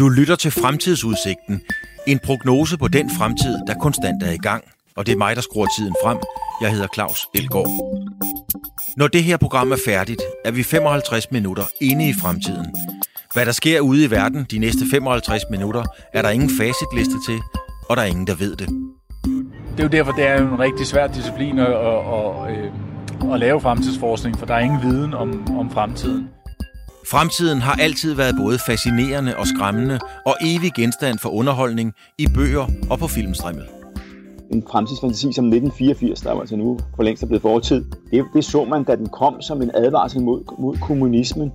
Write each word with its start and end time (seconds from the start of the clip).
Du 0.00 0.08
lytter 0.08 0.36
til 0.36 0.50
Fremtidsudsigten. 0.50 1.60
En 2.06 2.18
prognose 2.18 2.78
på 2.78 2.88
den 2.88 3.10
fremtid, 3.18 3.58
der 3.66 3.74
konstant 3.74 4.22
er 4.22 4.30
i 4.30 4.36
gang. 4.36 4.64
Og 4.96 5.06
det 5.06 5.12
er 5.12 5.16
mig, 5.16 5.36
der 5.36 5.42
skruer 5.42 5.66
tiden 5.78 5.94
frem. 6.04 6.18
Jeg 6.60 6.70
hedder 6.72 6.86
Claus 6.94 7.26
Elgaard. 7.34 7.70
Når 8.96 9.08
det 9.08 9.24
her 9.24 9.36
program 9.36 9.72
er 9.72 9.76
færdigt, 9.86 10.22
er 10.44 10.50
vi 10.50 10.62
55 10.62 11.30
minutter 11.30 11.64
inde 11.80 12.08
i 12.08 12.12
fremtiden. 12.22 12.66
Hvad 13.32 13.46
der 13.46 13.52
sker 13.52 13.80
ude 13.80 14.04
i 14.04 14.10
verden 14.10 14.46
de 14.50 14.58
næste 14.58 14.84
55 14.90 15.42
minutter, 15.50 15.84
er 16.12 16.22
der 16.22 16.30
ingen 16.30 16.50
facitliste 16.50 17.16
til, 17.28 17.40
og 17.88 17.96
der 17.96 18.02
er 18.02 18.06
ingen, 18.06 18.26
der 18.26 18.34
ved 18.34 18.56
det. 18.56 18.68
Det 19.72 19.80
er 19.80 19.82
jo 19.82 19.88
derfor, 19.88 20.12
det 20.12 20.26
er 20.26 20.36
en 20.36 20.58
rigtig 20.58 20.86
svær 20.86 21.06
disciplin 21.06 21.58
at, 21.58 21.66
at, 21.66 21.98
at, 22.12 22.56
øhm, 22.56 23.32
at 23.32 23.40
lave 23.40 23.60
fremtidsforskning, 23.60 24.38
for 24.38 24.46
der 24.46 24.54
er 24.54 24.60
ingen 24.60 24.82
viden 24.82 25.14
om, 25.14 25.58
om 25.58 25.70
fremtiden. 25.70 26.28
Fremtiden 27.06 27.60
har 27.60 27.72
altid 27.72 28.14
været 28.14 28.34
både 28.36 28.58
fascinerende 28.58 29.36
og 29.36 29.46
skræmmende, 29.46 30.00
og 30.26 30.36
evig 30.40 30.72
genstand 30.76 31.18
for 31.18 31.28
underholdning 31.28 31.92
i 32.18 32.26
bøger 32.34 32.66
og 32.90 32.98
på 32.98 33.06
filmstrimmel. 33.06 33.64
En 34.50 34.64
fremtidsfantasi 34.70 35.32
som 35.32 35.44
1984, 35.44 36.20
der 36.20 36.32
var 36.32 36.40
altså 36.40 36.56
nu 36.56 36.78
for 36.96 37.02
længst 37.02 37.22
er 37.22 37.26
blevet 37.26 37.42
fortid, 37.42 37.84
det, 38.10 38.24
det 38.34 38.44
så 38.44 38.64
man, 38.64 38.84
da 38.84 38.96
den 38.96 39.08
kom 39.08 39.42
som 39.42 39.62
en 39.62 39.70
advarsel 39.74 40.22
mod, 40.22 40.42
mod 40.58 40.76
kommunismen. 40.76 41.52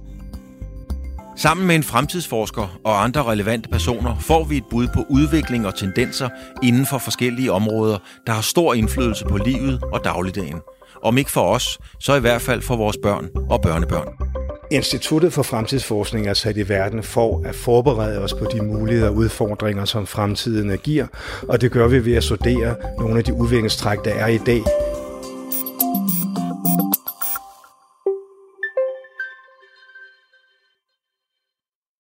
Sammen 1.36 1.68
med 1.68 1.76
en 1.76 1.84
fremtidsforsker 1.84 2.80
og 2.84 3.04
andre 3.04 3.24
relevante 3.24 3.70
personer 3.70 4.16
får 4.20 4.44
vi 4.44 4.58
et 4.58 4.66
bud 4.70 4.88
på 4.94 5.04
udvikling 5.10 5.68
og 5.68 5.76
tendenser 5.76 6.30
inden 6.64 6.86
for 6.86 6.98
forskellige 6.98 7.52
områder, 7.52 7.98
der 8.28 8.34
har 8.34 8.42
stor 8.42 8.74
indflydelse 8.74 9.26
på 9.26 9.38
livet 9.38 9.84
og 9.94 10.04
dagligdagen. 10.04 10.62
Om 11.04 11.18
ikke 11.18 11.32
for 11.32 11.42
os, 11.42 11.80
så 12.00 12.16
i 12.16 12.20
hvert 12.20 12.42
fald 12.42 12.62
for 12.62 12.76
vores 12.76 12.98
børn 13.04 13.30
og 13.50 13.62
børnebørn. 13.62 14.45
Instituttet 14.76 15.34
for 15.34 15.44
Fremtidsforskning 15.44 16.28
er 16.28 16.34
sat 16.34 16.58
i 16.58 16.70
verden 16.70 17.04
for 17.04 17.42
at 17.46 17.56
forberede 17.56 18.20
os 18.20 18.34
på 18.34 18.46
de 18.54 18.62
muligheder 18.62 19.10
og 19.10 19.16
udfordringer, 19.16 19.86
som 19.86 20.08
fremtiden 20.08 20.78
giver, 20.78 21.08
og 21.50 21.62
det 21.62 21.72
gør 21.72 21.88
vi 21.88 22.06
ved 22.06 22.16
at 22.16 22.24
studere 22.24 22.76
nogle 22.98 23.18
af 23.18 23.24
de 23.24 23.34
udviklingstræk, 23.34 23.98
der 24.06 24.14
er 24.14 24.28
i 24.28 24.38
dag. 24.38 24.62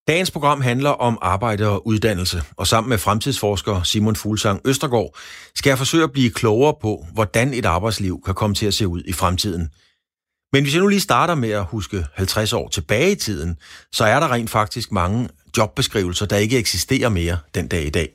Dagens 0.07 0.31
program 0.31 0.61
handler 0.61 0.89
om 0.89 1.17
arbejde 1.22 1.69
og 1.69 1.88
uddannelse, 1.88 2.41
og 2.57 2.67
sammen 2.67 2.89
med 2.89 2.97
fremtidsforsker 2.97 3.83
Simon 3.83 4.16
Fuglsang 4.16 4.61
Østergaard 4.66 5.17
skal 5.55 5.69
jeg 5.69 5.78
forsøge 5.78 6.03
at 6.03 6.11
blive 6.11 6.31
klogere 6.31 6.73
på, 6.81 7.05
hvordan 7.13 7.53
et 7.53 7.66
arbejdsliv 7.66 8.22
kan 8.25 8.33
komme 8.33 8.55
til 8.55 8.66
at 8.66 8.73
se 8.73 8.88
ud 8.88 9.03
i 9.05 9.13
fremtiden– 9.13 9.69
men 10.56 10.64
hvis 10.64 10.73
jeg 10.73 10.81
nu 10.81 10.88
lige 10.88 11.00
starter 11.00 11.36
med 11.36 11.50
at 11.50 11.66
huske 11.66 12.06
50 12.14 12.53
år 12.53 12.67
tilbage 12.67 13.11
i 13.11 13.16
tiden, 13.16 13.58
så 13.92 14.06
er 14.06 14.20
der 14.20 14.31
rent 14.31 14.50
faktisk 14.50 14.92
mange 14.92 15.30
jobbeskrivelser, 15.58 16.25
der 16.25 16.38
ikke 16.38 16.58
eksisterer 16.58 17.09
mere 17.09 17.38
den 17.56 17.67
dag 17.67 17.86
i 17.86 17.89
dag. 17.89 18.09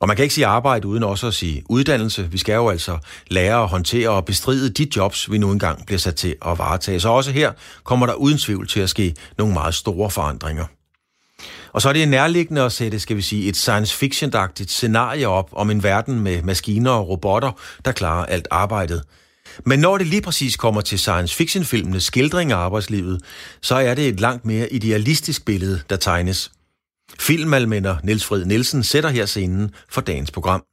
Og 0.00 0.08
man 0.08 0.16
kan 0.16 0.22
ikke 0.22 0.34
sige 0.34 0.46
arbejde 0.46 0.88
uden 0.88 1.02
også 1.02 1.26
at 1.26 1.34
sige 1.34 1.62
uddannelse. 1.68 2.30
Vi 2.30 2.38
skal 2.38 2.54
jo 2.54 2.68
altså 2.68 2.98
lære 3.26 3.62
at 3.62 3.68
håndtere 3.68 4.08
og 4.08 4.24
bestride 4.24 4.70
de 4.70 4.86
jobs, 4.96 5.30
vi 5.30 5.38
nu 5.38 5.52
engang 5.52 5.86
bliver 5.86 5.98
sat 5.98 6.14
til 6.14 6.36
at 6.46 6.58
varetage. 6.58 7.00
Så 7.00 7.08
også 7.08 7.30
her 7.30 7.52
kommer 7.84 8.06
der 8.06 8.14
uden 8.14 8.38
tvivl 8.38 8.68
til 8.68 8.80
at 8.80 8.90
ske 8.90 9.14
nogle 9.38 9.54
meget 9.54 9.74
store 9.74 10.10
forandringer. 10.10 10.64
Og 11.72 11.82
så 11.82 11.88
er 11.88 11.92
det 11.92 12.08
nærliggende 12.08 12.62
at 12.62 12.72
sætte, 12.72 13.00
skal 13.00 13.16
vi 13.16 13.22
sige, 13.22 13.48
et 13.48 13.56
science 13.56 13.96
fiction-agtigt 13.96 14.70
scenarie 14.70 15.28
op 15.28 15.50
om 15.52 15.70
en 15.70 15.82
verden 15.82 16.20
med 16.20 16.42
maskiner 16.42 16.90
og 16.90 17.08
robotter, 17.08 17.52
der 17.84 17.92
klarer 17.92 18.26
alt 18.26 18.48
arbejdet– 18.50 19.02
men 19.66 19.78
når 19.78 19.98
det 19.98 20.06
lige 20.06 20.22
præcis 20.22 20.56
kommer 20.56 20.80
til 20.80 20.98
science 20.98 21.36
fiction-filmenes 21.36 22.04
skildring 22.04 22.52
af 22.52 22.56
arbejdslivet, 22.56 23.22
så 23.62 23.74
er 23.74 23.94
det 23.94 24.08
et 24.08 24.20
langt 24.20 24.44
mere 24.44 24.72
idealistisk 24.72 25.44
billede, 25.44 25.80
der 25.90 25.96
tegnes. 25.96 26.52
Filmalmænder 27.20 27.96
Niels 28.04 28.24
Fred 28.26 28.44
Nielsen 28.44 28.82
sætter 28.82 29.10
her 29.10 29.26
scenen 29.26 29.70
for 29.90 30.00
dagens 30.00 30.30
program. 30.30 30.64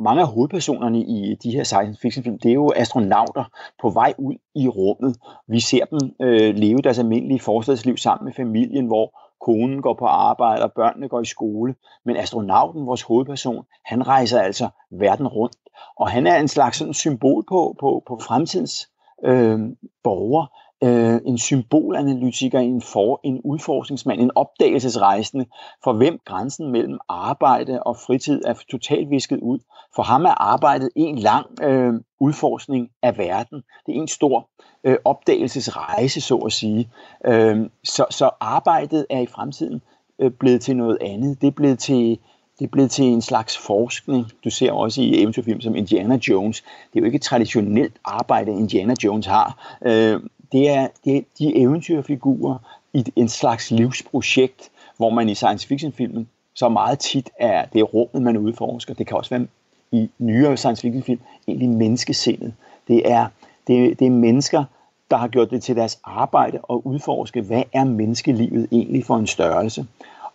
Mange 0.00 0.22
af 0.22 0.28
hovedpersonerne 0.28 0.98
i 0.98 1.36
de 1.42 1.50
her 1.50 1.64
science 1.64 2.00
fiction 2.02 2.24
film, 2.24 2.38
det 2.38 2.48
er 2.48 2.54
jo 2.54 2.72
astronauter 2.76 3.44
på 3.82 3.90
vej 3.90 4.14
ud 4.18 4.34
i 4.54 4.68
rummet. 4.68 5.16
Vi 5.48 5.60
ser 5.60 5.84
dem 5.84 5.98
øh, 6.22 6.54
leve 6.54 6.82
deres 6.82 6.98
almindelige 6.98 7.40
forstadsliv 7.40 7.96
sammen 7.96 8.24
med 8.24 8.32
familien, 8.32 8.86
hvor 8.86 9.06
konen 9.46 9.82
går 9.82 9.94
på 9.98 10.04
arbejde 10.04 10.62
og 10.62 10.72
børnene 10.72 11.08
går 11.08 11.20
i 11.20 11.24
skole. 11.24 11.74
Men 12.04 12.16
astronauten, 12.16 12.86
vores 12.86 13.02
hovedperson, 13.02 13.64
han 13.84 14.06
rejser 14.06 14.40
altså 14.40 14.68
verden 14.90 15.26
rundt 15.26 15.56
og 15.96 16.10
han 16.10 16.26
er 16.26 16.36
en 16.36 16.48
slags 16.48 16.78
sådan 16.78 16.94
symbol 16.94 17.44
på, 17.48 17.76
på, 17.80 18.02
på 18.06 18.18
fremtidens 18.26 18.88
øh, 19.24 19.58
borger, 20.04 20.46
øh, 20.84 21.20
en 21.26 21.38
symbolanalytiker, 21.38 22.58
en, 22.58 22.82
for, 22.82 23.20
en 23.24 23.40
udforskningsmand, 23.44 24.20
en 24.20 24.30
opdagelsesrejsende, 24.34 25.46
for 25.84 25.92
hvem 25.92 26.18
grænsen 26.24 26.72
mellem 26.72 26.98
arbejde 27.08 27.82
og 27.82 27.96
fritid 27.96 28.42
er 28.44 28.54
totalt 28.70 29.10
visket 29.10 29.40
ud. 29.40 29.58
For 29.94 30.02
ham 30.02 30.24
er 30.24 30.42
arbejdet 30.42 30.90
en 30.96 31.18
lang 31.18 31.46
øh, 31.62 31.94
udforskning 32.20 32.88
af 33.02 33.18
verden. 33.18 33.62
Det 33.86 33.96
er 33.96 34.00
en 34.00 34.08
stor 34.08 34.48
øh, 34.84 34.96
opdagelsesrejse, 35.04 36.20
så 36.20 36.36
at 36.36 36.52
sige. 36.52 36.90
Øh, 37.26 37.70
så, 37.84 38.06
så 38.10 38.30
arbejdet 38.40 39.06
er 39.10 39.20
i 39.20 39.26
fremtiden 39.26 39.82
øh, 40.18 40.30
blevet 40.30 40.60
til 40.60 40.76
noget 40.76 40.98
andet. 41.00 41.40
Det 41.40 41.46
er 41.46 41.52
blevet 41.56 41.78
til 41.78 42.18
det 42.62 42.68
er 42.68 42.72
blevet 42.72 42.90
til 42.90 43.04
en 43.04 43.22
slags 43.22 43.58
forskning. 43.58 44.26
Du 44.44 44.50
ser 44.50 44.72
også 44.72 45.02
i 45.02 45.22
eventyrfilm 45.22 45.60
som 45.60 45.76
Indiana 45.76 46.18
Jones. 46.28 46.60
Det 46.60 46.98
er 46.98 47.00
jo 47.00 47.04
ikke 47.04 47.16
et 47.16 47.22
traditionelt 47.22 47.92
arbejde, 48.04 48.50
Indiana 48.52 48.94
Jones 49.04 49.26
har. 49.26 49.76
Øh, 49.84 50.20
det 50.52 50.68
er, 50.68 50.88
det 51.04 51.16
er 51.16 51.20
de 51.38 51.56
eventyrfigurer 51.56 52.58
i 52.92 53.04
en 53.16 53.28
slags 53.28 53.70
livsprojekt, 53.70 54.70
hvor 54.96 55.10
man 55.10 55.28
i 55.28 55.34
science 55.34 55.66
fiction 55.66 55.92
filmen 55.92 56.28
så 56.54 56.68
meget 56.68 56.98
tit 56.98 57.30
er 57.40 57.64
det 57.72 57.80
er 57.80 57.84
rummet, 57.84 58.22
man 58.22 58.36
udforsker. 58.36 58.94
Det 58.94 59.06
kan 59.06 59.16
også 59.16 59.30
være 59.30 59.46
i 59.92 60.10
nyere 60.18 60.56
science 60.56 60.82
fiction 60.82 61.02
film 61.02 61.20
egentlig 61.48 61.68
menneskesindet. 61.68 62.54
Det 62.88 63.10
er, 63.12 63.26
det, 63.66 63.98
det 63.98 64.06
er 64.06 64.10
mennesker, 64.10 64.64
der 65.10 65.16
har 65.16 65.28
gjort 65.28 65.50
det 65.50 65.62
til 65.62 65.76
deres 65.76 65.98
arbejde 66.04 66.58
at 66.70 66.80
udforske, 66.84 67.40
hvad 67.40 67.62
er 67.72 67.84
menneskelivet 67.84 68.68
egentlig 68.72 69.04
for 69.04 69.16
en 69.16 69.26
størrelse. 69.26 69.86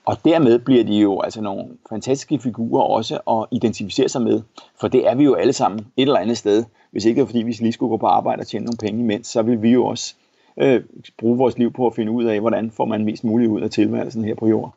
Og 0.07 0.18
dermed 0.25 0.59
bliver 0.59 0.84
de 0.84 0.95
jo 0.95 1.22
altså 1.22 1.41
nogle 1.41 1.63
fantastiske 1.90 2.40
figurer 2.40 2.84
også 2.84 3.16
at 3.16 3.45
identificere 3.51 4.09
sig 4.09 4.22
med. 4.22 4.41
For 4.81 4.88
det 4.88 5.07
er 5.07 5.16
vi 5.16 5.23
jo 5.23 5.34
alle 5.34 5.53
sammen 5.53 5.79
et 5.79 6.01
eller 6.01 6.19
andet 6.19 6.38
sted. 6.38 6.63
Hvis 6.91 7.06
ikke 7.06 7.25
fordi 7.25 7.40
vi 7.44 7.51
lige 7.51 7.72
skulle 7.72 7.90
gå 7.90 7.97
på 7.97 8.06
arbejde 8.06 8.40
og 8.40 8.47
tjene 8.47 8.66
nogle 8.66 8.78
penge 8.78 9.03
imens, 9.03 9.28
så 9.28 9.41
vil 9.41 9.62
vi 9.62 9.69
jo 9.69 9.85
også 9.85 10.16
øh, 10.62 10.81
bruge 11.18 11.38
vores 11.38 11.57
liv 11.57 11.73
på 11.73 11.88
at 11.88 11.95
finde 11.95 12.12
ud 12.12 12.23
af, 12.23 12.40
hvordan 12.40 12.72
får 12.72 12.85
man 12.85 13.06
mest 13.06 13.23
muligt 13.23 13.51
ud 13.51 13.62
af 13.62 13.69
tilværelsen 13.69 14.25
her 14.25 14.35
på 14.35 14.47
jorden. 14.47 14.72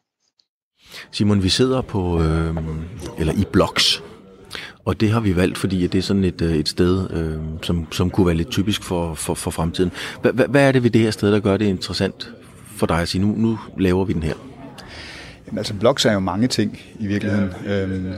Simon, 1.10 1.42
vi 1.42 1.48
sidder 1.48 1.80
på, 1.80 2.20
øh, 2.20 2.56
eller 3.18 3.32
i 3.32 3.44
bloks, 3.52 4.02
og 4.84 5.00
det 5.00 5.10
har 5.10 5.20
vi 5.20 5.36
valgt, 5.36 5.58
fordi 5.58 5.86
det 5.86 5.98
er 5.98 6.02
sådan 6.02 6.24
et, 6.24 6.42
øh, 6.42 6.54
et 6.54 6.68
sted, 6.68 7.10
øh, 7.10 7.38
som, 7.62 7.92
som 7.92 8.10
kunne 8.10 8.26
være 8.26 8.36
lidt 8.36 8.50
typisk 8.50 8.82
for, 8.82 9.14
for, 9.14 9.34
for 9.34 9.50
fremtiden. 9.50 9.92
Hvad 10.48 10.68
er 10.68 10.72
det 10.72 10.82
ved 10.82 10.91
det 10.91 11.00
her 11.00 11.10
sted, 11.10 11.32
der 11.32 11.41
gør 11.41 11.56
det 11.56 11.66
interessant 11.66 12.32
for 12.66 12.86
dig 12.86 13.00
at 13.00 13.08
sige, 13.08 13.22
nu, 13.26 13.34
nu 13.36 13.58
laver 13.78 14.04
vi 14.04 14.12
den 14.12 14.22
her? 14.22 14.49
Jamen, 15.46 15.58
altså 15.58 15.74
blogs 15.74 16.04
er 16.04 16.12
jo 16.12 16.18
mange 16.18 16.46
ting 16.46 16.78
i 16.98 17.06
virkeligheden. 17.06 17.50
Øhm, 17.66 18.12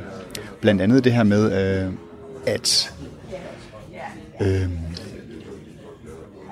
blandt 0.60 0.82
andet 0.82 1.04
det 1.04 1.12
her 1.12 1.22
med, 1.22 1.44
øh, 1.84 1.92
at 2.46 2.94
øh, 4.42 4.70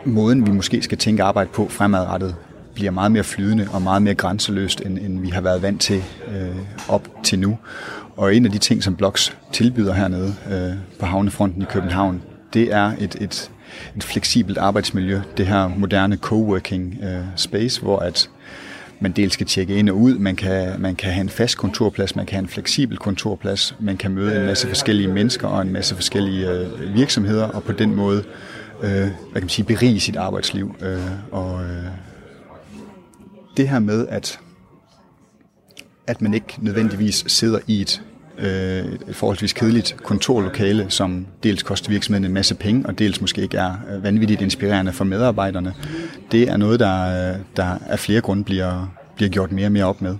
måden 0.04 0.46
vi 0.46 0.50
måske 0.52 0.82
skal 0.82 0.98
tænke 0.98 1.22
arbejde 1.22 1.50
på 1.52 1.68
fremadrettet 1.68 2.34
bliver 2.74 2.90
meget 2.90 3.12
mere 3.12 3.24
flydende 3.24 3.68
og 3.72 3.82
meget 3.82 4.02
mere 4.02 4.14
grænseløst, 4.14 4.80
end, 4.80 4.98
end 4.98 5.20
vi 5.20 5.28
har 5.28 5.40
været 5.40 5.62
vant 5.62 5.80
til 5.80 6.02
øh, 6.28 6.56
op 6.88 7.08
til 7.22 7.38
nu. 7.38 7.58
Og 8.16 8.34
en 8.34 8.44
af 8.44 8.52
de 8.52 8.58
ting, 8.58 8.82
som 8.82 8.96
Blogs 8.96 9.36
tilbyder 9.52 9.94
hernede 9.94 10.34
øh, 10.50 10.72
på 10.98 11.06
havnefronten 11.06 11.62
i 11.62 11.64
København, 11.64 12.22
det 12.54 12.74
er 12.74 12.92
et, 12.98 13.16
et, 13.20 13.50
et 13.96 14.04
fleksibelt 14.04 14.58
arbejdsmiljø, 14.58 15.20
det 15.36 15.46
her 15.46 15.68
moderne 15.68 16.16
coworking 16.16 16.98
øh, 17.02 17.24
space, 17.36 17.80
hvor 17.80 17.98
at 17.98 18.30
man 19.00 19.12
dels 19.12 19.34
skal 19.34 19.46
tjekke 19.46 19.74
ind 19.74 19.90
og 19.90 19.96
ud, 19.96 20.18
man 20.18 20.36
kan, 20.36 20.80
man 20.80 20.96
kan 20.96 21.12
have 21.12 21.20
en 21.20 21.28
fast 21.28 21.56
kontorplads, 21.56 22.16
man 22.16 22.26
kan 22.26 22.34
have 22.34 22.42
en 22.42 22.48
fleksibel 22.48 22.98
kontorplads, 22.98 23.76
man 23.80 23.96
kan 23.96 24.10
møde 24.10 24.40
en 24.40 24.46
masse 24.46 24.68
forskellige 24.68 25.08
mennesker 25.08 25.48
og 25.48 25.62
en 25.62 25.72
masse 25.72 25.94
forskellige 25.94 26.50
øh, 26.50 26.94
virksomheder, 26.94 27.48
og 27.48 27.62
på 27.62 27.72
den 27.72 27.94
måde 27.94 28.24
øh, 28.82 28.90
hvad 28.90 29.10
kan 29.34 29.42
man 29.42 29.48
sige, 29.48 29.66
berige 29.66 30.00
sit 30.00 30.16
arbejdsliv. 30.16 30.74
Øh, 30.80 31.32
og 31.32 31.64
øh, 31.64 31.84
det 33.56 33.68
her 33.68 33.78
med, 33.78 34.06
at, 34.08 34.40
at 36.06 36.22
man 36.22 36.34
ikke 36.34 36.54
nødvendigvis 36.58 37.24
sidder 37.26 37.58
i 37.66 37.80
et, 37.80 38.02
øh, 38.40 38.84
et 39.08 39.16
forholdsvis 39.16 39.52
kedeligt 39.52 39.96
kontorlokale, 40.02 40.86
som 40.88 41.26
dels 41.42 41.62
koster 41.62 41.90
virksomheden 41.90 42.24
en 42.24 42.32
masse 42.32 42.54
penge, 42.54 42.86
og 42.86 42.98
dels 42.98 43.20
måske 43.20 43.42
ikke 43.42 43.56
er 43.56 43.72
øh, 43.94 44.02
vanvittigt 44.02 44.40
inspirerende 44.40 44.92
for 44.92 45.04
medarbejderne, 45.04 45.74
det 46.32 46.48
er 46.48 46.56
noget, 46.56 46.80
der, 46.80 47.30
øh, 47.32 47.38
der 47.56 47.78
af 47.86 47.98
flere 47.98 48.20
grunde 48.20 48.44
bliver, 48.44 48.92
bliver 49.16 49.28
gjort 49.28 49.52
mere 49.52 49.66
og 49.66 49.72
mere 49.72 49.84
op 49.84 50.02
med. 50.02 50.16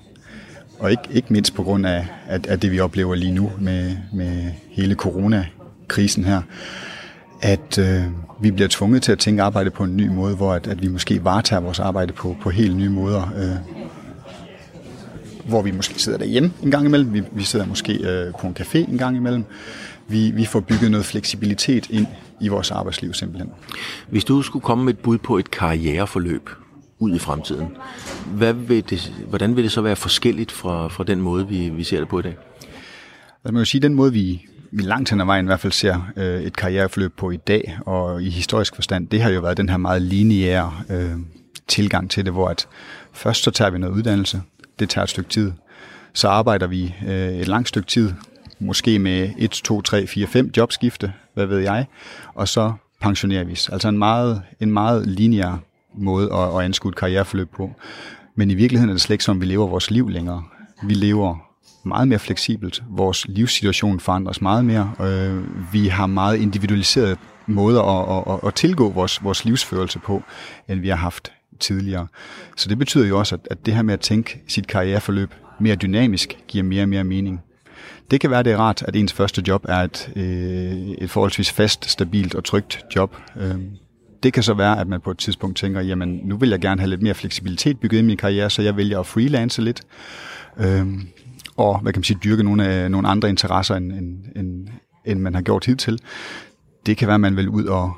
Og 0.78 0.90
ikke, 0.90 1.02
ikke 1.11 1.32
mindst 1.32 1.55
på 1.55 1.62
grund 1.62 1.87
af, 1.87 2.06
at, 2.28 2.46
at 2.46 2.62
det, 2.62 2.72
vi 2.72 2.81
oplever 2.81 3.14
lige 3.14 3.32
nu 3.32 3.52
med, 3.58 3.96
med 4.12 4.50
hele 4.70 4.94
coronakrisen 4.94 6.25
her, 6.25 6.43
at 7.43 7.78
øh, 7.78 8.02
vi 8.40 8.50
bliver 8.50 8.69
tvunget 8.69 9.02
til 9.02 9.12
at 9.12 9.19
tænke 9.19 9.43
arbejde 9.43 9.70
på 9.70 9.84
en 9.84 9.96
ny 9.96 10.08
måde, 10.08 10.37
hvor 10.37 10.52
at, 10.52 10.66
at 10.66 10.82
vi 10.82 10.88
måske 10.88 11.25
varetager 11.25 11.61
vores 11.61 11.81
arbejde 11.81 12.12
på, 12.12 12.37
på 12.43 12.50
helt 12.50 12.76
nye 12.76 12.88
måder. 12.88 13.32
Øh, 13.37 13.56
hvor 15.50 15.62
vi 15.62 15.70
måske 15.70 16.02
sidder 16.02 16.19
derhjemme 16.19 16.52
en 16.62 16.70
gang 16.70 16.87
imellem, 16.87 17.14
vi, 17.14 17.23
vi 17.32 17.43
sidder 17.43 17.67
måske 17.67 17.93
øh, 17.93 18.32
på 18.41 18.47
en 18.47 18.56
café 18.61 18.79
en 18.79 18.99
gang 18.99 19.17
imellem. 19.17 19.44
Vi, 20.08 20.31
vi 20.31 20.44
får 20.44 20.61
bygget 20.61 20.91
noget 20.91 21.06
fleksibilitet 21.06 21.91
ind 21.91 22.06
i 22.41 22.49
vores 22.49 22.70
arbejdsliv 22.70 23.14
simpelthen. 23.14 23.50
Hvis 24.08 24.25
du 24.25 24.43
skulle 24.43 24.62
komme 24.62 24.85
med 24.85 24.93
et 24.93 24.99
bud 24.99 25.19
på 25.19 25.38
et 25.38 25.50
karriereforløb 25.50 26.50
ud 26.99 27.14
i 27.14 27.19
fremtiden, 27.19 27.69
hvad 28.26 28.52
vil 28.52 28.85
det, 28.91 29.12
hvordan 29.29 29.56
vil 29.56 29.64
det 29.64 29.73
så 29.73 29.81
være 29.81 29.97
forskelligt 29.97 30.52
fra, 30.52 30.88
fra 30.88 31.05
den 31.05 31.20
måde, 31.20 31.49
vi, 31.49 31.69
vi 31.69 31.85
ser 31.85 31.99
det 31.99 32.08
på 32.08 32.19
i 32.19 32.23
dag? 32.23 32.37
Altså 33.44 33.52
man 33.52 33.61
kan 33.61 33.67
sige, 33.67 33.81
den 33.81 33.94
måde, 33.94 34.12
vi, 34.12 34.47
vi 34.73 34.82
langt 34.82 35.11
hen 35.11 35.20
ad 35.20 35.26
vejen 35.26 35.44
i 35.44 35.49
hvert 35.49 35.61
fald 35.61 35.73
ser 35.73 36.12
øh, 36.17 36.43
et 36.43 36.56
karriereforløb 36.56 37.12
på 37.17 37.31
i 37.31 37.37
dag, 37.37 37.79
og 37.87 38.23
i 38.23 38.31
historisk 38.31 38.75
forstand, 38.75 39.08
det 39.08 39.23
har 39.23 39.31
jo 39.31 39.41
været 39.41 39.56
den 39.56 39.69
her 39.69 39.76
meget 39.76 40.02
lineære 40.02 40.73
øh, 40.91 41.11
tilgang 41.69 42.11
til 42.11 42.25
det, 42.25 42.32
hvor 42.32 42.49
at 42.49 42.69
først 43.12 43.43
så 43.43 43.50
tager 43.50 43.70
vi 43.70 43.79
noget 43.79 43.94
uddannelse, 43.94 44.43
det 44.80 44.88
tager 44.88 45.02
et 45.02 45.10
stykke 45.10 45.30
tid, 45.30 45.52
så 46.12 46.28
arbejder 46.28 46.66
vi 46.66 46.94
øh, 47.06 47.32
et 47.32 47.48
langt 47.48 47.68
stykke 47.68 47.88
tid, 47.88 48.12
måske 48.58 48.98
med 48.98 49.30
1, 49.38 49.50
2, 49.50 49.82
3, 49.82 50.06
4, 50.06 50.26
5 50.26 50.50
jobskifte, 50.56 51.12
hvad 51.34 51.46
ved 51.46 51.58
jeg, 51.58 51.86
og 52.34 52.48
så 52.48 52.72
pensionerer 53.00 53.44
vi 53.44 53.50
Altså 53.72 53.88
en 53.88 53.98
meget, 53.98 54.42
en 54.60 54.72
meget 54.72 55.06
lineær 55.06 55.62
måde 55.94 56.32
at, 56.32 56.56
at 56.58 56.64
anskue 56.64 56.88
et 56.88 56.96
karriereforløb 56.96 57.50
på. 57.56 57.70
Men 58.34 58.50
i 58.50 58.54
virkeligheden 58.54 58.90
er 58.90 58.94
det 58.94 59.02
slet 59.02 59.14
ikke 59.14 59.24
som, 59.24 59.40
vi 59.40 59.46
lever 59.46 59.66
vores 59.66 59.90
liv 59.90 60.08
længere. 60.08 60.42
Vi 60.82 60.94
lever 60.94 61.36
meget 61.84 62.08
mere 62.08 62.18
fleksibelt. 62.18 62.82
Vores 62.88 63.28
livssituation 63.28 64.00
forandres 64.00 64.40
meget 64.40 64.64
mere. 64.64 64.92
Øh, 65.00 65.44
vi 65.72 65.88
har 65.88 66.06
meget 66.06 66.36
individualiserede 66.36 67.16
måder 67.46 67.82
at, 67.82 68.34
at, 68.34 68.48
at 68.48 68.54
tilgå 68.54 68.90
vores, 68.90 69.24
vores 69.24 69.44
livsførelse 69.44 69.98
på, 69.98 70.22
end 70.68 70.80
vi 70.80 70.88
har 70.88 70.96
haft 70.96 71.32
tidligere. 71.60 72.06
Så 72.56 72.68
det 72.68 72.78
betyder 72.78 73.06
jo 73.06 73.18
også, 73.18 73.34
at, 73.34 73.40
at 73.50 73.66
det 73.66 73.74
her 73.74 73.82
med 73.82 73.94
at 73.94 74.00
tænke 74.00 74.42
sit 74.48 74.66
karriereforløb 74.66 75.34
mere 75.60 75.74
dynamisk, 75.74 76.38
giver 76.48 76.64
mere 76.64 76.82
og 76.82 76.88
mere 76.88 77.04
mening. 77.04 77.40
Det 78.10 78.20
kan 78.20 78.30
være, 78.30 78.42
det 78.42 78.52
er 78.52 78.56
rart, 78.56 78.82
at 78.88 78.96
ens 78.96 79.12
første 79.12 79.42
job 79.48 79.64
er 79.68 79.78
et, 79.78 80.12
øh, 80.16 80.88
et 80.98 81.10
forholdsvis 81.10 81.50
fast, 81.50 81.90
stabilt 81.90 82.34
og 82.34 82.44
trygt 82.44 82.84
job. 82.96 83.16
Øh, 83.40 83.54
det 84.22 84.32
kan 84.32 84.42
så 84.42 84.54
være, 84.54 84.80
at 84.80 84.88
man 84.88 85.00
på 85.00 85.10
et 85.10 85.18
tidspunkt 85.18 85.56
tænker, 85.56 85.80
jamen 85.80 86.20
nu 86.24 86.36
vil 86.36 86.48
jeg 86.48 86.60
gerne 86.60 86.80
have 86.80 86.90
lidt 86.90 87.02
mere 87.02 87.14
fleksibilitet 87.14 87.80
bygget 87.80 87.98
i 87.98 88.02
min 88.02 88.16
karriere, 88.16 88.50
så 88.50 88.62
jeg 88.62 88.76
vælger 88.76 89.00
at 89.00 89.06
freelance 89.06 89.62
lidt. 89.62 89.82
Øh, 90.58 90.86
og 91.56 91.80
hvad 91.80 91.92
kan 91.92 91.98
man 91.98 92.04
sige, 92.04 92.18
dyrke 92.24 92.42
nogle, 92.42 92.66
af, 92.66 92.90
nogle 92.90 93.08
andre 93.08 93.28
interesser, 93.28 93.74
end, 93.74 93.92
end, 93.92 94.24
end, 94.36 94.68
end 95.04 95.20
man 95.20 95.34
har 95.34 95.42
gjort 95.42 95.66
hidtil. 95.66 95.98
Det 96.86 96.96
kan 96.96 97.08
være, 97.08 97.14
at 97.14 97.20
man 97.20 97.36
vil 97.36 97.48
ud 97.48 97.64
og 97.64 97.92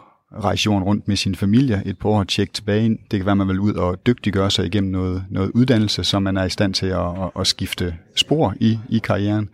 rejse 0.44 0.67
jorden 0.67 0.84
rundt 0.84 1.08
med 1.08 1.17
sin 1.17 1.34
familie 1.34 1.82
et 1.87 1.99
par 1.99 2.08
år 2.08 2.19
og 2.19 2.29
tjekke 2.29 2.52
tilbage 2.52 2.84
ind. 2.84 2.99
Det 3.11 3.19
kan 3.19 3.26
være, 3.26 3.32
at 3.32 3.37
man 3.37 3.49
vil 3.49 3.61
ud 3.61 3.75
og 3.75 4.06
dygtiggøre 4.06 4.50
sig 4.50 4.67
igennem 4.67 4.93
noget, 4.93 5.25
noget 5.31 5.50
uddannelse, 5.55 6.05
så 6.05 6.19
man 6.19 6.37
er 6.37 6.44
i 6.44 6.50
stand 6.50 6.75
til 6.75 6.87
at, 6.87 7.00
at, 7.00 7.31
at 7.40 7.46
skifte 7.46 7.94
spor 8.17 8.55
i, 8.61 8.79
i 8.88 8.99
karrieren. 8.99 9.49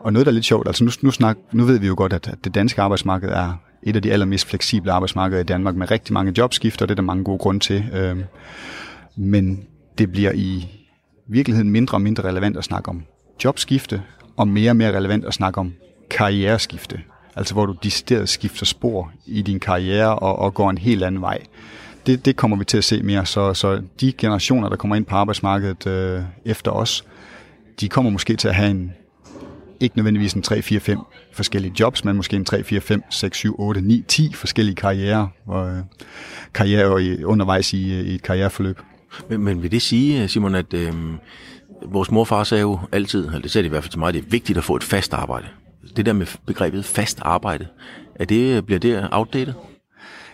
Og 0.00 0.12
noget, 0.12 0.26
der 0.26 0.32
er 0.32 0.34
lidt 0.34 0.44
sjovt, 0.44 0.66
altså 0.66 0.84
nu, 0.84 0.90
nu, 1.02 1.10
snak, 1.10 1.36
nu 1.52 1.64
ved 1.64 1.78
vi 1.78 1.86
jo 1.86 1.94
godt, 1.96 2.12
at, 2.12 2.34
det 2.44 2.54
danske 2.54 2.82
arbejdsmarked 2.82 3.28
er 3.28 3.52
et 3.82 3.96
af 3.96 4.02
de 4.02 4.12
allermest 4.12 4.46
fleksible 4.46 4.92
arbejdsmarkeder 4.92 5.40
i 5.40 5.44
Danmark, 5.44 5.76
med 5.76 5.90
rigtig 5.90 6.12
mange 6.12 6.32
jobskifter, 6.38 6.86
det 6.86 6.90
er 6.90 6.96
der 6.96 7.02
mange 7.02 7.24
gode 7.24 7.38
grunde 7.38 7.60
til. 7.60 7.84
Øhm, 7.94 8.24
men 9.16 9.64
det 9.98 10.12
bliver 10.12 10.32
i 10.34 10.68
virkeligheden 11.28 11.70
mindre 11.70 11.96
og 11.96 12.02
mindre 12.02 12.28
relevant 12.28 12.56
at 12.56 12.64
snakke 12.64 12.88
om 12.88 13.02
jobskifte, 13.44 14.02
og 14.36 14.48
mere 14.48 14.70
og 14.70 14.76
mere 14.76 14.96
relevant 14.96 15.24
at 15.24 15.34
snakke 15.34 15.60
om 15.60 15.72
karriereskifte. 16.10 17.00
Altså 17.36 17.54
hvor 17.54 17.66
du 17.66 17.74
decideret 17.82 18.28
skifter 18.28 18.66
spor 18.66 19.12
i 19.26 19.42
din 19.42 19.60
karriere 19.60 20.18
og, 20.18 20.38
og 20.38 20.54
går 20.54 20.70
en 20.70 20.78
helt 20.78 21.04
anden 21.04 21.20
vej. 21.20 21.38
Det, 22.06 22.24
det 22.24 22.36
kommer 22.36 22.56
vi 22.56 22.64
til 22.64 22.78
at 22.78 22.84
se 22.84 23.02
mere, 23.02 23.26
så, 23.26 23.54
så 23.54 23.82
de 24.00 24.12
generationer, 24.12 24.68
der 24.68 24.76
kommer 24.76 24.96
ind 24.96 25.04
på 25.04 25.16
arbejdsmarkedet 25.16 25.86
øh, 25.86 26.22
efter 26.44 26.70
os, 26.70 27.04
de 27.80 27.88
kommer 27.88 28.10
måske 28.10 28.36
til 28.36 28.48
at 28.48 28.54
have 28.54 28.70
en, 28.70 28.92
ikke 29.80 29.96
nødvendigvis 29.96 30.32
en 30.32 30.42
3, 30.42 30.62
4, 30.62 30.80
5 30.80 30.98
forskellige 31.32 31.74
jobs, 31.80 32.04
men 32.04 32.16
måske 32.16 32.36
en 32.36 32.44
3, 32.44 32.64
4, 32.64 32.80
5, 32.80 33.02
6, 33.10 33.38
7, 33.38 33.56
8, 33.58 33.80
9, 33.80 34.04
10 34.08 34.32
forskellige 34.32 34.74
karrierer, 34.74 35.26
og, 35.46 35.70
øh, 35.70 35.78
karriere 36.54 37.04
øh, 37.04 37.18
undervejs 37.24 37.72
i, 37.72 37.92
øh, 37.92 38.00
i 38.00 38.14
et 38.14 38.22
karriereforløb. 38.22 38.78
Men, 39.28 39.40
men 39.40 39.62
vil 39.62 39.70
det 39.70 39.82
sige, 39.82 40.22
øh, 40.22 40.28
Simon, 40.28 40.54
at 40.54 40.74
øh, 40.74 40.92
vores 41.86 42.10
morfar 42.10 42.44
sagde 42.44 42.60
jo 42.60 42.78
altid, 42.92 43.26
eller 43.26 43.38
det 43.38 43.50
sagde 43.50 43.62
det 43.62 43.68
i 43.68 43.70
hvert 43.70 43.82
fald 43.82 43.90
til 43.90 43.98
mig, 43.98 44.12
det 44.12 44.18
er 44.24 44.28
vigtigt 44.30 44.58
at 44.58 44.64
få 44.64 44.76
et 44.76 44.84
fast 44.84 45.14
arbejde. 45.14 45.46
Det 45.96 46.06
der 46.06 46.12
med 46.12 46.26
begrebet 46.46 46.84
fast 46.84 47.18
arbejde, 47.22 47.66
er 48.14 48.24
det, 48.24 48.66
bliver 48.66 48.78
det 48.78 49.08
outdated? 49.12 49.54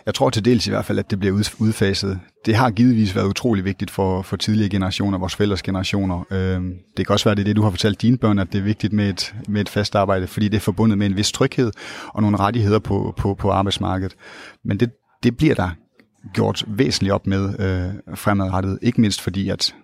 Jeg 0.06 0.14
tror 0.14 0.30
til 0.30 0.44
dels 0.44 0.66
i 0.66 0.70
hvert 0.70 0.84
fald, 0.84 0.98
at 0.98 1.10
det 1.10 1.18
bliver 1.18 1.34
udfaset. 1.58 2.20
Det 2.46 2.54
har 2.54 2.70
givetvis 2.70 3.14
været 3.14 3.26
utrolig 3.26 3.64
vigtigt 3.64 3.90
for, 3.90 4.22
for 4.22 4.36
tidligere 4.36 4.70
generationer, 4.70 5.18
vores 5.18 5.36
fælles 5.36 5.62
generationer. 5.62 6.24
Øhm, 6.30 6.74
det 6.96 7.06
kan 7.06 7.12
også 7.12 7.24
være, 7.24 7.34
det 7.34 7.40
er 7.40 7.44
det, 7.44 7.56
du 7.56 7.62
har 7.62 7.70
fortalt 7.70 8.02
dine 8.02 8.18
børn, 8.18 8.38
at 8.38 8.52
det 8.52 8.58
er 8.58 8.62
vigtigt 8.62 8.92
med 8.92 9.08
et, 9.08 9.34
med 9.48 9.60
et 9.60 9.68
fast 9.68 9.94
arbejde, 9.94 10.26
fordi 10.26 10.48
det 10.48 10.56
er 10.56 10.60
forbundet 10.60 10.98
med 10.98 11.06
en 11.06 11.16
vis 11.16 11.32
tryghed 11.32 11.72
og 12.08 12.22
nogle 12.22 12.36
rettigheder 12.36 12.78
på, 12.78 13.14
på, 13.16 13.34
på 13.34 13.50
arbejdsmarkedet. 13.50 14.14
Men 14.64 14.80
det, 14.80 14.90
det 15.22 15.36
bliver 15.36 15.54
der 15.54 15.70
gjort 16.34 16.64
væsentligt 16.68 17.12
op 17.12 17.26
med 17.26 17.60
øh, 17.60 18.16
fremadrettet. 18.16 18.78
Ikke 18.82 19.00
mindst 19.00 19.20
fordi, 19.20 19.48
at 19.48 19.74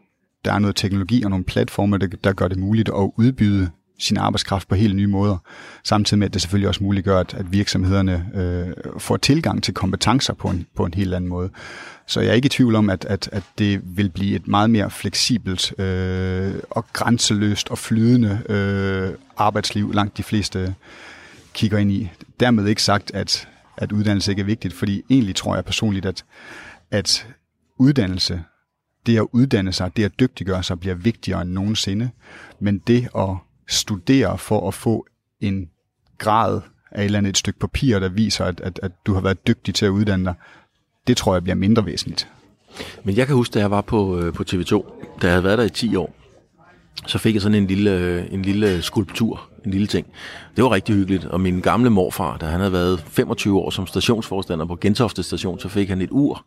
der 0.45 0.53
er 0.53 0.59
noget 0.59 0.77
teknologi 0.77 1.23
og 1.23 1.31
nogle 1.31 1.45
platforme, 1.45 1.99
der, 1.99 2.07
der 2.07 2.33
gør 2.33 2.49
det 2.49 2.59
muligt 2.59 2.89
at 2.89 3.11
udbyde 3.17 3.71
sin 3.99 4.17
arbejdskraft 4.17 4.69
på 4.69 4.75
helt 4.75 4.97
nye 4.97 5.07
måder, 5.07 5.37
samtidig 5.85 6.19
med, 6.19 6.27
at 6.27 6.35
det 6.35 6.43
selvfølgelig 6.43 6.69
også 6.69 6.85
muliggør, 6.85 7.21
at, 7.21 7.35
at 7.35 7.53
virksomhederne 7.53 8.31
øh, 8.35 8.91
får 8.99 9.17
tilgang 9.17 9.63
til 9.63 9.75
kompetencer 9.75 10.35
på 10.35 10.49
en, 10.49 10.67
på 10.77 10.85
en 10.85 10.95
helt 10.95 11.15
anden 11.15 11.31
måde. 11.31 11.51
Så 12.07 12.21
jeg 12.21 12.31
er 12.31 12.35
ikke 12.35 12.47
i 12.47 12.49
tvivl 12.49 12.75
om, 12.75 12.91
at, 12.91 13.05
at, 13.05 13.29
at 13.33 13.43
det 13.59 13.81
vil 13.85 14.11
blive 14.11 14.37
et 14.37 14.49
meget 14.49 14.71
mere 14.71 14.91
fleksibelt 14.91 15.81
øh, 15.81 16.55
og 16.71 16.85
grænseløst 16.93 17.71
og 17.71 17.79
flydende 17.79 18.43
øh, 18.49 19.19
arbejdsliv, 19.37 19.93
langt 19.93 20.17
de 20.17 20.23
fleste 20.23 20.75
kigger 21.53 21.79
ind 21.79 21.93
i. 21.93 22.11
Dermed 22.41 22.67
ikke 22.67 22.83
sagt, 22.83 23.11
at, 23.15 23.49
at 23.77 23.93
uddannelse 23.93 24.33
ikke 24.33 24.41
er 24.41 24.47
vigtigt, 24.47 24.75
fordi 24.75 25.03
egentlig 25.11 25.37
tror 25.37 25.55
jeg 25.55 25.65
personligt, 25.65 26.07
at, 26.07 26.25
at 26.91 27.27
uddannelse 27.79 28.43
det 29.07 29.19
at 29.19 29.27
uddanne 29.33 29.73
sig, 29.73 29.97
det 29.97 30.05
at 30.05 30.21
dygtiggøre 30.21 30.63
sig, 30.63 30.81
bliver 30.81 30.95
vigtigere 30.95 31.43
end 31.43 31.51
nogensinde. 31.51 32.11
Men 32.61 32.79
det 32.79 33.09
at 33.19 33.37
studere 33.69 34.39
for 34.39 34.69
at 34.69 34.75
få 34.75 35.07
en 35.41 35.69
grad 36.19 36.61
af 36.91 37.01
et 37.01 37.05
eller 37.05 37.19
andet 37.19 37.31
et 37.31 37.39
stykke 37.39 37.59
papir, 37.59 37.99
der 37.99 38.09
viser, 38.09 38.45
at, 38.45 38.61
at, 38.61 38.81
at 38.83 38.93
du 39.07 39.15
har 39.15 39.21
været 39.21 39.47
dygtig 39.47 39.75
til 39.75 39.87
at 39.87 39.91
uddanne 39.91 40.25
dig, 40.25 40.35
det 41.07 41.17
tror 41.17 41.35
jeg 41.35 41.43
bliver 41.43 41.57
mindre 41.57 41.87
væsentligt. 41.87 42.29
Men 43.05 43.17
jeg 43.17 43.27
kan 43.27 43.37
huske, 43.37 43.55
da 43.55 43.59
jeg 43.59 43.71
var 43.71 43.81
på, 43.81 44.19
øh, 44.21 44.33
på 44.33 44.45
TV2, 44.51 44.73
da 45.23 45.27
jeg 45.27 45.33
havde 45.33 45.45
været 45.45 45.59
der 45.59 45.65
i 45.65 45.71
10 45.71 45.97
år, 45.97 46.15
så 47.07 47.19
fik 47.19 47.35
jeg 47.35 47.43
sådan 47.43 47.59
en 47.59 47.67
lille, 47.67 47.91
øh, 47.91 48.25
en 48.31 48.43
lille 48.43 48.83
skulptur, 48.83 49.49
en 49.65 49.71
lille 49.71 49.87
ting. 49.87 50.07
Det 50.57 50.65
var 50.65 50.71
rigtig 50.71 50.95
hyggeligt, 50.95 51.25
og 51.25 51.41
min 51.41 51.61
gamle 51.61 51.91
morfar, 51.91 52.37
da 52.37 52.47
han 52.47 52.61
havde 52.61 52.73
været 52.73 53.05
25 53.09 53.59
år 53.59 53.71
som 53.71 53.87
stationsforstander 53.87 54.65
på 54.65 54.77
Gentofte 54.77 55.23
station, 55.23 55.59
så 55.59 55.69
fik 55.69 55.89
han 55.89 56.01
et 56.01 56.09
ur. 56.11 56.47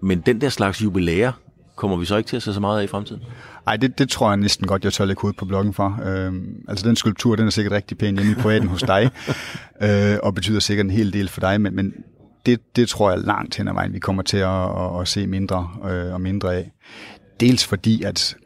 Men 0.00 0.20
den 0.20 0.40
der 0.40 0.48
slags 0.48 0.82
jubilæer, 0.82 1.32
kommer 1.76 1.96
vi 1.96 2.04
så 2.04 2.16
ikke 2.16 2.28
til 2.28 2.36
at 2.36 2.42
se 2.42 2.54
så 2.54 2.60
meget 2.60 2.80
af 2.80 2.84
i 2.84 2.86
fremtiden? 2.86 3.22
Nej, 3.66 3.76
det, 3.76 3.98
det 3.98 4.08
tror 4.08 4.28
jeg 4.28 4.36
næsten 4.36 4.66
godt, 4.66 4.84
jeg 4.84 4.92
tør 4.92 5.04
lægge 5.04 5.20
hovedet 5.20 5.38
på 5.38 5.44
bloggen 5.44 5.72
for. 5.72 6.00
Øhm, 6.04 6.64
altså 6.68 6.88
den 6.88 6.96
skulptur, 6.96 7.36
den 7.36 7.46
er 7.46 7.50
sikkert 7.50 7.72
rigtig 7.72 7.98
pæn 7.98 8.16
hjemme 8.16 8.32
i 8.32 8.34
poeten 8.34 8.68
hos 8.68 8.82
dig, 8.82 9.10
øh, 9.82 10.16
og 10.22 10.34
betyder 10.34 10.60
sikkert 10.60 10.84
en 10.84 10.90
hel 10.90 11.12
del 11.12 11.28
for 11.28 11.40
dig, 11.40 11.60
men, 11.60 11.76
men 11.76 11.94
det, 12.46 12.76
det 12.76 12.88
tror 12.88 13.10
jeg 13.10 13.18
langt 13.18 13.56
hen 13.56 13.68
ad 13.68 13.72
vejen, 13.72 13.92
vi 13.92 13.98
kommer 13.98 14.22
til 14.22 14.36
at, 14.36 14.64
at, 14.64 15.00
at 15.00 15.08
se 15.08 15.26
mindre 15.26 15.70
øh, 15.90 16.12
og 16.12 16.20
mindre 16.20 16.54
af. 16.54 16.72
Dels 17.40 17.66
fordi, 17.66 18.02
at 18.02 18.36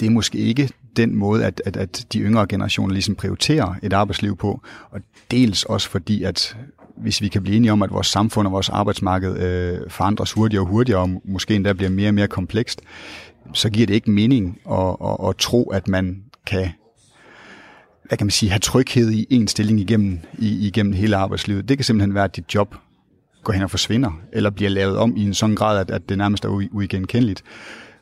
det 0.00 0.06
er 0.06 0.10
måske 0.10 0.38
ikke 0.38 0.68
den 0.96 1.14
måde, 1.14 1.44
at, 1.44 1.62
at, 1.64 1.76
at 1.76 2.06
de 2.12 2.18
yngre 2.20 2.46
generationer 2.46 2.92
ligesom 2.92 3.14
prioriterer 3.14 3.74
et 3.82 3.92
arbejdsliv 3.92 4.36
på, 4.36 4.62
og 4.90 5.00
dels 5.30 5.64
også 5.64 5.88
fordi, 5.88 6.22
at 6.22 6.56
hvis 7.02 7.22
vi 7.22 7.28
kan 7.28 7.42
blive 7.42 7.56
enige 7.56 7.72
om, 7.72 7.82
at 7.82 7.90
vores 7.90 8.06
samfund 8.06 8.46
og 8.46 8.52
vores 8.52 8.68
arbejdsmarked 8.68 9.38
øh, 9.38 9.90
forandres 9.90 10.32
hurtigere 10.32 10.62
og 10.62 10.68
hurtigere, 10.68 11.00
og 11.00 11.22
måske 11.24 11.54
endda 11.54 11.72
bliver 11.72 11.90
mere 11.90 12.08
og 12.08 12.14
mere 12.14 12.28
komplekst, 12.28 12.80
så 13.52 13.70
giver 13.70 13.86
det 13.86 13.94
ikke 13.94 14.10
mening 14.10 14.58
at, 14.70 14.96
at, 15.04 15.28
at 15.28 15.36
tro, 15.36 15.70
at 15.70 15.88
man 15.88 16.22
kan 16.46 16.68
hvad 18.10 18.18
kan 18.18 18.26
man 18.26 18.30
sige, 18.30 18.50
have 18.50 18.58
tryghed 18.58 19.10
i 19.10 19.26
en 19.30 19.48
stilling 19.48 19.80
igennem, 19.80 20.18
i, 20.38 20.66
igennem 20.66 20.92
hele 20.92 21.16
arbejdslivet. 21.16 21.68
Det 21.68 21.78
kan 21.78 21.84
simpelthen 21.84 22.14
være, 22.14 22.24
at 22.24 22.36
dit 22.36 22.54
job 22.54 22.74
går 23.44 23.52
hen 23.52 23.62
og 23.62 23.70
forsvinder, 23.70 24.10
eller 24.32 24.50
bliver 24.50 24.70
lavet 24.70 24.96
om 24.96 25.16
i 25.16 25.24
en 25.24 25.34
sådan 25.34 25.56
grad, 25.56 25.80
at, 25.80 25.90
at 25.90 26.08
det 26.08 26.18
nærmest 26.18 26.44
er 26.44 26.48
uigenkendeligt. 26.48 27.42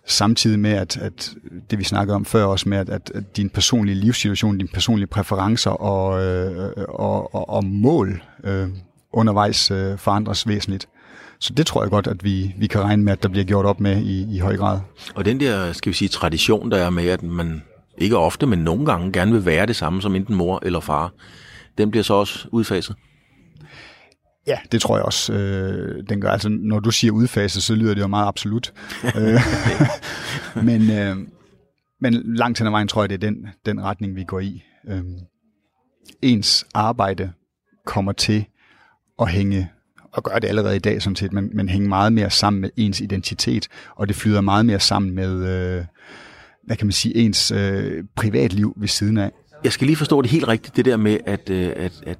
Samtidig 0.06 0.58
med, 0.58 0.70
at, 0.70 0.96
at 0.96 1.34
det 1.70 1.78
vi 1.78 1.84
snakkede 1.84 2.14
om 2.14 2.24
før 2.24 2.44
også 2.44 2.68
med, 2.68 2.78
at, 2.78 2.90
at, 2.90 3.36
din 3.36 3.50
personlige 3.50 3.94
livssituation, 3.94 4.58
dine 4.58 4.68
personlige 4.68 5.06
præferencer 5.06 5.70
og, 5.70 6.24
øh, 6.24 6.72
og, 6.88 7.34
og, 7.34 7.48
og 7.48 7.64
mål 7.64 8.22
øh, 8.44 8.68
undervejs 9.12 9.70
øh, 9.70 9.98
forandres 9.98 10.48
væsentligt. 10.48 10.88
Så 11.40 11.54
det 11.54 11.66
tror 11.66 11.82
jeg 11.82 11.90
godt, 11.90 12.06
at 12.06 12.24
vi, 12.24 12.54
vi 12.58 12.66
kan 12.66 12.80
regne 12.80 13.04
med, 13.04 13.12
at 13.12 13.22
der 13.22 13.28
bliver 13.28 13.44
gjort 13.44 13.66
op 13.66 13.80
med 13.80 14.02
i, 14.02 14.36
i 14.36 14.38
høj 14.38 14.56
grad. 14.56 14.80
Og 15.14 15.24
den 15.24 15.40
der, 15.40 15.72
skal 15.72 15.90
vi 15.90 15.96
sige, 15.96 16.08
tradition, 16.08 16.70
der 16.70 16.76
er 16.76 16.90
med, 16.90 17.08
at 17.08 17.22
man 17.22 17.62
ikke 17.98 18.16
ofte, 18.16 18.46
men 18.46 18.58
nogle 18.58 18.86
gange 18.86 19.12
gerne 19.12 19.32
vil 19.32 19.44
være 19.44 19.66
det 19.66 19.76
samme 19.76 20.02
som 20.02 20.14
enten 20.14 20.34
mor 20.34 20.60
eller 20.62 20.80
far, 20.80 21.12
den 21.78 21.90
bliver 21.90 22.04
så 22.04 22.14
også 22.14 22.48
udfaset? 22.52 22.96
Ja, 24.46 24.58
det 24.72 24.80
tror 24.80 24.96
jeg 24.96 25.04
også. 25.04 25.32
Øh, 25.32 26.04
den 26.08 26.20
gør, 26.20 26.30
altså, 26.30 26.48
når 26.48 26.80
du 26.80 26.90
siger 26.90 27.12
udfaset, 27.12 27.62
så 27.62 27.74
lyder 27.74 27.94
det 27.94 28.00
jo 28.00 28.06
meget 28.06 28.28
absolut. 28.28 28.72
Øh, 29.16 29.40
men, 30.68 30.90
øh, 30.90 31.16
men 32.00 32.36
langt 32.36 32.58
hen 32.58 32.66
ad 32.66 32.70
vejen 32.70 32.88
tror 32.88 33.02
jeg, 33.02 33.10
det 33.10 33.24
er 33.24 33.30
den, 33.30 33.46
den 33.66 33.82
retning, 33.82 34.16
vi 34.16 34.24
går 34.24 34.40
i. 34.40 34.62
Øhm, 34.88 35.18
ens 36.22 36.66
arbejde 36.74 37.32
kommer 37.86 38.12
til 38.12 38.44
at 39.20 39.30
hænge 39.30 39.68
og 40.12 40.22
gør 40.22 40.38
det 40.38 40.48
allerede 40.48 40.76
i 40.76 40.78
dag 40.78 41.02
sådan 41.02 41.16
set, 41.16 41.32
men, 41.32 41.50
men 41.52 41.68
hænge 41.68 41.88
meget 41.88 42.12
mere 42.12 42.30
sammen 42.30 42.60
med 42.60 42.70
ens 42.76 43.00
identitet, 43.00 43.68
og 43.96 44.08
det 44.08 44.16
flyder 44.16 44.40
meget 44.40 44.66
mere 44.66 44.80
sammen 44.80 45.14
med, 45.14 45.34
øh, 45.34 45.84
hvad 46.66 46.76
kan 46.76 46.86
man 46.86 46.92
sige, 46.92 47.16
ens 47.16 47.50
øh, 47.50 48.04
privatliv 48.16 48.74
ved 48.76 48.88
siden 48.88 49.18
af. 49.18 49.30
Jeg 49.64 49.72
skal 49.72 49.86
lige 49.86 49.96
forstå 49.96 50.22
det 50.22 50.30
helt 50.30 50.48
rigtigt, 50.48 50.76
det 50.76 50.84
der 50.84 50.96
med, 50.96 51.18
at, 51.26 51.50
øh, 51.50 51.72
at, 51.76 51.92
at 52.06 52.18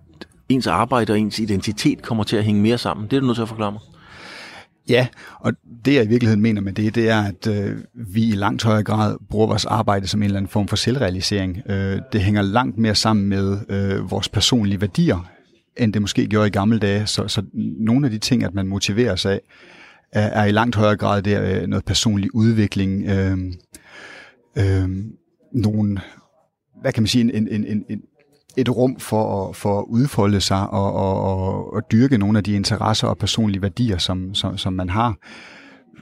ens 0.48 0.66
arbejde 0.66 1.12
og 1.12 1.18
ens 1.18 1.38
identitet 1.38 2.02
kommer 2.02 2.24
til 2.24 2.36
at 2.36 2.44
hænge 2.44 2.62
mere 2.62 2.78
sammen. 2.78 3.06
Det 3.06 3.16
er 3.16 3.20
du 3.20 3.26
nødt 3.26 3.36
til 3.36 3.42
at 3.42 3.48
forklare 3.48 3.72
mig. 3.72 3.80
Ja, 4.88 5.06
og 5.40 5.52
det 5.84 5.94
jeg 5.94 6.04
i 6.04 6.08
virkeligheden 6.08 6.42
mener 6.42 6.60
med 6.60 6.72
det, 6.72 6.94
det 6.94 7.08
er, 7.08 7.22
at 7.22 7.46
øh, 7.46 7.76
vi 7.94 8.28
i 8.28 8.32
langt 8.32 8.64
højere 8.64 8.82
grad 8.82 9.16
bruger 9.30 9.46
vores 9.46 9.64
arbejde 9.64 10.06
som 10.06 10.20
en 10.20 10.24
eller 10.24 10.36
anden 10.36 10.50
form 10.50 10.68
for 10.68 10.76
selvrealisering. 10.76 11.62
Øh, 11.68 12.00
det 12.12 12.20
hænger 12.20 12.42
langt 12.42 12.78
mere 12.78 12.94
sammen 12.94 13.28
med 13.28 13.58
øh, 13.68 14.10
vores 14.10 14.28
personlige 14.28 14.80
værdier, 14.80 15.28
end 15.78 15.92
det 15.92 16.02
måske 16.02 16.26
gjorde 16.26 16.46
i 16.46 16.50
gamle 16.50 16.78
dage. 16.78 17.06
Så, 17.06 17.28
så 17.28 17.42
nogle 17.78 18.06
af 18.06 18.10
de 18.10 18.18
ting, 18.18 18.44
at 18.44 18.54
man 18.54 18.66
motiverer 18.66 19.16
sig 19.16 19.32
af, 19.32 19.40
er, 20.12 20.26
er 20.26 20.44
i 20.44 20.52
langt 20.52 20.76
højere 20.76 20.96
grad 20.96 21.22
der, 21.22 21.60
øh, 21.62 21.66
noget 21.66 21.84
personlig 21.84 22.34
udvikling, 22.34 23.04
øh, 23.08 23.38
øh, 24.58 24.88
nogle, 25.52 26.00
hvad 26.80 26.92
kan 26.92 27.02
man 27.02 27.08
sige, 27.08 27.34
en, 27.34 27.48
en, 27.48 27.64
en, 27.64 27.84
en, 27.88 28.02
et 28.56 28.68
rum 28.68 29.00
for 29.00 29.48
at, 29.48 29.56
for 29.56 29.78
at 29.78 29.84
udfolde 29.88 30.40
sig 30.40 30.70
og, 30.70 30.92
og, 30.92 31.22
og, 31.22 31.72
og 31.72 31.82
dyrke 31.92 32.18
nogle 32.18 32.38
af 32.38 32.44
de 32.44 32.52
interesser 32.52 33.08
og 33.08 33.18
personlige 33.18 33.62
værdier, 33.62 33.98
som, 33.98 34.34
som, 34.34 34.58
som 34.58 34.72
man 34.72 34.88
har. 34.88 35.16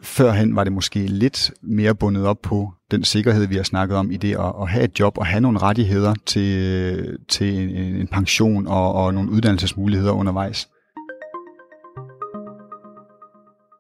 Førhen 0.03 0.57
var 0.57 0.65
det 0.65 0.73
måske 0.73 0.99
lidt 0.99 1.51
mere 1.63 1.95
bundet 1.95 2.27
op 2.27 2.37
på 2.43 2.73
den 2.91 3.05
sikkerhed, 3.05 3.47
vi 3.47 3.57
har 3.57 3.63
snakket 3.63 3.97
om 3.97 4.11
i 4.11 4.17
det 4.17 4.33
at, 4.35 4.53
at 4.61 4.69
have 4.69 4.85
et 4.85 5.01
job 5.01 5.19
og 5.19 5.27
have 5.27 5.41
nogle 5.41 5.59
rettigheder 5.59 6.15
til, 6.27 7.19
til 7.29 7.59
en, 7.59 7.97
en 7.97 8.09
pension 8.09 8.67
og, 8.67 8.93
og 8.93 9.15
nogle 9.15 9.31
uddannelsesmuligheder 9.31 10.13
undervejs. 10.13 10.69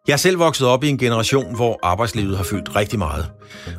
Jeg 0.06 0.12
er 0.12 0.16
selv 0.16 0.38
vokset 0.38 0.66
op 0.66 0.84
i 0.84 0.88
en 0.88 0.98
generation, 0.98 1.56
hvor 1.56 1.78
arbejdslivet 1.82 2.36
har 2.36 2.44
fyldt 2.44 2.76
rigtig 2.76 2.98
meget. 2.98 3.30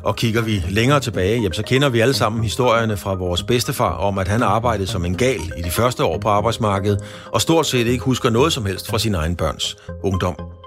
Og 0.02 0.16
kigger 0.16 0.42
vi 0.42 0.62
længere 0.70 1.00
tilbage, 1.00 1.36
jamen, 1.36 1.52
så 1.52 1.62
kender 1.62 1.88
vi 1.88 2.00
alle 2.00 2.14
sammen 2.14 2.42
historierne 2.42 2.96
fra 2.96 3.14
vores 3.14 3.42
bedstefar 3.42 3.96
om, 3.96 4.18
at 4.18 4.28
han 4.28 4.42
arbejdede 4.42 4.86
som 4.86 5.04
en 5.04 5.16
gal 5.16 5.40
i 5.58 5.62
de 5.62 5.70
første 5.70 6.04
år 6.04 6.18
på 6.18 6.28
arbejdsmarkedet, 6.28 7.04
og 7.32 7.40
stort 7.40 7.66
set 7.66 7.86
ikke 7.86 8.04
husker 8.04 8.30
noget 8.30 8.52
som 8.52 8.66
helst 8.66 8.88
fra 8.88 8.98
sin 8.98 9.14
egen 9.14 9.36
børns 9.36 9.76
ungdom. 10.02 10.57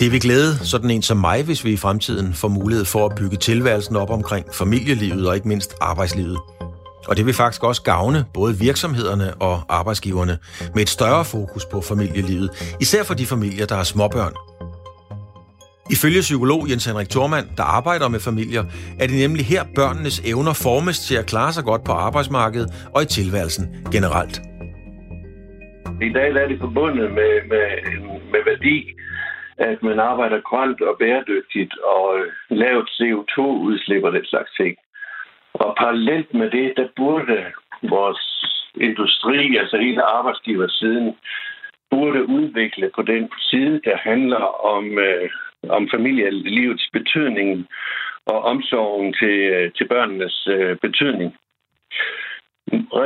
Det 0.00 0.12
vil 0.12 0.20
glæde 0.20 0.52
sådan 0.72 0.90
en 0.90 1.02
som 1.02 1.16
mig, 1.16 1.44
hvis 1.44 1.64
vi 1.64 1.72
i 1.72 1.76
fremtiden 1.76 2.32
får 2.34 2.48
mulighed 2.48 2.84
for 2.84 3.06
at 3.06 3.16
bygge 3.16 3.36
tilværelsen 3.36 3.96
op 3.96 4.10
omkring 4.10 4.46
familielivet 4.54 5.28
og 5.28 5.34
ikke 5.34 5.48
mindst 5.48 5.74
arbejdslivet. 5.80 6.38
Og 7.08 7.16
det 7.16 7.26
vil 7.26 7.34
faktisk 7.34 7.64
også 7.64 7.82
gavne 7.82 8.24
både 8.34 8.58
virksomhederne 8.58 9.34
og 9.34 9.62
arbejdsgiverne 9.68 10.38
med 10.74 10.82
et 10.82 10.88
større 10.88 11.24
fokus 11.24 11.64
på 11.72 11.80
familielivet, 11.80 12.76
især 12.80 13.02
for 13.02 13.14
de 13.14 13.26
familier, 13.26 13.66
der 13.66 13.74
har 13.74 13.84
småbørn. 13.84 14.34
Ifølge 15.90 16.20
psykolog 16.20 16.70
Jens 16.70 16.84
Henrik 16.84 17.08
Thormand, 17.08 17.46
der 17.56 17.62
arbejder 17.62 18.08
med 18.08 18.20
familier, 18.20 18.64
er 19.00 19.06
det 19.06 19.16
nemlig 19.18 19.46
her 19.46 19.64
børnenes 19.74 20.22
evner 20.24 20.52
formes 20.52 20.98
til 20.98 21.14
at 21.14 21.26
klare 21.26 21.52
sig 21.52 21.64
godt 21.64 21.84
på 21.84 21.92
arbejdsmarkedet 21.92 22.68
og 22.94 23.02
i 23.02 23.06
tilværelsen 23.06 23.66
generelt. 23.92 24.40
I 26.08 26.12
dag 26.12 26.28
er 26.42 26.48
det 26.48 26.58
forbundet 26.60 27.08
med, 27.18 27.32
med, 27.52 27.66
med 28.32 28.42
værdi, 28.50 28.76
at 29.60 29.82
man 29.82 29.98
arbejder 30.00 30.40
grønt 30.40 30.80
og 30.80 30.96
bæredygtigt 30.98 31.74
og 31.78 32.18
øh, 32.18 32.32
lavt 32.50 32.90
CO2-udslip 32.90 34.04
og 34.04 34.12
den 34.12 34.24
slags 34.24 34.50
ting. 34.56 34.76
Og 35.54 35.74
parallelt 35.78 36.34
med 36.34 36.50
det, 36.50 36.72
der 36.76 36.88
burde 36.96 37.44
vores 37.82 38.22
industri, 38.74 39.56
altså 39.56 39.76
hele 39.76 40.02
arbejdsgiversiden, 40.02 41.16
burde 41.90 42.28
udvikle 42.28 42.90
på 42.94 43.02
den 43.02 43.30
side, 43.38 43.80
der 43.84 43.96
handler 43.96 44.44
om, 44.74 44.98
øh, 44.98 45.30
om 45.68 45.88
familielivets 45.90 46.88
betydning 46.92 47.66
og 48.26 48.42
omsorgen 48.42 49.12
til, 49.12 49.38
øh, 49.56 49.72
til 49.72 49.88
børnenes 49.88 50.46
øh, 50.46 50.76
betydning. 50.76 51.36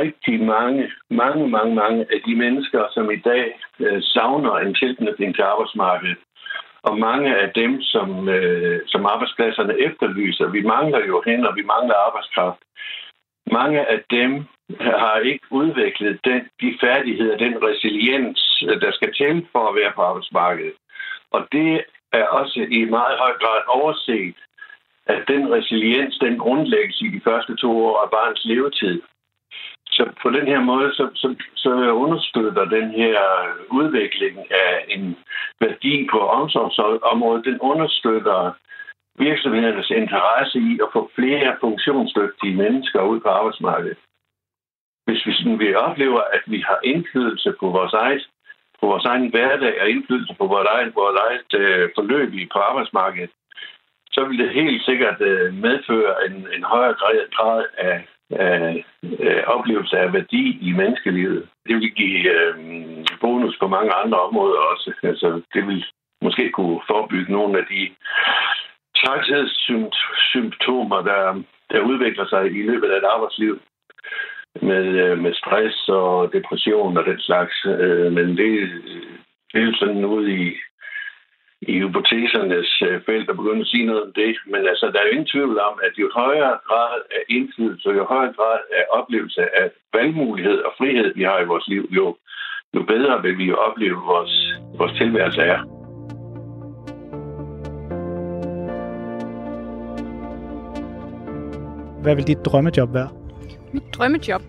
Rigtig 0.01 0.43
mange, 0.43 0.91
mange, 1.09 1.47
mange, 1.49 1.75
mange 1.75 2.01
af 2.13 2.19
de 2.25 2.35
mennesker, 2.35 2.81
som 2.93 3.11
i 3.11 3.15
dag 3.15 3.59
øh, 3.79 4.01
savner 4.01 4.55
en 4.55 4.75
tilknytning 4.75 5.35
til 5.35 5.41
arbejdsmarkedet, 5.41 6.17
og 6.87 6.97
mange 6.97 7.29
af 7.43 7.49
dem, 7.53 7.81
som, 7.81 8.29
øh, 8.29 8.81
som 8.87 9.05
arbejdspladserne 9.05 9.79
efterlyser, 9.87 10.47
vi 10.47 10.61
mangler 10.61 11.05
jo 11.07 11.23
hen, 11.25 11.45
og 11.45 11.55
vi 11.55 11.63
mangler 11.73 11.95
arbejdskraft. 12.07 12.61
Mange 13.51 13.79
af 13.93 13.99
dem 14.09 14.31
har 14.79 15.17
ikke 15.19 15.45
udviklet 15.51 16.19
den, 16.23 16.41
de 16.61 16.77
færdigheder, 16.83 17.37
den 17.37 17.53
resiliens, 17.67 18.63
øh, 18.67 18.81
der 18.81 18.91
skal 18.91 19.13
til 19.13 19.47
for 19.51 19.63
at 19.69 19.75
være 19.75 19.91
på 19.95 20.01
arbejdsmarkedet. 20.01 20.77
Og 21.31 21.47
det 21.51 21.83
er 22.13 22.25
også 22.25 22.59
i 22.71 22.85
meget 22.85 23.17
høj 23.23 23.33
grad 23.41 23.61
overset, 23.67 24.35
at 25.05 25.21
den 25.27 25.51
resiliens, 25.51 26.17
den 26.17 26.37
grundlægges 26.37 27.01
i 27.01 27.07
de 27.07 27.21
første 27.23 27.55
to 27.55 27.85
år 27.85 28.01
af 28.03 28.09
barns 28.09 28.45
levetid. 28.45 29.01
Så 29.95 30.03
på 30.21 30.29
den 30.29 30.47
her 30.47 30.59
måde, 30.59 30.93
så, 30.93 31.09
så, 31.15 31.35
så 31.55 31.71
understøtter 32.05 32.65
den 32.65 32.91
her 32.91 33.19
udvikling 33.71 34.37
af 34.51 34.85
en 34.87 35.17
værdi 35.59 36.07
på 36.11 36.19
omsorgsområdet, 36.19 37.45
den 37.45 37.59
understøtter 37.59 38.51
virksomhedernes 39.19 39.89
interesse 39.89 40.59
i 40.59 40.79
at 40.83 40.89
få 40.93 41.11
flere 41.15 41.57
funktionsdygtige 41.59 42.55
mennesker 42.55 43.01
ud 43.01 43.19
på 43.19 43.29
arbejdsmarkedet. 43.29 43.97
Hvis 45.05 45.25
vi, 45.25 45.33
sådan, 45.33 45.59
vi 45.59 45.75
oplever, 45.75 46.21
at 46.21 46.43
vi 46.47 46.59
har 46.59 46.79
indflydelse 46.83 47.53
på 47.59 47.67
vores 47.69 47.93
eget 47.93 48.27
på 48.79 48.85
vores 48.87 49.05
egen 49.05 49.29
hverdag 49.29 49.81
og 49.81 49.89
indflydelse 49.89 50.35
på 50.37 50.45
vores 50.47 50.67
eget, 50.67 50.95
vores 50.95 51.19
eget 51.27 51.51
øh, 51.61 51.89
forløb 51.95 52.33
i 52.33 52.47
på 52.53 52.59
arbejdsmarkedet, 52.59 53.29
så 54.11 54.25
vil 54.25 54.39
det 54.39 54.49
helt 54.49 54.85
sikkert 54.85 55.21
øh, 55.21 55.53
medføre 55.53 56.25
en, 56.25 56.47
en 56.55 56.63
højere 56.63 56.95
grad 57.35 57.65
af 57.77 58.07
Øh, 58.31 58.75
øh, 59.19 59.43
oplevelse 59.47 59.97
af 59.97 60.13
værdi 60.13 60.57
i 60.61 60.71
menneskelivet. 60.71 61.49
Det 61.67 61.75
vil 61.75 61.91
give 61.91 62.31
øh, 62.35 62.55
bonus 63.21 63.57
på 63.59 63.67
mange 63.67 63.93
andre 63.93 64.19
områder 64.19 64.59
også. 64.59 64.93
Altså, 65.03 65.41
det 65.53 65.67
vil 65.67 65.85
måske 66.21 66.51
kunne 66.51 66.81
forebygge 66.87 67.31
nogle 67.31 67.59
af 67.59 67.65
de 67.65 67.89
træthedssymptomer, 68.97 71.01
der, 71.01 71.43
der 71.71 71.79
udvikler 71.79 72.27
sig 72.27 72.45
i 72.45 72.61
løbet 72.69 72.89
af 72.89 72.97
et 72.97 73.03
arbejdsliv 73.15 73.59
med, 74.61 74.85
øh, 75.03 75.17
med 75.17 75.33
stress 75.33 75.89
og 75.89 76.33
depression 76.33 76.97
og 76.97 77.05
den 77.05 77.19
slags. 77.19 77.65
Øh, 77.65 78.11
men 78.11 78.37
det, 78.37 78.69
det 79.51 79.61
er 79.61 79.65
jo 79.65 79.73
sådan 79.75 80.05
ude 80.05 80.31
i, 80.31 80.55
i 81.61 81.79
hypotesernes 81.79 82.81
øh, 82.87 83.01
felt 83.05 83.29
at 83.29 83.37
begynde 83.37 83.61
at 83.61 83.67
sige 83.67 83.85
noget 83.85 84.03
om 84.03 84.11
det. 84.13 84.35
Men 84.45 84.61
altså, 84.71 84.85
der 84.85 84.99
er 84.99 85.05
jo 85.05 85.11
ingen 85.11 85.31
tvivl 85.33 85.59
om, 85.59 85.79
at 85.87 85.93
jo 85.97 86.09
højere 86.15 86.57
grad 86.67 86.97
af 87.15 87.21
indflydelse, 87.29 87.89
jo 87.89 88.05
højere 88.05 88.33
grad 88.33 88.59
af 88.77 88.83
oplevelse 88.89 89.41
af 89.61 89.71
valgmulighed 89.93 90.57
og 90.67 90.71
frihed, 90.77 91.13
vi 91.15 91.23
har 91.23 91.39
i 91.39 91.45
vores 91.45 91.67
liv, 91.67 91.87
jo, 91.91 92.15
jo 92.75 92.83
bedre 92.83 93.21
vil 93.21 93.37
vi 93.37 93.45
jo 93.45 93.55
opleve 93.55 93.97
vores, 94.11 94.33
vores 94.77 94.93
tilværelse 94.97 95.41
er. 95.41 95.59
Hvad 102.03 102.15
vil 102.15 102.27
dit 102.27 102.45
drømmejob 102.45 102.93
være? 102.93 103.09
Mit 103.73 103.83
drømmejob, 103.93 104.41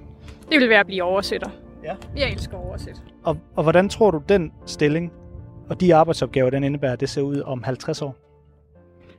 det 0.50 0.60
vil 0.60 0.68
være 0.68 0.80
at 0.80 0.86
blive 0.86 1.02
oversætter. 1.02 1.50
Ja. 1.84 1.94
Jeg 2.16 2.32
elsker 2.32 2.58
at 2.58 2.64
oversætte. 2.64 3.00
Og, 3.25 3.36
og 3.56 3.62
hvordan 3.62 3.88
tror 3.88 4.10
du, 4.10 4.22
den 4.28 4.52
stilling 4.66 5.12
og 5.70 5.80
de 5.80 5.94
arbejdsopgaver, 5.94 6.50
den 6.50 6.64
indebærer, 6.64 6.96
det 6.96 7.08
ser 7.08 7.23
ud 7.23 7.40
om 7.40 7.62
50 7.62 8.02
år? 8.02 8.16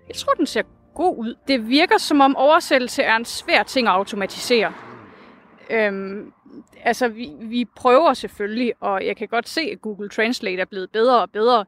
Jeg 0.08 0.16
tror, 0.16 0.34
den 0.34 0.46
ser 0.46 0.62
god 0.94 1.18
ud. 1.18 1.36
Det 1.48 1.68
virker 1.68 1.98
som 1.98 2.22
om 2.22 2.36
oversættelse 2.36 3.04
er 3.04 3.16
en 3.16 3.25
svær 3.25 3.63
ting 3.63 3.88
at 3.88 3.94
automatisere. 3.94 4.74
Øhm, 5.70 6.34
altså, 6.84 7.08
vi, 7.08 7.32
vi 7.42 7.66
prøver 7.75 8.13
selvfølgelig, 8.13 8.74
og 8.80 9.06
jeg 9.06 9.18
kan 9.18 9.27
godt 9.27 9.50
se, 9.50 9.62
at 9.62 9.82
Google 9.82 10.10
Translate 10.10 10.62
er 10.62 10.66
blevet 10.66 10.92
bedre 10.92 11.22
og 11.22 11.32
bedre. 11.32 11.66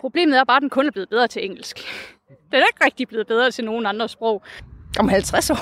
Problemet 0.00 0.38
er 0.38 0.44
bare, 0.44 0.56
at 0.56 0.62
den 0.62 0.70
kun 0.70 0.86
er 0.86 0.90
blevet 0.90 1.08
bedre 1.08 1.28
til 1.28 1.44
engelsk. 1.44 1.78
Den 2.52 2.60
er 2.60 2.66
ikke 2.66 2.84
rigtig 2.84 3.08
blevet 3.08 3.26
bedre 3.26 3.50
til 3.50 3.64
nogen 3.64 3.86
andre 3.86 4.08
sprog. 4.08 4.42
Om 4.98 5.08
50 5.08 5.50
år. 5.50 5.56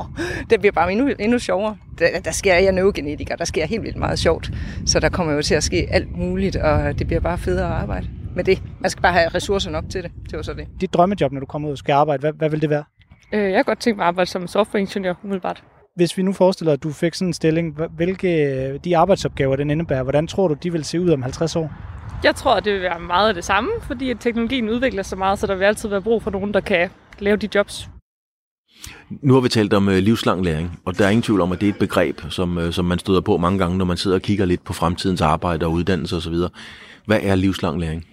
det 0.50 0.60
bliver 0.60 0.72
bare 0.72 0.92
endnu, 0.92 1.10
endnu 1.18 1.38
sjovere. 1.38 1.76
Der, 1.98 2.20
der 2.24 2.30
sker 2.30 2.54
jeg 2.54 2.72
neurogenetiker, 2.72 3.36
der 3.36 3.44
sker 3.44 3.66
helt 3.66 3.82
vildt 3.82 3.96
meget 3.96 4.18
sjovt. 4.18 4.50
Så 4.86 5.00
der 5.00 5.08
kommer 5.08 5.32
jo 5.32 5.42
til 5.42 5.54
at 5.54 5.64
ske 5.64 5.86
alt 5.90 6.16
muligt, 6.16 6.56
og 6.56 6.98
det 6.98 7.06
bliver 7.06 7.20
bare 7.20 7.38
federe 7.38 7.66
at 7.66 7.82
arbejde 7.82 8.08
med 8.34 8.44
det. 8.44 8.62
Man 8.80 8.90
skal 8.90 9.02
bare 9.02 9.12
have 9.12 9.28
ressourcer 9.28 9.70
nok 9.70 9.84
til 9.90 10.02
det. 10.02 10.10
Det 10.30 10.36
var 10.36 10.42
så 10.42 10.52
det. 10.52 10.68
Dit 10.80 10.94
drømmejob, 10.94 11.32
når 11.32 11.40
du 11.40 11.46
kommer 11.46 11.68
ud 11.68 11.72
og 11.72 11.78
skal 11.78 11.92
arbejde, 11.92 12.20
hvad, 12.20 12.32
hvad 12.32 12.50
vil 12.50 12.62
det 12.62 12.70
være? 12.70 12.84
Øh, 13.32 13.50
jeg 13.50 13.58
har 13.58 13.62
godt 13.62 13.80
tænkt 13.80 13.96
mig 13.96 14.04
at 14.04 14.08
arbejde 14.08 14.30
som 14.30 14.46
softwareingeniør 14.46 15.14
umiddelbart. 15.22 15.64
Hvis 15.96 16.16
vi 16.16 16.22
nu 16.22 16.32
forestiller, 16.32 16.72
at 16.72 16.82
du 16.82 16.92
fik 16.92 17.14
sådan 17.14 17.28
en 17.28 17.32
stilling, 17.32 17.78
hvilke 17.96 18.78
de 18.78 18.96
arbejdsopgaver, 18.96 19.56
den 19.56 19.70
indebærer, 19.70 20.02
hvordan 20.02 20.26
tror 20.26 20.48
du, 20.48 20.54
de 20.54 20.72
vil 20.72 20.84
se 20.84 21.00
ud 21.00 21.10
om 21.10 21.22
50 21.22 21.56
år? 21.56 21.72
Jeg 22.24 22.34
tror, 22.34 22.54
at 22.54 22.64
det 22.64 22.72
vil 22.72 22.82
være 22.82 23.00
meget 23.00 23.28
af 23.28 23.34
det 23.34 23.44
samme, 23.44 23.70
fordi 23.80 24.10
at 24.10 24.16
teknologien 24.20 24.68
udvikler 24.68 25.02
sig 25.02 25.18
meget, 25.18 25.38
så 25.38 25.46
der 25.46 25.54
vil 25.54 25.64
altid 25.64 25.88
være 25.88 26.02
brug 26.02 26.22
for 26.22 26.30
nogen, 26.30 26.54
der 26.54 26.60
kan 26.60 26.90
lave 27.18 27.36
de 27.36 27.48
jobs, 27.54 27.88
nu 29.22 29.34
har 29.34 29.40
vi 29.40 29.48
talt 29.48 29.72
om 29.72 29.88
øh, 29.88 29.98
livslang 29.98 30.44
læring, 30.44 30.78
og 30.84 30.98
der 30.98 31.06
er 31.06 31.10
ingen 31.10 31.22
tvivl 31.22 31.40
om, 31.40 31.52
at 31.52 31.60
det 31.60 31.66
er 31.68 31.72
et 31.72 31.78
begreb, 31.78 32.20
som, 32.30 32.58
øh, 32.58 32.72
som 32.72 32.84
man 32.84 32.98
støder 32.98 33.20
på 33.20 33.36
mange 33.36 33.58
gange, 33.58 33.78
når 33.78 33.84
man 33.84 33.96
sidder 33.96 34.16
og 34.16 34.22
kigger 34.22 34.44
lidt 34.44 34.64
på 34.64 34.72
fremtidens 34.72 35.20
arbejde 35.20 35.66
og 35.66 35.72
uddannelse 35.72 36.16
osv. 36.16 36.34
Hvad 37.06 37.20
er 37.22 37.34
livslang 37.34 37.80
læring? 37.80 38.04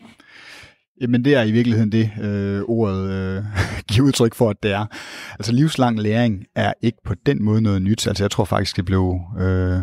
Jamen 1.02 1.26
det 1.26 1.36
er 1.36 1.44
i 1.44 1.52
virkeligheden 1.52 1.92
det, 1.92 2.12
øh, 2.22 2.62
ordet 2.62 3.12
øh, 3.12 3.44
giver 3.92 4.08
udtryk 4.08 4.36
for, 4.36 4.50
at 4.50 4.64
det 4.64 4.72
er. 4.72 4.86
Altså 5.34 5.52
livslang 5.52 6.00
læring 6.00 6.44
er 6.56 6.74
ikke 6.82 6.98
på 7.06 7.14
den 7.26 7.44
måde 7.44 7.62
noget 7.62 7.82
nyt. 7.82 8.08
Altså 8.08 8.24
jeg 8.24 8.32
tror 8.32 8.46
faktisk, 8.46 8.78
det 8.78 8.86
blev, 8.86 9.20
øh, 9.40 9.80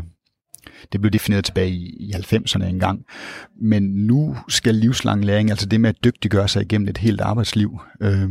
det 0.93 1.01
blev 1.01 1.11
defineret 1.11 1.45
tilbage 1.45 1.71
i, 1.71 1.97
i 2.01 2.13
90'erne 2.13 2.65
engang. 2.65 3.05
Men 3.63 3.83
nu 3.83 4.37
skal 4.49 4.75
livslang 4.75 5.25
læring, 5.25 5.51
altså 5.51 5.67
det 5.67 5.81
med 5.81 5.91
at 5.91 6.05
dygtiggøre 6.05 6.49
sig 6.49 6.63
igennem 6.63 6.89
et 6.89 6.99
helt 6.99 7.21
arbejdsliv, 7.21 7.81
øh, 8.03 8.29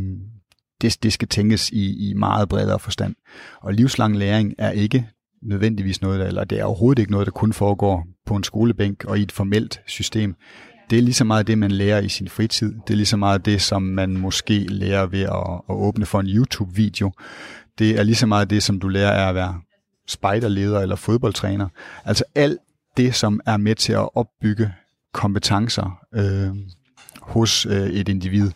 det, 0.82 1.02
det 1.02 1.12
skal 1.12 1.28
tænkes 1.28 1.70
i, 1.70 2.10
i 2.10 2.14
meget 2.14 2.48
bredere 2.48 2.78
forstand. 2.78 3.14
Og 3.60 3.74
livslang 3.74 4.16
læring 4.16 4.54
er 4.58 4.70
ikke 4.70 5.08
nødvendigvis 5.42 6.02
noget, 6.02 6.20
der, 6.20 6.26
eller 6.26 6.44
det 6.44 6.60
er 6.60 6.64
overhovedet 6.64 6.98
ikke 6.98 7.12
noget, 7.12 7.26
der 7.26 7.32
kun 7.32 7.52
foregår 7.52 8.06
på 8.26 8.36
en 8.36 8.44
skolebænk 8.44 9.04
og 9.04 9.18
i 9.18 9.22
et 9.22 9.32
formelt 9.32 9.80
system 9.86 10.36
det 10.90 10.98
er 10.98 11.02
lige 11.02 11.14
så 11.14 11.24
meget 11.24 11.46
det, 11.46 11.58
man 11.58 11.70
lærer 11.70 12.00
i 12.00 12.08
sin 12.08 12.28
fritid. 12.28 12.74
Det 12.86 12.90
er 12.90 12.96
lige 12.96 13.06
så 13.06 13.16
meget 13.16 13.44
det, 13.44 13.62
som 13.62 13.82
man 13.82 14.16
måske 14.16 14.58
lærer 14.58 15.06
ved 15.06 15.22
at, 15.22 15.60
at 15.68 15.74
åbne 15.74 16.06
for 16.06 16.20
en 16.20 16.26
YouTube-video. 16.26 17.12
Det 17.78 17.98
er 17.98 18.02
lige 18.02 18.14
så 18.14 18.26
meget 18.26 18.50
det, 18.50 18.62
som 18.62 18.80
du 18.80 18.88
lærer 18.88 19.12
af 19.12 19.28
at 19.28 19.34
være 19.34 19.60
spejderleder 20.08 20.80
eller 20.80 20.96
fodboldtræner. 20.96 21.68
Altså 22.04 22.24
alt 22.34 22.58
det, 22.96 23.14
som 23.14 23.40
er 23.46 23.56
med 23.56 23.74
til 23.74 23.92
at 23.92 24.08
opbygge 24.14 24.72
kompetencer 25.12 25.98
øh, 26.14 26.56
hos 27.20 27.66
øh, 27.66 27.86
et 27.86 28.08
individ 28.08 28.50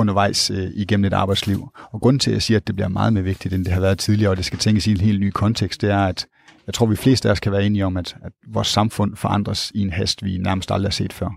undervejs 0.00 0.50
øh, 0.50 0.70
igennem 0.74 1.04
et 1.04 1.12
arbejdsliv. 1.12 1.68
Og 1.92 2.00
grunden 2.00 2.20
til, 2.20 2.30
at 2.30 2.34
jeg 2.34 2.42
siger, 2.42 2.58
at 2.58 2.66
det 2.66 2.74
bliver 2.74 2.88
meget 2.88 3.12
mere 3.12 3.24
vigtigt, 3.24 3.54
end 3.54 3.64
det 3.64 3.72
har 3.72 3.80
været 3.80 3.98
tidligere, 3.98 4.30
og 4.30 4.36
det 4.36 4.44
skal 4.44 4.58
tænkes 4.58 4.86
i 4.86 4.90
en 4.90 5.00
helt 5.00 5.20
ny 5.20 5.30
kontekst, 5.30 5.80
det 5.80 5.90
er, 5.90 6.04
at 6.06 6.26
jeg 6.66 6.74
tror, 6.74 6.86
vi 6.86 6.96
fleste 6.96 7.28
af 7.28 7.32
os 7.32 7.40
kan 7.40 7.52
være 7.52 7.66
enige 7.66 7.86
om, 7.86 7.96
at, 7.96 8.16
at 8.24 8.32
vores 8.48 8.68
samfund 8.68 9.16
forandres 9.16 9.72
i 9.74 9.80
en 9.80 9.90
hast, 9.90 10.24
vi 10.24 10.38
nærmest 10.38 10.70
aldrig 10.70 10.86
har 10.88 10.92
set 10.92 11.12
før. 11.12 11.30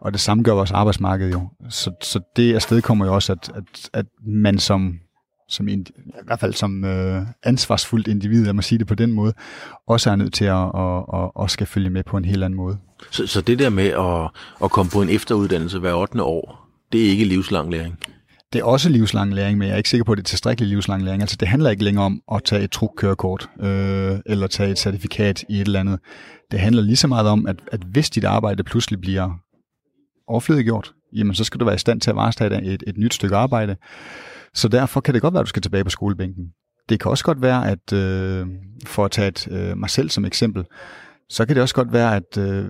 Og 0.00 0.12
det 0.12 0.20
samme 0.20 0.44
gør 0.44 0.52
vores 0.52 0.70
arbejdsmarked 0.70 1.30
jo. 1.30 1.48
Så, 1.68 1.90
så 2.02 2.20
det 2.36 2.54
afsted 2.54 2.82
kommer 2.82 3.06
jo 3.06 3.14
også, 3.14 3.32
at, 3.32 3.52
at, 3.54 3.90
at 3.92 4.06
man 4.26 4.58
som, 4.58 4.98
som 5.48 5.68
i 5.68 5.84
hvert 6.26 6.40
fald 6.40 6.54
som 6.54 6.84
øh, 6.84 7.22
ansvarsfuldt 7.42 8.08
individ, 8.08 8.44
lad 8.44 8.52
mig 8.52 8.64
sige 8.64 8.78
det 8.78 8.86
på 8.86 8.94
den 8.94 9.12
måde, 9.12 9.32
også 9.86 10.10
er 10.10 10.16
nødt 10.16 10.34
til 10.34 10.44
at, 10.44 10.70
at, 10.74 11.04
at, 11.14 11.44
at 11.44 11.50
skal 11.50 11.66
følge 11.66 11.90
med 11.90 12.02
på 12.02 12.16
en 12.16 12.24
helt 12.24 12.44
anden 12.44 12.56
måde. 12.56 12.78
Så, 13.10 13.26
så 13.26 13.40
det 13.40 13.58
der 13.58 13.70
med 13.70 13.86
at, 13.86 14.30
at 14.64 14.70
komme 14.70 14.90
på 14.90 15.02
en 15.02 15.08
efteruddannelse 15.08 15.78
hver 15.78 15.94
8. 15.94 16.22
år, 16.22 16.68
det 16.92 17.06
er 17.06 17.10
ikke 17.10 17.24
livslang 17.24 17.70
læring? 17.70 17.98
Det 18.52 18.60
er 18.60 18.64
også 18.64 18.88
livslang 18.88 19.34
læring, 19.34 19.58
men 19.58 19.68
jeg 19.68 19.72
er 19.72 19.76
ikke 19.76 19.88
sikker 19.88 20.04
på, 20.04 20.12
at 20.12 20.18
det 20.18 20.24
er 20.24 20.28
tilstrækkelig 20.28 20.68
livslang 20.68 21.02
læring. 21.02 21.22
Altså 21.22 21.36
det 21.40 21.48
handler 21.48 21.70
ikke 21.70 21.84
længere 21.84 22.04
om 22.04 22.22
at 22.32 22.44
tage 22.44 22.64
et 22.64 22.70
trukkørekort, 22.70 23.50
øh, 23.60 24.18
eller 24.26 24.46
tage 24.46 24.70
et 24.70 24.78
certifikat 24.78 25.44
i 25.48 25.60
et 25.60 25.66
eller 25.66 25.80
andet. 25.80 25.98
Det 26.50 26.60
handler 26.60 26.82
lige 26.82 26.96
så 26.96 27.08
meget 27.08 27.26
om, 27.26 27.46
at, 27.46 27.56
at 27.72 27.80
hvis 27.80 28.10
dit 28.10 28.24
arbejde 28.24 28.64
pludselig 28.64 29.00
bliver 29.00 29.30
overflødiggjort, 30.28 30.92
jamen 31.12 31.34
så 31.34 31.44
skal 31.44 31.60
du 31.60 31.64
være 31.64 31.74
i 31.74 31.78
stand 31.78 32.00
til 32.00 32.10
at 32.10 32.16
varetage 32.16 32.64
et, 32.64 32.82
et 32.86 32.96
nyt 32.96 33.14
stykke 33.14 33.36
arbejde. 33.36 33.76
Så 34.54 34.68
derfor 34.68 35.00
kan 35.00 35.14
det 35.14 35.22
godt 35.22 35.34
være, 35.34 35.40
at 35.40 35.46
du 35.46 35.48
skal 35.48 35.62
tilbage 35.62 35.84
på 35.84 35.90
skolebænken. 35.90 36.44
Det 36.88 37.00
kan 37.00 37.10
også 37.10 37.24
godt 37.24 37.42
være, 37.42 37.70
at 37.70 37.92
øh, 37.92 38.46
for 38.86 39.04
at 39.04 39.10
tage 39.10 39.28
et, 39.28 39.48
øh, 39.50 39.76
mig 39.76 39.90
selv 39.90 40.10
som 40.10 40.24
eksempel, 40.24 40.64
så 41.28 41.46
kan 41.46 41.56
det 41.56 41.62
også 41.62 41.74
godt 41.74 41.92
være, 41.92 42.16
at 42.16 42.38
øh, 42.38 42.66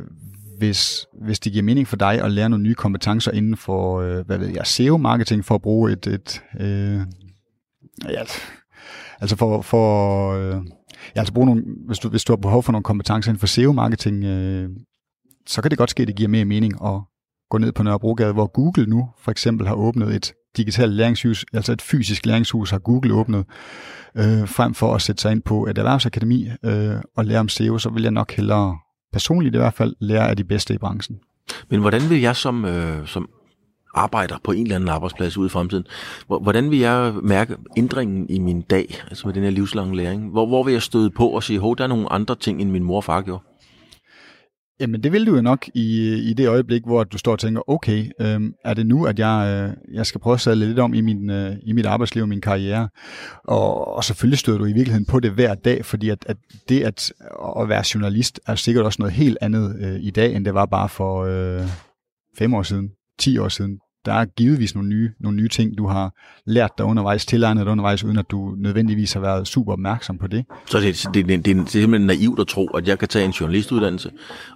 hvis, 0.63 1.07
hvis 1.25 1.41
det 1.41 1.53
giver 1.53 1.63
mening 1.63 1.89
for 1.89 1.97
dig 1.97 2.23
at 2.23 2.31
lære 2.31 2.49
nogle 2.49 2.63
nye 2.63 2.75
kompetencer 2.75 3.31
inden 3.31 3.57
for, 3.57 4.01
øh, 4.01 4.27
hvad 4.27 4.39
ved 4.39 4.49
jeg, 4.49 4.67
SEO-marketing, 4.67 5.45
for 5.45 5.55
at 5.55 5.63
bruge 5.63 5.93
et, 5.93 6.07
et 6.07 6.43
øh, 6.61 7.01
ja, 8.09 8.23
altså 9.21 9.37
for, 9.37 9.63
for 9.63 10.33
øh, 10.33 10.61
ja, 11.15 11.21
altså 11.21 11.33
bruge 11.35 11.47
nogle, 11.47 11.65
hvis 11.87 11.99
du, 11.99 12.09
hvis 12.09 12.25
du 12.25 12.33
har 12.33 12.37
behov 12.37 12.63
for 12.63 12.73
nogle 12.73 12.83
kompetencer 12.83 13.31
inden 13.31 13.41
for 13.41 13.47
SEO-marketing, 13.47 14.25
øh, 14.25 14.71
så 15.47 15.63
kan 15.63 15.71
det 15.71 15.79
godt 15.79 15.91
ske, 15.91 16.03
at 16.03 16.09
det 16.09 16.17
giver 16.17 16.29
mere 16.29 16.45
mening 16.45 16.85
at 16.85 17.01
gå 17.51 17.59
ned 17.59 17.73
på 17.73 17.83
Nørrebrogade, 17.83 18.33
hvor 18.33 18.47
Google 18.47 18.87
nu 18.87 19.09
for 19.19 19.31
eksempel 19.31 19.67
har 19.67 19.75
åbnet 19.75 20.15
et 20.15 20.33
digitalt 20.57 20.93
læringshus, 20.93 21.45
altså 21.53 21.73
et 21.73 21.83
fysisk 21.83 22.27
læringshus 22.27 22.71
har 22.71 22.79
Google 22.79 23.15
åbnet, 23.15 23.45
øh, 24.17 24.49
frem 24.49 24.75
for 24.75 24.95
at 24.95 25.03
sætte 25.03 25.23
sig 25.23 25.33
ind 25.33 25.43
på 25.43 25.67
et 25.67 25.79
erhvervsakademi 25.79 26.49
øh, 26.65 26.97
og 27.17 27.25
lære 27.25 27.41
om 27.41 27.49
SEO, 27.49 27.79
så 27.79 27.91
vil 27.91 28.03
jeg 28.03 28.13
nok 28.13 28.33
hellere 28.33 28.79
personligt 29.13 29.55
i 29.55 29.59
hvert 29.59 29.75
fald 29.75 29.95
lærer 30.01 30.27
af 30.27 30.37
de 30.37 30.45
bedste 30.45 30.75
i 30.75 30.79
branchen. 30.79 31.21
Men 31.69 31.81
hvordan 31.81 32.11
vil 32.11 32.21
jeg 32.21 32.37
som, 32.37 32.65
øh, 32.65 33.07
som 33.07 33.29
arbejder 33.95 34.37
på 34.45 34.53
en 34.53 34.63
eller 34.63 34.77
anden 34.77 34.89
arbejdsplads 34.89 35.37
ude 35.37 35.47
i 35.47 35.51
fremtiden, 35.51 35.87
hvordan 36.27 36.71
vil 36.71 36.79
jeg 36.79 37.15
mærke 37.23 37.57
ændringen 37.77 38.29
i 38.29 38.39
min 38.39 38.61
dag, 38.61 39.03
altså 39.09 39.27
med 39.27 39.35
den 39.35 39.43
her 39.43 39.51
livslange 39.51 39.97
læring? 39.97 40.31
Hvor, 40.31 40.47
hvor 40.47 40.63
vil 40.63 40.73
jeg 40.73 40.83
støde 40.83 41.11
på 41.11 41.29
og 41.29 41.43
sige, 41.43 41.59
hov, 41.59 41.77
der 41.77 41.85
er 41.85 41.89
nogle 41.89 42.13
andre 42.13 42.35
ting, 42.35 42.61
end 42.61 42.71
min 42.71 42.85
mor 42.85 42.97
og 42.97 43.05
far 43.05 43.21
gjorde? 43.21 43.43
Jamen 44.81 45.03
det 45.03 45.13
vil 45.13 45.27
du 45.27 45.35
jo 45.35 45.43
nok 45.43 45.69
i, 45.75 46.15
i 46.31 46.33
det 46.33 46.49
øjeblik, 46.49 46.83
hvor 46.85 47.05
du 47.05 47.19
står 47.19 47.33
og 47.33 47.39
tænker, 47.39 47.71
okay, 47.71 48.11
øh, 48.21 48.41
er 48.65 48.75
det 48.75 48.87
nu, 48.87 49.05
at 49.07 49.19
jeg, 49.19 49.67
øh, 49.71 49.95
jeg 49.95 50.07
skal 50.07 50.21
prøve 50.21 50.35
at 50.35 50.41
sadle 50.41 50.67
lidt 50.67 50.79
om 50.79 50.95
i, 50.95 51.01
min, 51.01 51.31
øh, 51.31 51.57
i 51.63 51.73
mit 51.73 51.87
arbejdsliv 51.87 52.23
og 52.23 52.29
min 52.29 52.41
karriere? 52.41 52.89
Og, 53.45 53.97
og 53.97 54.05
selvfølgelig 54.05 54.39
støder 54.39 54.59
du 54.59 54.65
i 54.65 54.73
virkeligheden 54.73 55.07
på 55.07 55.21
det 55.21 55.31
hver 55.31 55.55
dag, 55.55 55.85
fordi 55.85 56.09
at, 56.09 56.25
at 56.27 56.37
det 56.69 56.83
at, 56.83 57.13
at 57.61 57.69
være 57.69 57.85
journalist 57.95 58.41
er 58.47 58.55
sikkert 58.55 58.85
også 58.85 59.03
noget 59.03 59.15
helt 59.15 59.39
andet 59.41 59.77
øh, 59.81 60.01
i 60.01 60.11
dag, 60.11 60.35
end 60.35 60.45
det 60.45 60.55
var 60.55 60.67
bare 60.67 60.89
for 60.89 61.25
øh, 61.25 61.69
fem 62.39 62.55
år 62.55 62.63
siden, 62.63 62.91
ti 63.19 63.39
år 63.39 63.49
siden 63.49 63.79
der 64.05 64.13
er 64.13 64.25
givetvis 64.25 64.75
nogle 64.75 64.89
nye, 64.89 65.11
nogle 65.21 65.37
nye 65.37 65.49
ting, 65.49 65.79
du 65.79 65.87
har 65.87 66.15
lært 66.47 66.71
dig 66.79 66.87
undervejs, 66.87 67.27
tilegnet 67.27 67.67
dig 67.67 67.73
undervejs, 67.73 68.05
uden 68.05 68.19
at 68.19 68.31
du 68.31 68.55
nødvendigvis 68.59 69.13
har 69.13 69.21
været 69.21 69.49
super 69.49 69.73
opmærksom 69.73 70.19
på 70.19 70.27
det. 70.27 70.45
Så 70.67 70.81
det, 70.81 71.09
det, 71.15 71.29
det, 71.29 71.45
det 71.45 71.57
er 71.57 71.67
simpelthen 71.67 72.07
naivt 72.07 72.41
at 72.41 72.47
tro, 72.47 72.67
at 72.67 72.89
jeg 72.89 72.99
kan 72.99 73.09
tage 73.09 73.25
en 73.25 73.31
journalistuddannelse, 73.31 74.11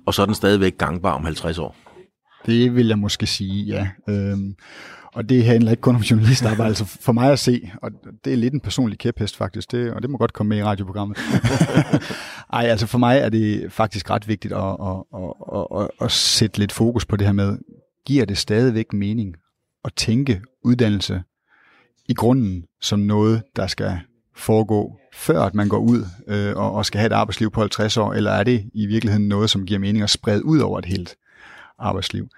og 0.06 0.14
så 0.14 0.22
er 0.22 0.26
den 0.26 0.34
stadigvæk 0.34 0.78
gangbar 0.78 1.12
om 1.12 1.24
50 1.24 1.58
år? 1.58 1.76
Det 2.46 2.74
vil 2.74 2.86
jeg 2.86 2.98
måske 2.98 3.26
sige, 3.26 3.64
ja. 3.64 3.88
Øhm, 4.08 4.54
og 5.16 5.28
det 5.28 5.44
handler 5.44 5.70
ikke 5.70 5.80
kun 5.80 5.94
om 5.94 6.00
journalistarbejde, 6.00 6.68
altså 6.68 6.84
for 6.84 7.12
mig 7.12 7.32
at 7.32 7.38
se, 7.38 7.70
og 7.82 7.90
det 8.24 8.32
er 8.32 8.36
lidt 8.36 8.54
en 8.54 8.60
personlig 8.60 8.98
kæphest 8.98 9.36
faktisk, 9.36 9.72
det, 9.72 9.92
og 9.92 10.02
det 10.02 10.10
må 10.10 10.18
godt 10.18 10.32
komme 10.32 10.48
med 10.48 10.58
i 10.58 10.62
radioprogrammet. 10.62 11.18
Ej, 12.52 12.64
altså 12.64 12.86
for 12.86 12.98
mig 12.98 13.18
er 13.18 13.28
det 13.28 13.72
faktisk 13.72 14.10
ret 14.10 14.28
vigtigt 14.28 14.54
at, 14.54 14.76
at, 14.80 15.02
at, 15.54 15.66
at, 15.80 15.88
at 16.00 16.12
sætte 16.12 16.58
lidt 16.58 16.72
fokus 16.72 17.06
på 17.06 17.16
det 17.16 17.26
her 17.26 17.32
med, 17.32 17.58
giver 18.06 18.24
det 18.24 18.38
stadigvæk 18.38 18.92
mening 18.92 19.34
at 19.84 19.92
tænke 19.94 20.42
uddannelse 20.64 21.22
i 22.08 22.14
grunden 22.14 22.64
som 22.80 22.98
noget, 22.98 23.42
der 23.56 23.66
skal 23.66 23.98
foregå, 24.36 24.98
før 25.14 25.42
at 25.42 25.54
man 25.54 25.68
går 25.68 25.78
ud 25.78 26.04
øh, 26.28 26.56
og, 26.56 26.72
og 26.72 26.86
skal 26.86 26.98
have 26.98 27.06
et 27.06 27.12
arbejdsliv 27.12 27.50
på 27.50 27.60
50 27.60 27.96
år, 27.96 28.12
eller 28.12 28.30
er 28.30 28.44
det 28.44 28.70
i 28.74 28.86
virkeligheden 28.86 29.28
noget, 29.28 29.50
som 29.50 29.66
giver 29.66 29.80
mening 29.80 30.02
at 30.02 30.10
sprede 30.10 30.44
ud 30.44 30.58
over 30.58 30.78
et 30.78 30.84
helt 30.84 31.16
arbejdsliv? 31.78 32.28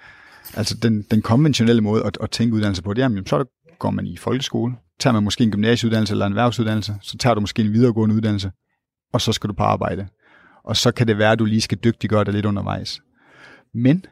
Altså 0.54 0.74
den, 0.74 1.02
den 1.02 1.22
konventionelle 1.22 1.83
måde 1.83 2.04
at, 2.04 2.18
at 2.20 2.31
tænke 2.31 2.54
uddannelse 2.54 2.83
på, 2.83 2.94
det 2.94 3.04
er, 3.04 3.22
så 3.26 3.44
går 3.78 3.90
man 3.90 4.07
i 4.07 4.16
folkeskole, 4.16 4.74
tager 5.00 5.14
man 5.14 5.22
måske 5.22 5.44
en 5.44 5.50
gymnasieuddannelse 5.50 6.14
eller 6.14 6.26
en 6.26 6.33
erhvervsuddannelse, 6.33 6.94
så 7.02 7.18
tager 7.18 7.35
du 7.35 7.40
måske 7.40 7.62
en 7.62 7.72
videregående 7.72 8.14
uddannelse, 8.14 8.50
og 9.12 9.20
så 9.20 9.33
skal 9.33 9.48
du 9.48 9.54
på 9.54 9.62
arbejde. 9.62 10.09
Og 10.64 10.76
så 10.76 10.92
kan 10.92 11.07
det 11.07 11.18
være, 11.18 11.33
at 11.33 11.38
du 11.38 11.44
lige 11.44 11.61
skal 11.61 11.78
dygtiggøre 11.85 12.24
dig 12.24 12.33
lidt 12.33 12.46
undervejs. 12.46 13.00
Men 13.74 14.04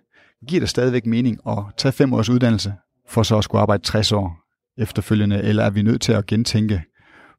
giver 0.49 0.61
det 0.61 0.69
stadigvæk 0.69 1.07
mening 1.07 1.39
at 1.49 1.59
tage 1.77 1.93
fem 1.93 2.13
års 2.13 2.29
uddannelse, 2.29 2.73
for 3.09 3.23
så 3.23 3.39
at 3.39 3.45
skulle 3.45 3.63
arbejde 3.63 3.83
60 3.83 4.13
år 4.13 4.39
efterfølgende, 4.79 5.43
eller 5.43 5.63
er 5.63 5.71
vi 5.71 5.83
nødt 5.83 6.01
til 6.01 6.13
at 6.13 6.27
gentænke 6.27 6.83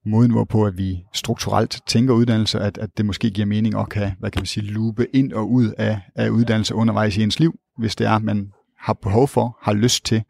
måden, 0.06 0.32
hvorpå 0.32 0.66
at 0.66 0.78
vi 0.78 1.04
strukturelt 1.14 1.80
tænker 1.88 2.14
uddannelse, 2.14 2.60
at, 2.60 2.78
at 2.78 2.90
det 2.98 3.06
måske 3.06 3.30
giver 3.30 3.48
mening 3.48 3.78
at 3.80 3.90
kan, 3.90 4.12
hvad 4.20 4.32
kan 4.32 4.40
man 4.40 4.46
sige, 4.46 4.66
lupe 4.66 5.08
ind 5.16 5.34
og 5.34 5.52
ud 5.52 5.72
af, 5.78 6.00
af 6.16 6.30
uddannelse 6.30 6.76
undervejs 6.76 7.18
i 7.18 7.24
ens 7.24 7.40
liv, 7.40 7.54
hvis 7.78 7.96
det 7.96 8.08
er, 8.08 8.20
man 8.20 8.52
har 8.80 8.94
behov 8.94 9.28
for, 9.28 9.58
har 9.62 9.74
lyst 9.74 10.06
til, 10.06 10.24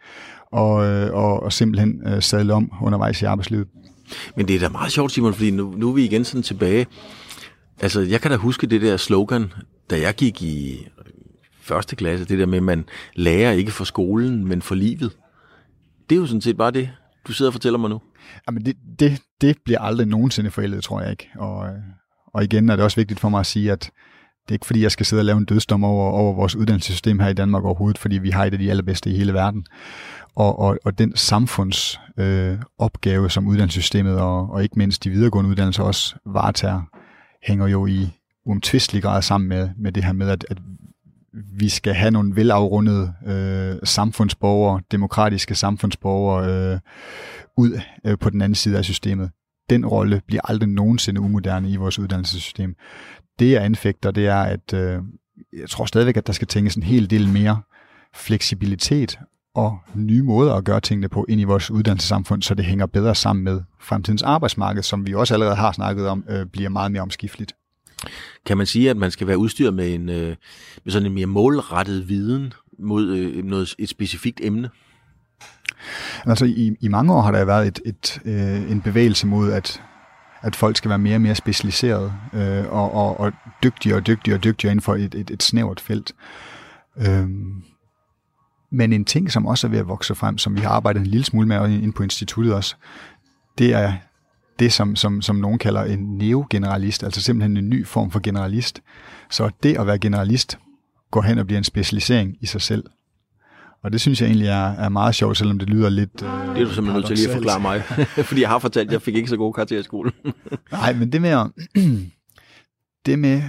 og, 0.52 0.86
øh, 0.86 1.13
og, 1.13 1.44
og 1.44 1.54
simpelthen 1.54 2.02
uh, 2.08 2.20
sadle 2.20 2.54
om 2.54 2.72
undervejs 2.82 3.22
i 3.22 3.26
arbejdslivet. 3.26 3.68
Men 4.38 4.48
det 4.48 4.56
er 4.56 4.60
da 4.60 4.70
meget 4.70 4.92
sjovt, 4.92 5.12
Simon, 5.12 5.34
fordi 5.34 5.52
nu, 5.52 5.74
nu 5.78 5.90
er 5.90 5.94
vi 5.94 6.06
igen 6.06 6.26
sådan 6.26 6.44
tilbage. 6.44 6.88
Altså, 7.80 8.02
jeg 8.02 8.22
kan 8.22 8.32
da 8.32 8.38
huske 8.38 8.68
det 8.68 8.82
der 8.82 8.98
slogan, 8.98 9.54
da 9.90 10.00
jeg 10.00 10.16
gik 10.16 10.42
i 10.42 10.88
første 11.67 11.95
klasse, 11.95 12.25
det 12.25 12.39
der 12.39 12.45
med, 12.45 12.58
at 12.58 12.63
man 12.63 12.86
lærer 13.15 13.51
ikke 13.51 13.71
for 13.71 13.84
skolen, 13.84 14.47
men 14.47 14.62
for 14.62 14.75
livet. 14.75 15.12
Det 16.10 16.15
er 16.15 16.19
jo 16.19 16.25
sådan 16.25 16.41
set 16.41 16.58
bare 16.58 16.71
det, 16.71 16.89
du 17.27 17.34
sidder 17.34 17.49
og 17.49 17.53
fortæller 17.53 17.80
mig 17.80 17.89
nu. 17.89 18.01
Jamen 18.47 18.65
det, 18.65 18.77
det, 18.99 19.21
det 19.41 19.58
bliver 19.65 19.80
aldrig 19.80 20.08
nogensinde 20.08 20.51
forældet, 20.51 20.84
tror 20.84 21.01
jeg 21.01 21.12
ikke. 21.12 21.30
Og, 21.36 21.67
øh, 21.67 21.73
og 22.34 22.43
igen 22.43 22.69
er 22.69 22.75
det 22.75 22.86
også 22.86 22.95
vigtigt 22.95 23.19
for 23.19 23.30
mig 23.30 23.39
at 23.39 23.45
sige, 23.45 23.71
at 23.71 23.91
det 24.47 24.51
er 24.51 24.56
ikke 24.56 24.65
fordi, 24.65 24.82
jeg 24.82 24.91
skal 24.91 25.06
sidde 25.06 25.21
og 25.21 25.25
lave 25.25 25.38
en 25.38 25.45
dødsdom 25.45 25.84
over, 25.84 26.12
over 26.12 26.34
vores 26.34 26.56
uddannelsessystem 26.56 27.19
her 27.19 27.27
i 27.27 27.34
Danmark 27.34 27.63
overhovedet, 27.63 27.97
fordi 27.97 28.17
vi 28.17 28.30
har 28.30 28.45
et 28.45 28.53
af 28.53 28.60
de 28.60 28.69
allerbedste 28.69 29.10
i 29.10 29.17
hele 29.17 29.34
verden. 29.34 29.65
Og, 30.36 30.60
og, 30.60 30.77
og 30.86 30.97
den 30.97 31.15
samfundsopgave, 31.15 32.51
øh, 32.51 32.60
opgave, 32.77 33.30
som 33.30 33.47
uddannelsessystemet 33.47 34.19
og, 34.19 34.49
og 34.49 34.63
ikke 34.63 34.80
mindst 34.80 35.03
de 35.03 35.10
videregående 35.10 35.49
uddannelser 35.49 35.84
også 35.84 36.15
varetager, 36.25 36.82
hænger 37.43 37.67
jo 37.67 37.86
i 37.86 38.10
umtvistelig 38.45 39.03
grad 39.03 39.21
sammen 39.21 39.49
med, 39.49 39.69
med 39.77 39.91
det 39.91 40.03
her 40.03 40.13
med, 40.13 40.30
at, 40.30 40.45
at 40.49 40.58
vi 41.34 41.70
skal 41.70 41.94
have 41.94 42.12
nogle 42.12 42.36
velafrundede 42.36 43.13
øh, 43.28 43.76
samfundsborgere, 43.84 44.82
demokratiske 44.92 45.56
samfundsborgere 45.56 46.74
øh, 46.74 46.80
ud 47.58 47.80
øh, 48.06 48.18
på 48.18 48.30
den 48.30 48.42
anden 48.42 48.56
side 48.56 48.78
af 48.78 48.84
systemet. 48.84 49.32
den 49.70 49.86
rolle 49.86 50.22
bliver 50.28 50.42
aldrig 50.44 50.70
nogensinde 50.70 51.22
umoderne 51.22 51.70
i 51.70 51.76
vores 51.76 52.00
uddannelsessystem. 52.00 52.76
Det 53.40 53.52
jeg 53.52 53.63
anfægter, 53.63 54.12
det 54.12 54.28
er, 54.28 54.42
at 54.42 54.74
øh, 54.74 55.02
jeg 55.54 55.70
tror 55.70 55.86
stadigvæk, 55.86 56.18
at 56.18 56.28
der 56.28 56.34
skal 56.34 56.48
tænkes 56.48 56.76
en 56.76 56.84
hel 56.84 57.10
del 57.10 57.30
mere 57.30 57.62
fleksibilitet 58.16 59.20
og 59.56 59.78
nye 59.96 60.24
måder 60.24 60.54
at 60.54 60.63
gøre 60.63 60.80
tingene 60.80 61.10
på 61.10 61.26
ind 61.30 61.42
i 61.42 61.44
vores 61.44 61.72
uddannelsessamfund, 61.72 62.42
så 62.42 62.54
det 62.56 62.66
hænger 62.66 62.86
bedre 62.86 63.16
sammen 63.16 63.44
med 63.44 63.62
fremtidens 63.80 64.24
arbejdsmarked, 64.24 64.84
som 64.84 65.08
vi 65.08 65.13
også 65.13 65.34
allerede 65.34 65.56
har 65.56 65.72
snakket 65.72 66.08
om, 66.08 66.26
øh, 66.30 66.46
bliver 66.46 66.70
meget 66.70 66.92
mere 66.92 67.02
omskifteligt. 67.02 67.54
Kan 68.46 68.58
man 68.58 68.66
sige, 68.66 68.90
at 68.90 68.98
man 68.98 69.12
skal 69.12 69.28
være 69.28 69.38
udstyret 69.38 69.74
med, 69.74 69.94
en, 69.94 70.10
øh, 70.10 70.36
med 70.84 70.92
sådan 70.92 71.06
en 71.06 71.14
mere 71.14 71.26
målrettet 71.26 72.10
viden 72.10 72.54
mod 72.80 73.08
øh, 73.08 73.46
noget, 73.46 73.76
et 73.80 73.90
specifikt 73.90 74.40
emne? 74.44 74.70
Altså 76.26 76.46
i, 76.46 76.76
i 76.80 76.88
mange 76.88 77.14
år 77.14 77.22
har 77.22 77.32
der 77.32 77.46
været 77.46 77.68
et, 77.68 77.80
et, 77.86 78.22
øh, 78.26 78.72
en 78.72 78.82
bevægelse 78.82 79.28
mod, 79.28 79.52
at, 79.52 79.82
at 80.42 80.56
folk 80.56 80.78
skal 80.78 80.90
være 80.90 81.00
mere 81.00 81.16
og 81.16 81.22
mere 81.22 81.36
specialiseret 81.36 82.14
øh, 82.34 82.66
og, 82.72 82.94
og, 82.94 83.20
og 83.20 83.32
dygtigere 83.64 83.98
og 83.98 84.08
dygtigere 84.08 84.38
og 84.38 84.44
dygtigere 84.44 84.72
inden 84.72 84.84
for 84.84 84.96
et, 84.96 85.16
et, 85.16 85.32
et 85.32 85.44
snævert 85.44 85.80
felt. 85.80 86.16
Øh, 86.98 87.28
men 88.72 88.94
en 88.94 89.06
ting, 89.06 89.32
som 89.32 89.46
også 89.46 89.68
er 89.68 89.72
ved 89.72 89.80
at 89.80 89.88
vokse 89.88 90.16
frem, 90.16 90.38
som 90.38 90.56
vi 90.56 90.62
har 90.62 90.70
arbejdet 90.70 91.00
en 91.00 91.08
lille 91.08 91.26
smule 91.26 91.48
med 91.48 91.70
inde 91.70 91.94
på 91.94 92.04
instituttet 92.04 92.54
også, 92.54 92.76
det 93.58 93.74
er 93.74 93.94
det, 94.60 94.74
som, 94.74 94.96
som, 94.96 95.22
som 95.22 95.36
nogen 95.36 95.60
kalder 95.60 95.84
en 95.84 96.00
neogeneralist, 96.00 97.04
altså 97.04 97.22
simpelthen 97.22 97.58
en 97.58 97.70
ny 97.70 97.86
form 97.86 98.12
for 98.12 98.20
generalist. 98.20 98.82
Så 99.30 99.50
det 99.63 99.78
at 99.78 99.88
være 99.88 100.00
generalist 100.00 100.58
går 101.12 101.22
hen 101.22 101.38
og 101.38 101.46
bliver 101.46 101.58
en 101.58 101.63
specialisering 101.63 102.38
i 102.41 102.46
sig 102.46 102.62
selv. 102.62 102.84
Og 103.84 103.91
det 103.91 104.02
synes 104.02 104.22
jeg 104.22 104.28
egentlig 104.28 104.48
er, 104.48 104.72
er 104.72 104.89
meget 104.89 105.15
sjovt, 105.15 105.38
selvom 105.38 105.60
det 105.60 105.70
lyder 105.70 105.89
lidt 105.89 106.24
øh, 106.24 106.30
Det 106.30 106.62
er 106.62 106.65
du 106.65 106.74
simpelthen 106.74 106.93
nødt 106.93 107.06
til 107.06 107.15
lige 107.15 107.30
at 107.30 107.36
forklare 107.36 107.60
mig, 107.60 107.84
fordi 108.30 108.41
jeg 108.41 108.50
har 108.50 108.60
fortalt, 108.60 108.88
at 108.89 108.93
jeg 108.93 109.02
fik 109.02 109.15
ikke 109.15 109.30
så 109.30 109.38
gode 109.38 109.54
karakterer 109.54 109.80
i 109.80 109.84
skolen. 109.84 110.13
Nej, 110.72 110.93
men 110.93 111.12
det 111.12 111.22
med, 111.22 111.32
det 113.06 113.20
med 113.20 113.41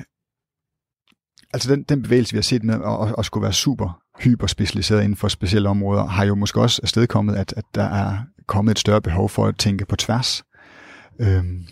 altså 1.53 1.75
den, 1.75 1.83
den 1.83 2.03
bevægelse, 2.03 2.33
vi 2.33 2.37
har 2.37 2.43
set 2.43 2.65
med 2.65 2.75
at, 2.75 3.15
at 3.19 3.25
skulle 3.25 3.43
være 3.43 3.53
super 3.53 4.01
hyperspecialiseret 4.21 5.03
inden 5.03 5.17
for 5.17 5.29
specielle 5.29 5.69
områder, 5.69 6.07
har 6.07 6.25
jo 6.25 6.35
måske 6.35 6.61
også 6.61 6.81
afstedkommet, 6.83 7.35
at, 7.35 7.55
at 7.57 7.65
der 7.75 7.85
er 7.85 8.19
kommet 8.47 8.71
et 8.71 8.79
større 8.79 9.01
behov 9.01 9.29
for 9.29 9.47
at 9.47 9.57
tænke 9.57 9.87
på 9.87 9.97
tværs 9.97 10.43
øhm, 11.21 11.67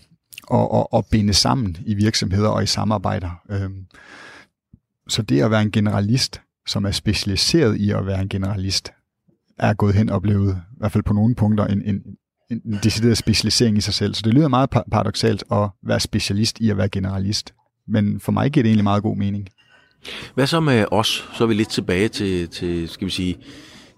og, 0.46 0.72
og, 0.72 0.92
og 0.92 1.06
binde 1.10 1.34
sammen 1.34 1.76
i 1.86 1.94
virksomheder 1.94 2.48
og 2.48 2.62
i 2.62 2.66
samarbejder. 2.66 3.30
Øhm, 3.50 3.86
så 5.08 5.22
det 5.22 5.42
at 5.42 5.50
være 5.50 5.62
en 5.62 5.70
generalist, 5.70 6.40
som 6.66 6.84
er 6.84 6.90
specialiseret 6.90 7.76
i 7.76 7.90
at 7.90 8.06
være 8.06 8.22
en 8.22 8.28
generalist, 8.28 8.92
er 9.58 9.74
gået 9.74 9.94
hen 9.94 10.10
og 10.10 10.22
blevet, 10.22 10.56
i 10.56 10.76
hvert 10.78 10.92
fald 10.92 11.04
på 11.04 11.12
nogle 11.12 11.34
punkter, 11.34 11.66
en, 11.66 11.82
en, 11.82 12.02
en 12.50 12.78
decideret 12.82 13.18
specialisering 13.18 13.78
i 13.78 13.80
sig 13.80 13.94
selv. 13.94 14.14
Så 14.14 14.22
det 14.24 14.34
lyder 14.34 14.48
meget 14.48 14.70
paradoxalt 14.70 15.44
at 15.52 15.68
være 15.86 16.00
specialist 16.00 16.60
i 16.60 16.70
at 16.70 16.76
være 16.76 16.88
generalist. 16.88 17.54
Men 17.88 18.20
for 18.20 18.32
mig 18.32 18.50
giver 18.50 18.62
det 18.62 18.68
egentlig 18.70 18.84
meget 18.84 19.02
god 19.02 19.16
mening. 19.16 19.48
Hvad 20.34 20.46
så 20.46 20.60
med 20.60 20.84
os? 20.90 21.28
Så 21.34 21.44
er 21.44 21.48
vi 21.48 21.54
lidt 21.54 21.68
tilbage 21.68 22.08
til, 22.08 22.48
til 22.48 22.88
skal 22.88 23.04
vi 23.04 23.10
sige, 23.10 23.36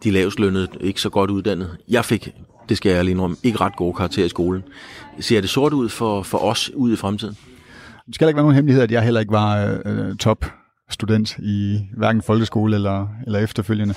de 0.05 0.11
lavslønnede, 0.11 0.69
ikke 0.81 1.01
så 1.01 1.11
godt 1.11 1.31
uddannede. 1.31 1.77
Jeg 1.89 2.05
fik, 2.05 2.35
det 2.69 2.77
skal 2.77 2.93
jeg 2.93 3.05
lige 3.05 3.13
indrømme, 3.13 3.37
ikke 3.43 3.61
ret 3.61 3.77
gode 3.77 3.95
karakterer 3.95 4.27
i 4.27 4.29
skolen. 4.29 4.63
Ser 5.21 5.41
det 5.41 5.51
sort 5.51 5.73
ud 5.73 5.89
for, 5.89 6.23
for 6.23 6.39
os 6.39 6.71
ud 6.75 6.93
i 6.93 6.97
fremtiden? 6.97 7.37
Det 8.07 8.15
skal 8.15 8.29
ikke 8.29 8.37
være 8.37 8.45
nogen 8.45 8.55
hemmelighed, 8.55 8.83
at 8.83 8.91
jeg 8.91 9.03
heller 9.03 9.21
ikke 9.21 9.33
var 9.33 9.79
øh, 9.85 10.09
øh 10.09 10.17
top 10.17 10.45
student 10.91 11.39
i 11.39 11.81
hverken 11.97 12.23
folkeskole 12.23 12.75
eller, 12.75 13.09
eller 13.27 13.39
efterfølgende. 13.39 13.95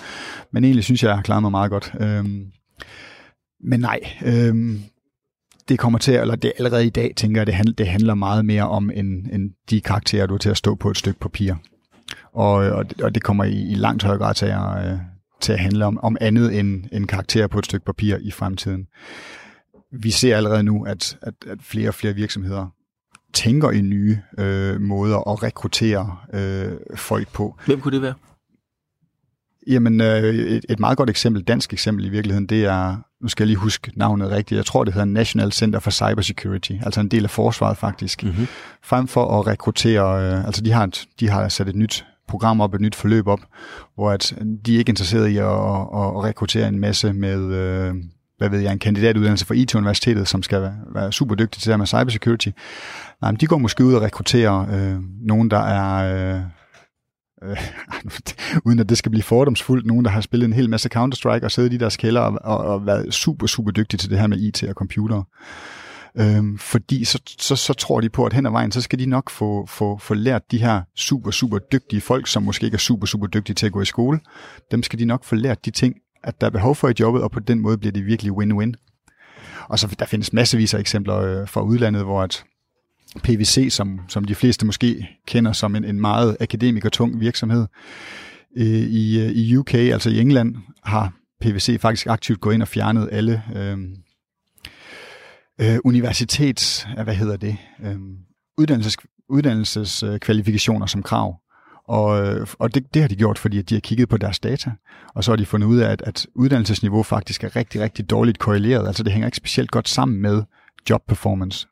Men 0.51 0.63
egentlig 0.63 0.84
synes 0.84 1.03
jeg, 1.03 1.10
jeg 1.10 1.17
har 1.17 1.23
klaret 1.23 1.41
mig 1.41 1.51
meget 1.51 1.71
godt. 1.71 1.93
Øhm, 1.99 2.45
men 3.63 3.79
nej, 3.79 3.99
øhm, 4.25 4.79
det 5.69 5.79
kommer 5.79 5.99
til, 5.99 6.13
eller 6.13 6.36
det 6.36 6.53
allerede 6.57 6.86
i 6.86 6.89
dag, 6.89 7.13
tænker 7.15 7.41
jeg, 7.41 7.47
det 7.47 7.55
handler, 7.55 7.73
det 7.75 7.88
handler 7.88 8.13
meget 8.13 8.45
mere 8.45 8.69
om 8.69 8.91
end, 8.93 9.27
end 9.31 9.51
de 9.69 9.81
karakterer, 9.81 10.25
du 10.25 10.34
er 10.34 10.38
til 10.38 10.49
at 10.49 10.57
stå 10.57 10.75
på 10.75 10.89
et 10.89 10.97
stykke 10.97 11.19
papir. 11.19 11.53
Og, 12.34 12.65
øh, 12.65 12.75
og, 12.75 12.89
det, 12.89 13.01
og 13.01 13.15
det 13.15 13.23
kommer 13.23 13.43
i, 13.43 13.71
i 13.71 13.75
langt 13.75 14.03
højere 14.03 14.19
grad 14.19 14.34
til 14.34 14.45
at, 14.45 14.91
øh, 14.91 14.97
til 15.41 15.53
at 15.53 15.60
handle 15.60 15.86
om, 15.86 15.99
om 16.03 16.17
andet 16.21 16.60
end, 16.60 16.84
end 16.91 17.07
karakterer 17.07 17.47
på 17.47 17.60
et 17.60 17.65
stykke 17.65 17.86
papir 17.86 18.17
i 18.21 18.31
fremtiden. 18.31 18.88
Vi 19.91 20.12
ser 20.12 20.38
allerede 20.38 20.63
nu, 20.63 20.86
at, 20.86 21.17
at, 21.21 21.34
at 21.47 21.58
flere 21.62 21.89
og 21.89 21.93
flere 21.93 22.13
virksomheder 22.13 22.67
tænker 23.34 23.71
i 23.71 23.82
nye 23.82 24.19
øh, 24.38 24.82
måder 24.82 25.30
at 25.32 25.43
rekruttere 25.43 26.17
øh, 26.34 26.71
folk 26.95 27.34
på. 27.34 27.58
Hvem 27.65 27.82
kunne 27.82 27.93
det 27.93 28.01
være? 28.01 28.13
Jamen, 29.67 30.01
øh, 30.01 30.23
et, 30.23 30.65
et 30.69 30.80
meget 30.80 30.97
godt 30.97 31.10
eksempel, 31.10 31.43
dansk 31.43 31.73
eksempel 31.73 32.06
i 32.06 32.10
virkeligheden, 32.10 32.47
det 32.47 32.65
er, 32.65 32.97
nu 33.21 33.27
skal 33.27 33.43
jeg 33.43 33.47
lige 33.47 33.58
huske 33.58 33.91
navnet 33.95 34.30
rigtigt, 34.30 34.58
jeg 34.58 34.65
tror 34.65 34.84
det 34.84 34.93
hedder 34.93 35.06
National 35.06 35.51
Center 35.51 35.80
for 35.80 35.91
Cybersecurity, 35.91 36.71
altså 36.82 36.99
en 37.01 37.08
del 37.08 37.23
af 37.23 37.30
forsvaret 37.30 37.77
faktisk. 37.77 38.23
Mm-hmm. 38.23 38.47
Frem 38.84 39.08
for 39.08 39.39
at 39.39 39.47
rekruttere, 39.47 40.34
øh, 40.34 40.45
altså 40.45 40.62
de 40.62 40.71
har, 40.71 40.84
et, 40.84 41.06
de 41.19 41.30
har 41.30 41.49
sat 41.49 41.69
et 41.69 41.75
nyt 41.75 42.06
program 42.27 42.62
op, 42.62 42.73
et 42.73 42.82
nyt 42.82 42.95
forløb 42.95 43.27
op, 43.27 43.39
hvor 43.95 44.12
at 44.12 44.34
de 44.65 44.75
er 44.75 44.80
ikke 44.80 44.89
interesseret 44.89 45.27
i 45.27 45.38
at, 45.38 45.45
at, 45.45 46.08
at 46.15 46.23
rekruttere 46.23 46.67
en 46.67 46.80
masse 46.80 47.13
med, 47.13 47.54
øh, 47.54 47.95
hvad 48.41 48.49
ved 48.49 48.60
jeg, 48.60 48.71
en 48.71 48.80
kandidatuddannelse 48.80 49.45
fra 49.45 49.56
IT-universitetet, 49.56 50.27
som 50.27 50.43
skal 50.43 50.62
være, 50.62 50.75
være 50.93 51.12
super 51.12 51.36
dygtig 51.36 51.62
til 51.62 51.67
det 51.67 51.73
her 51.73 51.77
med 51.77 51.88
cybersecurity. 51.88 52.49
Nej, 53.21 53.32
men 53.32 53.39
de 53.39 53.47
går 53.47 53.58
måske 53.58 53.86
ud 53.86 53.93
og 53.93 54.01
rekrutterer 54.01 54.60
øh, 54.73 54.99
nogen, 55.21 55.51
der 55.51 55.60
er... 55.60 56.36
Øh, 56.36 56.41
øh, 57.43 57.58
uden 58.65 58.80
at 58.80 58.89
det 58.89 58.97
skal 58.97 59.10
blive 59.12 59.23
fordomsfuldt, 59.23 59.86
nogen, 59.86 60.06
der 60.06 60.12
har 60.12 60.21
spillet 60.21 60.47
en 60.47 60.54
hel 60.54 60.69
masse 60.69 60.89
Counter-Strike 60.95 61.43
og 61.43 61.51
siddet 61.51 61.73
i 61.73 61.77
deres 61.77 61.97
kælder 61.97 62.21
og, 62.21 62.39
og, 62.43 62.58
og 62.58 62.86
været 62.86 63.13
super, 63.13 63.47
super 63.47 63.71
dygtige 63.71 63.97
til 63.97 64.10
det 64.10 64.19
her 64.19 64.27
med 64.27 64.39
IT 64.39 64.63
og 64.63 64.73
computer. 64.73 65.23
Øhm, 66.17 66.58
fordi 66.58 67.06
så, 67.06 67.21
så, 67.39 67.56
så 67.56 67.73
tror 67.73 68.01
de 68.01 68.10
på, 68.10 68.25
at 68.25 68.34
hen 68.34 68.45
ad 68.45 68.51
vejen, 68.51 68.71
så 68.71 68.82
skal 68.82 68.99
de 68.99 69.06
nok 69.06 69.30
få, 69.30 69.65
få, 69.65 69.97
få 69.97 70.13
lært 70.13 70.51
de 70.51 70.58
her 70.58 70.82
super, 70.95 71.32
super 71.32 71.58
dygtige 71.58 72.01
folk, 72.01 72.27
som 72.27 72.43
måske 72.43 72.65
ikke 72.65 72.75
er 72.75 72.80
super, 72.80 73.06
super 73.06 73.27
dygtige 73.27 73.56
til 73.56 73.65
at 73.65 73.71
gå 73.71 73.82
i 73.82 73.86
skole, 73.86 74.19
dem 74.71 74.84
skal 74.84 74.99
de 74.99 75.06
nok 75.06 75.23
få 75.23 75.36
lært 75.36 75.65
de 75.65 75.71
ting, 75.71 75.95
at 76.23 76.41
der 76.41 76.47
er 76.47 76.51
behov 76.51 76.75
for 76.75 76.89
i 76.89 76.93
jobbet, 76.99 77.23
og 77.23 77.31
på 77.31 77.39
den 77.39 77.60
måde 77.60 77.77
bliver 77.77 77.91
det 77.91 78.05
virkelig 78.05 78.31
win-win. 78.31 78.73
Og 79.67 79.79
så 79.79 79.95
der 79.99 80.05
findes 80.05 80.34
massevis 80.34 80.73
af 80.73 80.79
eksempler 80.79 81.17
øh, 81.17 81.47
fra 81.47 81.62
udlandet, 81.62 82.03
hvor 82.03 82.21
at 82.21 82.43
PVC, 83.23 83.67
som, 83.69 83.99
som 84.07 84.25
de 84.25 84.36
fleste 84.36 84.65
måske 84.65 85.07
kender 85.27 85.51
som 85.51 85.75
en, 85.75 85.84
en 85.84 86.01
meget 86.01 86.38
akademikertung 86.39 87.19
virksomhed, 87.19 87.67
øh, 88.57 88.65
i, 88.65 89.19
øh, 89.19 89.31
i 89.31 89.57
UK, 89.57 89.73
altså 89.73 90.10
i 90.10 90.19
England, 90.19 90.55
har 90.84 91.13
PVC 91.41 91.81
faktisk 91.81 92.07
aktivt 92.07 92.41
gået 92.41 92.53
ind 92.53 92.62
og 92.62 92.67
fjernet 92.67 93.10
alle 93.12 93.43
øh, 93.55 93.77
øh, 95.62 95.79
universitets, 95.84 96.88
øh, 96.97 97.03
hvad 97.03 97.15
hedder 97.15 97.38
det, 97.38 97.57
øh, 97.84 97.97
uddannelses, 98.57 98.97
uddannelseskvalifikationer 99.29 100.86
som 100.86 101.03
krav. 101.03 101.41
Og, 101.91 102.38
og 102.60 102.75
det, 102.75 102.93
det 102.93 103.01
har 103.01 103.10
de 103.10 103.15
gjort, 103.15 103.39
fordi 103.39 103.60
at 103.60 103.69
de 103.69 103.75
har 103.75 103.80
kigget 103.80 104.10
på 104.10 104.17
deres 104.17 104.39
data, 104.39 104.71
og 105.15 105.23
så 105.23 105.32
har 105.32 105.36
de 105.36 105.45
fundet 105.45 105.67
ud 105.67 105.77
af, 105.77 105.91
at, 105.91 106.01
at 106.06 106.27
uddannelsesniveau 106.36 107.04
faktisk 107.04 107.43
er 107.43 107.56
rigtig, 107.56 107.82
rigtig 107.82 108.10
dårligt 108.10 108.39
korreleret. 108.39 108.88
Altså 108.88 109.04
det 109.04 109.12
hænger 109.12 109.27
ikke 109.27 109.38
specielt 109.38 109.71
godt 109.71 109.89
sammen 109.89 110.21
med 110.21 110.43
job 110.89 111.01
performance. 111.08 111.67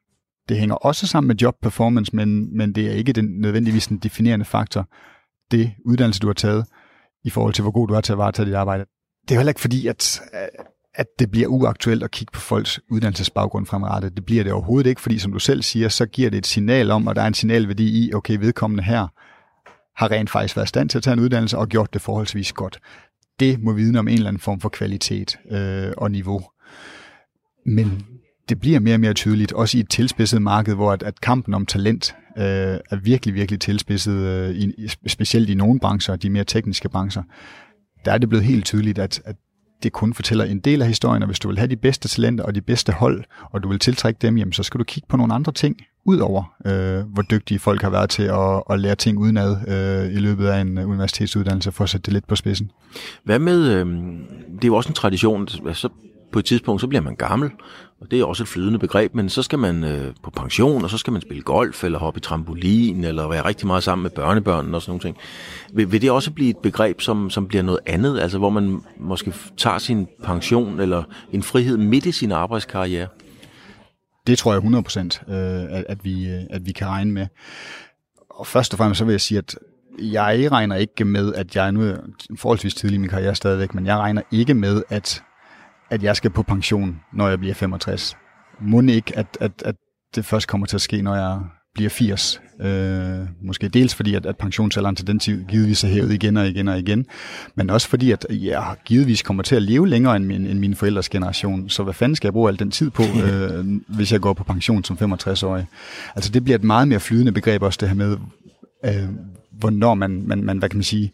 Det 0.49 0.57
hænger 0.57 0.75
også 0.75 1.07
sammen 1.07 1.27
med 1.27 1.35
job 1.35 1.55
performance, 1.61 2.15
men, 2.15 2.57
men 2.57 2.75
det 2.75 2.87
er 2.87 2.91
ikke 2.91 3.13
den, 3.13 3.25
nødvendigvis 3.25 3.87
den 3.87 3.97
definerende 3.97 4.45
faktor, 4.45 4.87
det 5.51 5.71
uddannelse, 5.85 6.19
du 6.19 6.27
har 6.27 6.33
taget, 6.33 6.65
i 7.23 7.29
forhold 7.29 7.53
til, 7.53 7.61
hvor 7.61 7.71
god 7.71 7.87
du 7.87 7.93
er 7.93 8.01
til 8.01 8.11
at 8.11 8.17
varetage 8.17 8.45
dit 8.45 8.55
arbejde. 8.55 8.85
Det 9.21 9.31
er 9.31 9.35
jo 9.35 9.39
heller 9.39 9.51
ikke 9.51 9.61
fordi, 9.61 9.87
at, 9.87 10.21
at 10.95 11.07
det 11.19 11.31
bliver 11.31 11.47
uaktuelt 11.47 12.03
at 12.03 12.11
kigge 12.11 12.31
på 12.31 12.39
folks 12.39 12.79
uddannelsesbaggrund 12.91 13.65
fremrettet. 13.65 14.15
Det 14.15 14.25
bliver 14.25 14.43
det 14.43 14.53
overhovedet 14.53 14.89
ikke, 14.89 15.01
fordi 15.01 15.19
som 15.19 15.31
du 15.31 15.39
selv 15.39 15.61
siger, 15.61 15.89
så 15.89 16.05
giver 16.05 16.29
det 16.29 16.37
et 16.37 16.47
signal 16.47 16.91
om, 16.91 17.07
og 17.07 17.15
der 17.15 17.21
er 17.21 17.27
en 17.27 17.33
signalværdi 17.33 18.05
i, 18.05 18.13
okay, 18.13 18.37
vedkommende 18.37 18.83
her 18.83 19.07
har 19.99 20.11
rent 20.11 20.29
faktisk 20.29 20.55
været 20.55 20.65
i 20.65 20.69
stand 20.69 20.89
til 20.89 20.97
at 20.97 21.03
tage 21.03 21.13
en 21.13 21.19
uddannelse 21.19 21.57
og 21.57 21.67
gjort 21.67 21.93
det 21.93 22.01
forholdsvis 22.01 22.53
godt. 22.53 22.79
Det 23.39 23.63
må 23.63 23.73
vidne 23.73 23.99
om 23.99 24.07
en 24.07 24.13
eller 24.13 24.27
anden 24.27 24.39
form 24.39 24.59
for 24.59 24.69
kvalitet 24.69 25.39
øh, 25.51 25.91
og 25.97 26.11
niveau. 26.11 26.41
Men 27.65 28.05
det 28.49 28.59
bliver 28.59 28.79
mere 28.79 28.95
og 28.95 28.99
mere 28.99 29.13
tydeligt, 29.13 29.51
også 29.51 29.77
i 29.77 29.81
et 29.81 29.89
tilspidset 29.89 30.41
marked, 30.41 30.75
hvor 30.75 30.91
at, 30.91 31.03
at 31.03 31.21
kampen 31.21 31.53
om 31.53 31.65
talent 31.65 32.15
øh, 32.37 32.43
er 32.43 32.95
virkelig, 32.95 33.35
virkelig 33.35 33.59
tilspidset, 33.59 34.13
øh, 34.13 34.55
i, 34.55 34.87
specielt 35.07 35.49
i 35.49 35.53
nogle 35.53 35.79
brancher, 35.79 36.15
de 36.15 36.29
mere 36.29 36.43
tekniske 36.43 36.89
brancher. 36.89 37.23
Der 38.05 38.11
er 38.11 38.17
det 38.17 38.29
blevet 38.29 38.45
helt 38.45 38.65
tydeligt, 38.65 38.99
at, 38.99 39.21
at 39.25 39.35
det 39.83 39.93
kun 39.93 40.13
fortæller 40.13 40.45
en 40.45 40.59
del 40.59 40.81
af 40.81 40.87
historien, 40.87 41.23
og 41.23 41.27
hvis 41.27 41.39
du 41.39 41.47
vil 41.47 41.57
have 41.57 41.67
de 41.67 41.75
bedste 41.75 42.07
talenter 42.07 42.43
og 42.43 42.55
de 42.55 42.61
bedste 42.61 42.91
hold, 42.91 43.23
og 43.51 43.63
du 43.63 43.69
vil 43.69 43.79
tiltrække 43.79 44.17
dem, 44.21 44.37
jamen, 44.37 44.53
så 44.53 44.63
skal 44.63 44.79
du 44.79 44.83
kigge 44.83 45.07
på 45.09 45.17
nogle 45.17 45.33
andre 45.33 45.51
ting, 45.51 45.77
udover 46.05 46.53
øh, 46.65 47.13
hvor 47.13 47.21
dygtige 47.21 47.59
folk 47.59 47.81
har 47.81 47.89
været 47.89 48.09
til 48.09 48.23
at, 48.23 48.63
at 48.69 48.79
lære 48.79 48.95
ting 48.95 49.17
udenad 49.17 49.57
øh, 49.67 50.13
i 50.15 50.19
løbet 50.19 50.47
af 50.47 50.61
en 50.61 50.77
øh, 50.77 50.89
universitetsuddannelse, 50.89 51.71
for 51.71 51.83
at 51.83 51.89
sætte 51.89 52.05
det 52.05 52.13
lidt 52.13 52.27
på 52.27 52.35
spidsen. 52.35 52.71
Hvad 53.23 53.39
med, 53.39 53.67
øh, 53.67 53.85
det 54.55 54.63
er 54.63 54.67
jo 54.67 54.75
også 54.75 54.89
en 54.89 54.95
tradition, 54.95 55.47
så 55.47 55.89
på 56.31 56.39
et 56.39 56.45
tidspunkt, 56.45 56.81
så 56.81 56.87
bliver 56.87 57.01
man 57.01 57.15
gammel, 57.15 57.51
og 58.01 58.11
det 58.11 58.19
er 58.19 58.25
også 58.25 58.43
et 58.43 58.49
flydende 58.49 58.79
begreb, 58.79 59.15
men 59.15 59.29
så 59.29 59.43
skal 59.43 59.59
man 59.59 59.83
øh, 59.83 60.13
på 60.23 60.29
pension, 60.29 60.83
og 60.83 60.89
så 60.89 60.97
skal 60.97 61.13
man 61.13 61.21
spille 61.21 61.43
golf, 61.43 61.83
eller 61.83 61.99
hoppe 61.99 62.17
i 62.17 62.21
trampolin, 62.21 63.03
eller 63.03 63.27
være 63.27 63.45
rigtig 63.45 63.67
meget 63.67 63.83
sammen 63.83 64.03
med 64.03 64.11
børnebørnene 64.11 64.77
og 64.77 64.81
sådan 64.81 64.91
nogle 64.91 65.01
ting. 65.01 65.17
Vil, 65.73 65.91
vil 65.91 66.01
det 66.01 66.11
også 66.11 66.31
blive 66.31 66.49
et 66.49 66.57
begreb, 66.57 67.01
som, 67.01 67.29
som 67.29 67.47
bliver 67.47 67.63
noget 67.63 67.79
andet, 67.85 68.19
altså 68.19 68.37
hvor 68.37 68.49
man 68.49 68.81
måske 68.99 69.33
tager 69.57 69.77
sin 69.77 70.07
pension 70.23 70.79
eller 70.79 71.03
en 71.31 71.43
frihed 71.43 71.77
midt 71.77 72.05
i 72.05 72.11
sin 72.11 72.31
arbejdskarriere? 72.31 73.07
det 74.29 74.37
tror 74.37 74.53
jeg 74.53 74.61
100% 75.27 75.33
øh, 75.33 75.77
at, 75.77 75.85
at, 75.89 76.05
vi, 76.05 76.29
øh, 76.29 76.41
at 76.49 76.65
vi 76.65 76.71
kan 76.71 76.87
regne 76.87 77.11
med. 77.11 77.27
Og 78.29 78.47
først 78.47 78.73
og 78.73 78.77
fremmest 78.77 78.97
så 78.99 79.05
vil 79.05 79.13
jeg 79.13 79.21
sige, 79.21 79.37
at 79.37 79.55
jeg 79.99 80.51
regner 80.51 80.75
ikke 80.75 81.05
med, 81.05 81.33
at 81.33 81.55
jeg 81.55 81.71
nu 81.71 81.81
er 81.81 81.95
forholdsvis 82.37 82.75
tidlig 82.75 82.95
i 82.95 82.99
min 82.99 83.09
karriere 83.09 83.35
stadigvæk, 83.35 83.73
men 83.73 83.85
jeg 83.85 83.97
regner 83.97 84.21
ikke 84.31 84.53
med, 84.53 84.83
at, 84.89 85.23
at 85.89 86.03
jeg 86.03 86.15
skal 86.15 86.29
på 86.29 86.43
pension, 86.43 86.99
når 87.13 87.29
jeg 87.29 87.39
bliver 87.39 87.53
65. 87.53 88.17
Må 88.61 88.81
ikke, 88.81 89.17
at, 89.17 89.37
at, 89.41 89.51
at 89.65 89.75
det 90.15 90.25
først 90.25 90.47
kommer 90.47 90.67
til 90.67 90.77
at 90.77 90.81
ske, 90.81 91.01
når 91.01 91.15
jeg 91.15 91.39
bliver 91.73 91.89
80. 91.89 92.41
Øh, 92.61 93.27
måske 93.41 93.67
dels 93.67 93.95
fordi, 93.95 94.15
at, 94.15 94.25
at 94.25 94.37
pensionsalderen 94.37 94.95
til 94.95 95.07
den 95.07 95.19
tid 95.19 95.45
givetvis 95.45 95.83
er 95.83 95.87
hævet 95.87 96.11
igen 96.13 96.37
og 96.37 96.47
igen 96.47 96.67
og 96.67 96.79
igen, 96.79 97.05
men 97.55 97.69
også 97.69 97.87
fordi, 97.87 98.11
at 98.11 98.25
jeg 98.29 98.75
givetvis 98.85 99.21
kommer 99.21 99.43
til 99.43 99.55
at 99.55 99.61
leve 99.61 99.87
længere 99.87 100.15
end 100.15 100.25
min, 100.25 100.47
end 100.47 100.59
min 100.59 100.75
forældres 100.75 101.09
generation. 101.09 101.69
Så 101.69 101.83
hvad 101.83 101.93
fanden 101.93 102.15
skal 102.15 102.27
jeg 102.27 102.33
bruge 102.33 102.49
al 102.49 102.59
den 102.59 102.71
tid 102.71 102.89
på, 102.89 103.03
øh, 103.25 103.65
hvis 103.87 104.11
jeg 104.11 104.21
går 104.21 104.33
på 104.33 104.43
pension 104.43 104.83
som 104.83 104.97
65-årig? 105.01 105.65
Altså 106.15 106.31
det 106.31 106.43
bliver 106.43 106.57
et 106.57 106.63
meget 106.63 106.87
mere 106.87 106.99
flydende 106.99 107.31
begreb 107.31 107.61
også 107.61 107.77
det 107.81 107.89
her 107.89 107.95
med, 107.95 108.17
øh, 108.85 109.09
hvornår 109.51 109.93
man, 109.93 110.23
man, 110.27 110.43
man, 110.43 110.57
hvad 110.57 110.69
kan 110.69 110.77
man 110.77 110.83
sige, 110.83 111.11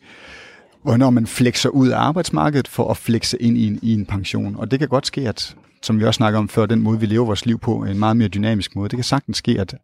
hvornår 0.86 1.10
man 1.10 1.28
flexer 1.28 1.70
ud 1.70 1.88
af 1.88 1.98
arbejdsmarkedet 1.98 2.68
for 2.68 2.92
at 2.92 2.98
flexe 2.98 3.42
ind 3.42 3.58
i 3.58 3.68
en, 3.68 3.80
i 3.82 3.94
en 3.94 4.06
pension. 4.06 4.56
Og 4.56 4.72
det 4.72 4.80
kan 4.80 4.88
godt 4.88 5.08
ske, 5.08 5.30
at 5.30 5.56
som 5.82 6.00
vi 6.00 6.06
også 6.06 6.18
snakker 6.18 6.40
om 6.40 6.50
før, 6.50 6.66
den 6.66 6.82
måde, 6.82 7.00
vi 7.00 7.06
lever 7.06 7.26
vores 7.26 7.46
liv 7.46 7.60
på, 7.60 7.84
en 7.84 8.00
meget 8.00 8.18
mere 8.18 8.28
dynamisk 8.28 8.76
måde. 8.76 8.90
Det 8.90 8.98
kan 8.98 9.04
sagtens 9.04 9.38
ske, 9.38 9.58
at, 9.60 9.76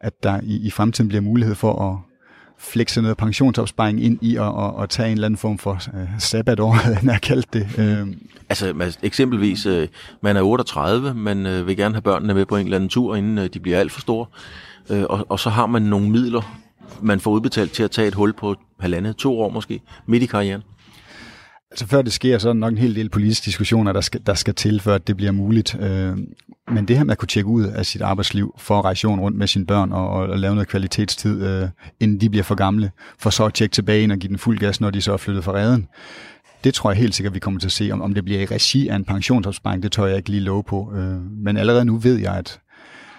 at 0.00 0.12
der 0.22 0.40
i, 0.42 0.56
i 0.56 0.70
fremtiden 0.70 1.08
bliver 1.08 1.20
mulighed 1.20 1.54
for 1.54 1.90
at 1.90 1.98
flexe 2.58 3.02
noget 3.02 3.16
pensionsopsparing 3.16 4.04
ind 4.04 4.18
i 4.22 4.36
og, 4.36 4.54
og, 4.54 4.74
og 4.74 4.90
tage 4.90 5.08
en 5.08 5.12
eller 5.12 5.26
anden 5.26 5.38
form 5.38 5.58
for 5.58 5.72
øh, 5.72 6.08
sabbatår, 6.18 6.70
han 7.00 7.08
har 7.08 7.18
kaldt 7.18 7.52
det. 7.52 7.68
Øh. 7.78 8.06
Altså 8.48 8.96
eksempelvis, 9.02 9.66
øh, 9.66 9.88
man 10.20 10.36
er 10.36 10.42
38, 10.42 11.14
man 11.14 11.46
øh, 11.46 11.66
vil 11.66 11.76
gerne 11.76 11.94
have 11.94 12.02
børnene 12.02 12.34
med 12.34 12.46
på 12.46 12.56
en 12.56 12.66
eller 12.66 12.76
anden 12.76 12.90
tur, 12.90 13.16
inden 13.16 13.38
øh, 13.38 13.48
de 13.54 13.60
bliver 13.60 13.78
alt 13.78 13.92
for 13.92 14.00
store, 14.00 14.26
øh, 14.90 15.04
og, 15.08 15.26
og 15.28 15.40
så 15.40 15.50
har 15.50 15.66
man 15.66 15.82
nogle 15.82 16.10
midler, 16.10 16.58
man 17.02 17.20
får 17.20 17.30
udbetalt 17.30 17.72
til 17.72 17.82
at 17.82 17.90
tage 17.90 18.08
et 18.08 18.14
hul 18.14 18.32
på 18.32 18.54
halvandet, 18.80 19.16
to 19.16 19.40
år 19.40 19.50
måske, 19.50 19.80
midt 20.06 20.22
i 20.22 20.26
karrieren. 20.26 20.62
Altså 21.70 21.86
før 21.86 22.02
det 22.02 22.12
sker, 22.12 22.38
så 22.38 22.48
er 22.48 22.52
der 22.52 22.60
nok 22.60 22.72
en 22.72 22.78
hel 22.78 22.94
del 22.94 23.08
politiske 23.08 23.44
diskussioner, 23.44 23.92
der 23.92 24.00
skal, 24.00 24.20
der 24.26 24.34
skal 24.34 24.54
til, 24.54 24.80
før 24.80 24.98
det 24.98 25.16
bliver 25.16 25.32
muligt. 25.32 25.76
Øh, 25.80 26.16
men 26.68 26.88
det 26.88 26.96
her 26.96 27.04
med 27.04 27.12
at 27.12 27.18
kunne 27.18 27.28
tjekke 27.28 27.50
ud 27.50 27.64
af 27.64 27.86
sit 27.86 28.02
arbejdsliv 28.02 28.54
for 28.58 28.78
at 28.78 28.84
rejse 28.84 29.06
rundt 29.06 29.38
med 29.38 29.46
sine 29.46 29.66
børn 29.66 29.92
og, 29.92 30.08
og 30.08 30.38
lave 30.38 30.54
noget 30.54 30.68
kvalitetstid, 30.68 31.42
øh, 31.46 31.68
inden 32.00 32.20
de 32.20 32.30
bliver 32.30 32.42
for 32.42 32.54
gamle, 32.54 32.90
for 33.18 33.30
så 33.30 33.44
at 33.44 33.54
tjekke 33.54 33.72
tilbage 33.72 34.02
ind 34.02 34.12
og 34.12 34.18
give 34.18 34.28
den 34.28 34.38
fuld 34.38 34.58
gas, 34.58 34.80
når 34.80 34.90
de 34.90 35.00
så 35.00 35.12
er 35.12 35.16
flyttet 35.16 35.44
fra 35.44 35.52
redden. 35.52 35.88
Det 36.64 36.74
tror 36.74 36.90
jeg 36.90 36.98
helt 36.98 37.14
sikkert, 37.14 37.34
vi 37.34 37.38
kommer 37.38 37.60
til 37.60 37.68
at 37.68 37.72
se. 37.72 37.90
Om, 37.92 38.02
om 38.02 38.14
det 38.14 38.24
bliver 38.24 38.40
i 38.40 38.46
regi 38.46 38.88
af 38.88 38.96
en 38.96 39.04
pensionsopsparing, 39.04 39.82
det 39.82 39.92
tør 39.92 40.06
jeg 40.06 40.16
ikke 40.16 40.30
lige 40.30 40.40
love 40.40 40.62
på. 40.62 40.92
Øh, 40.96 41.42
men 41.44 41.56
allerede 41.56 41.84
nu 41.84 41.96
ved 41.96 42.18
jeg, 42.18 42.34
at, 42.34 42.60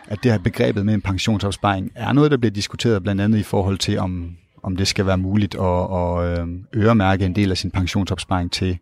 at 0.08 0.24
det 0.24 0.32
her 0.32 0.40
begrebet 0.40 0.86
med 0.86 0.94
en 0.94 1.02
pensionsopsparing 1.02 1.92
er 1.96 2.14
noget, 2.14 2.32
der 2.32 2.38
bliver 2.38 2.52
diskuteret 2.52 3.04
blandt 3.04 3.22
andet 3.22 3.40
i 3.40 3.44
forhold 3.44 3.78
til, 3.78 4.00
om 4.00 4.38
om 4.64 4.76
det 4.76 4.88
skal 4.88 5.06
være 5.06 5.18
muligt 5.18 5.56
at, 5.56 5.98
at 6.00 6.40
øhm, 6.40 6.66
øremærke 6.76 7.26
en 7.26 7.36
del 7.36 7.52
af 7.52 7.58
sin 7.58 7.72
pensionsopsparing 7.72 8.52
til 8.52 8.78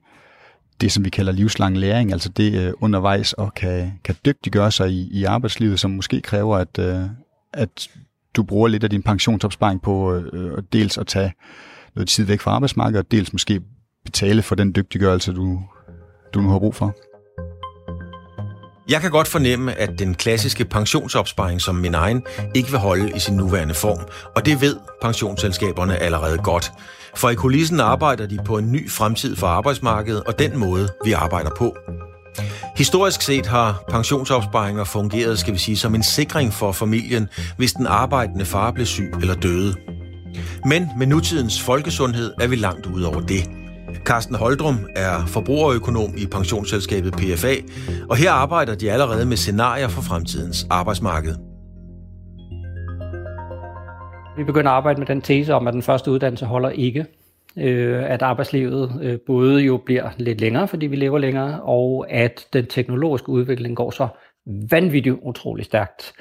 det, 0.81 0.91
som 0.91 1.05
vi 1.05 1.10
kalder 1.10 1.31
livslang 1.31 1.77
læring, 1.77 2.12
altså 2.12 2.29
det 2.29 2.67
øh, 2.67 2.73
undervejs 2.81 3.34
og 3.34 3.53
kan, 3.53 3.91
kan 4.03 4.15
dygtiggøre 4.25 4.71
sig 4.71 4.91
i, 4.91 5.10
i 5.12 5.23
arbejdslivet, 5.23 5.79
som 5.79 5.91
måske 5.91 6.21
kræver, 6.21 6.57
at, 6.57 6.79
øh, 6.79 7.01
at 7.53 7.89
du 8.36 8.43
bruger 8.43 8.67
lidt 8.67 8.84
af 8.84 8.89
din 8.89 9.03
pensionsopsparing 9.03 9.81
på 9.81 10.13
øh, 10.13 10.63
dels 10.73 10.97
at 10.97 11.07
tage 11.07 11.34
noget 11.95 12.10
tid 12.10 12.25
væk 12.25 12.39
fra 12.39 12.51
arbejdsmarkedet, 12.51 13.05
og 13.05 13.12
dels 13.12 13.34
måske 13.34 13.62
betale 14.05 14.41
for 14.41 14.55
den 14.55 14.75
dygtiggørelse, 14.75 15.34
du, 15.34 15.62
du 16.34 16.41
nu 16.41 16.49
har 16.49 16.60
brug 16.60 16.75
for. 16.75 16.95
Jeg 18.91 19.01
kan 19.01 19.12
godt 19.12 19.27
fornemme, 19.27 19.73
at 19.80 19.99
den 19.99 20.15
klassiske 20.15 20.65
pensionsopsparing 20.65 21.62
som 21.62 21.75
min 21.75 21.93
egen 21.93 22.23
ikke 22.56 22.69
vil 22.69 22.80
holde 22.80 23.12
i 23.15 23.19
sin 23.19 23.36
nuværende 23.38 23.73
form, 23.73 23.99
og 24.36 24.45
det 24.45 24.62
ved 24.62 24.75
pensionsselskaberne 25.01 25.97
allerede 25.97 26.38
godt. 26.38 26.71
For 27.15 27.30
i 27.30 27.36
kulissen 27.36 27.80
arbejder 27.80 28.27
de 28.27 28.39
på 28.45 28.58
en 28.58 28.71
ny 28.71 28.89
fremtid 28.91 29.36
for 29.36 29.47
arbejdsmarkedet 29.47 30.23
og 30.23 30.39
den 30.39 30.58
måde, 30.58 30.89
vi 31.06 31.12
arbejder 31.12 31.49
på. 31.58 31.75
Historisk 32.77 33.21
set 33.21 33.45
har 33.45 33.84
pensionsopsparinger 33.89 34.84
fungeret, 34.84 35.39
skal 35.39 35.54
vi 35.54 35.60
sige, 35.60 35.77
som 35.77 35.95
en 35.95 36.04
sikring 36.04 36.54
for 36.54 36.71
familien, 36.71 37.30
hvis 37.58 37.73
den 37.73 37.88
arbejdende 37.88 38.45
far 38.45 38.71
blev 38.71 38.86
syg 38.86 39.13
eller 39.21 39.36
døde. 39.36 39.75
Men 40.65 40.89
med 40.97 41.08
nutidens 41.08 41.62
folkesundhed 41.62 42.34
er 42.41 42.47
vi 42.47 42.56
langt 42.56 42.86
ud 42.86 43.01
over 43.01 43.21
det. 43.21 43.61
Carsten 44.06 44.36
Holdrum 44.36 44.75
er 44.95 45.25
forbrugerøkonom 45.27 46.13
i 46.17 46.25
pensionsselskabet 46.27 47.13
PFA, 47.13 47.54
og 48.10 48.15
her 48.17 48.32
arbejder 48.32 48.75
de 48.75 48.91
allerede 48.91 49.25
med 49.25 49.38
scenarier 49.38 49.88
for 49.88 50.01
fremtidens 50.01 50.67
arbejdsmarked. 50.69 51.36
Vi 54.38 54.43
begynder 54.43 54.71
at 54.71 54.75
arbejde 54.75 54.99
med 54.99 55.08
den 55.08 55.21
tese 55.21 55.54
om, 55.54 55.67
at 55.67 55.73
den 55.73 55.82
første 55.82 56.12
uddannelse 56.12 56.45
holder 56.45 56.69
ikke. 56.69 57.06
Øh, 57.58 58.12
at 58.12 58.21
arbejdslivet 58.21 58.99
øh, 59.01 59.19
både 59.27 59.62
jo 59.62 59.77
bliver 59.77 60.10
lidt 60.17 60.41
længere, 60.41 60.67
fordi 60.67 60.88
vi 60.88 60.95
lever 60.95 61.17
længere, 61.17 61.62
og 61.62 62.06
at 62.10 62.47
den 62.54 62.65
teknologiske 62.65 63.30
udvikling 63.30 63.75
går 63.75 63.91
så 63.91 64.08
vanvittigt 64.45 65.15
utrolig 65.21 65.65
stærkt. 65.65 66.13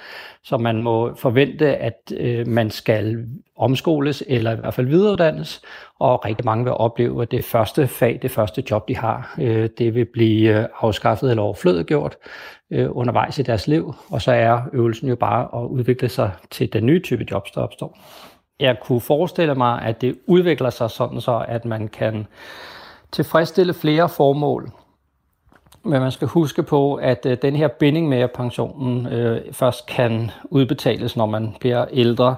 Så 0.43 0.59
man 0.59 0.83
må 0.83 1.15
forvente, 1.15 1.77
at 1.77 2.13
øh, 2.17 2.47
man 2.47 2.71
skal 2.71 3.27
omskoles 3.57 4.23
eller 4.27 4.53
i 4.53 4.57
hvert 4.57 4.75
fald 4.75 4.87
videreuddannes, 4.87 5.63
og 5.99 6.25
rigtig 6.25 6.45
mange 6.45 6.65
vil 6.65 6.73
opleve, 6.73 7.23
at 7.23 7.31
det 7.31 7.45
første 7.45 7.87
fag, 7.87 8.19
det 8.23 8.31
første 8.31 8.63
job, 8.71 8.89
de 8.89 8.97
har, 8.97 9.35
øh, 9.41 9.69
det 9.79 9.95
vil 9.95 10.05
blive 10.05 10.59
øh, 10.59 10.69
afskaffet 10.81 11.31
eller 11.31 11.43
overflødegjort 11.43 12.17
øh, 12.71 12.89
undervejs 12.91 13.39
i 13.39 13.43
deres 13.43 13.69
liv, 13.69 13.95
og 14.11 14.23
så 14.23 14.33
er 14.33 14.61
øvelsen 14.73 15.09
jo 15.09 15.17
bare 15.17 15.63
at 15.63 15.67
udvikle 15.67 16.09
sig 16.09 16.31
til 16.51 16.73
den 16.73 16.87
nye 16.87 17.03
type 17.03 17.27
jobs, 17.31 17.51
der 17.51 17.61
opstår. 17.61 17.99
Jeg 18.61 18.77
kunne 18.83 19.01
forestille 19.01 19.55
mig, 19.55 19.83
at 19.83 20.01
det 20.01 20.19
udvikler 20.27 20.71
sig 20.71 20.91
sådan 20.91 21.21
så, 21.21 21.45
at 21.49 21.65
man 21.65 21.89
kan 21.89 22.27
tilfredsstille 23.13 23.75
flere 23.75 24.09
formål 24.09 24.71
men 25.85 26.01
man 26.01 26.13
skal 26.13 26.29
huske 26.29 26.63
på, 26.63 26.95
at 26.95 27.27
øh, 27.27 27.37
den 27.43 27.57
her 27.57 27.69
binding 27.69 28.09
med, 28.09 28.19
at 28.19 28.31
pensionen 28.31 29.07
øh, 29.07 29.53
først 29.53 29.87
kan 29.87 30.31
udbetales, 30.45 31.17
når 31.17 31.27
man 31.27 31.57
bliver 31.61 31.85
ældre, 31.93 32.37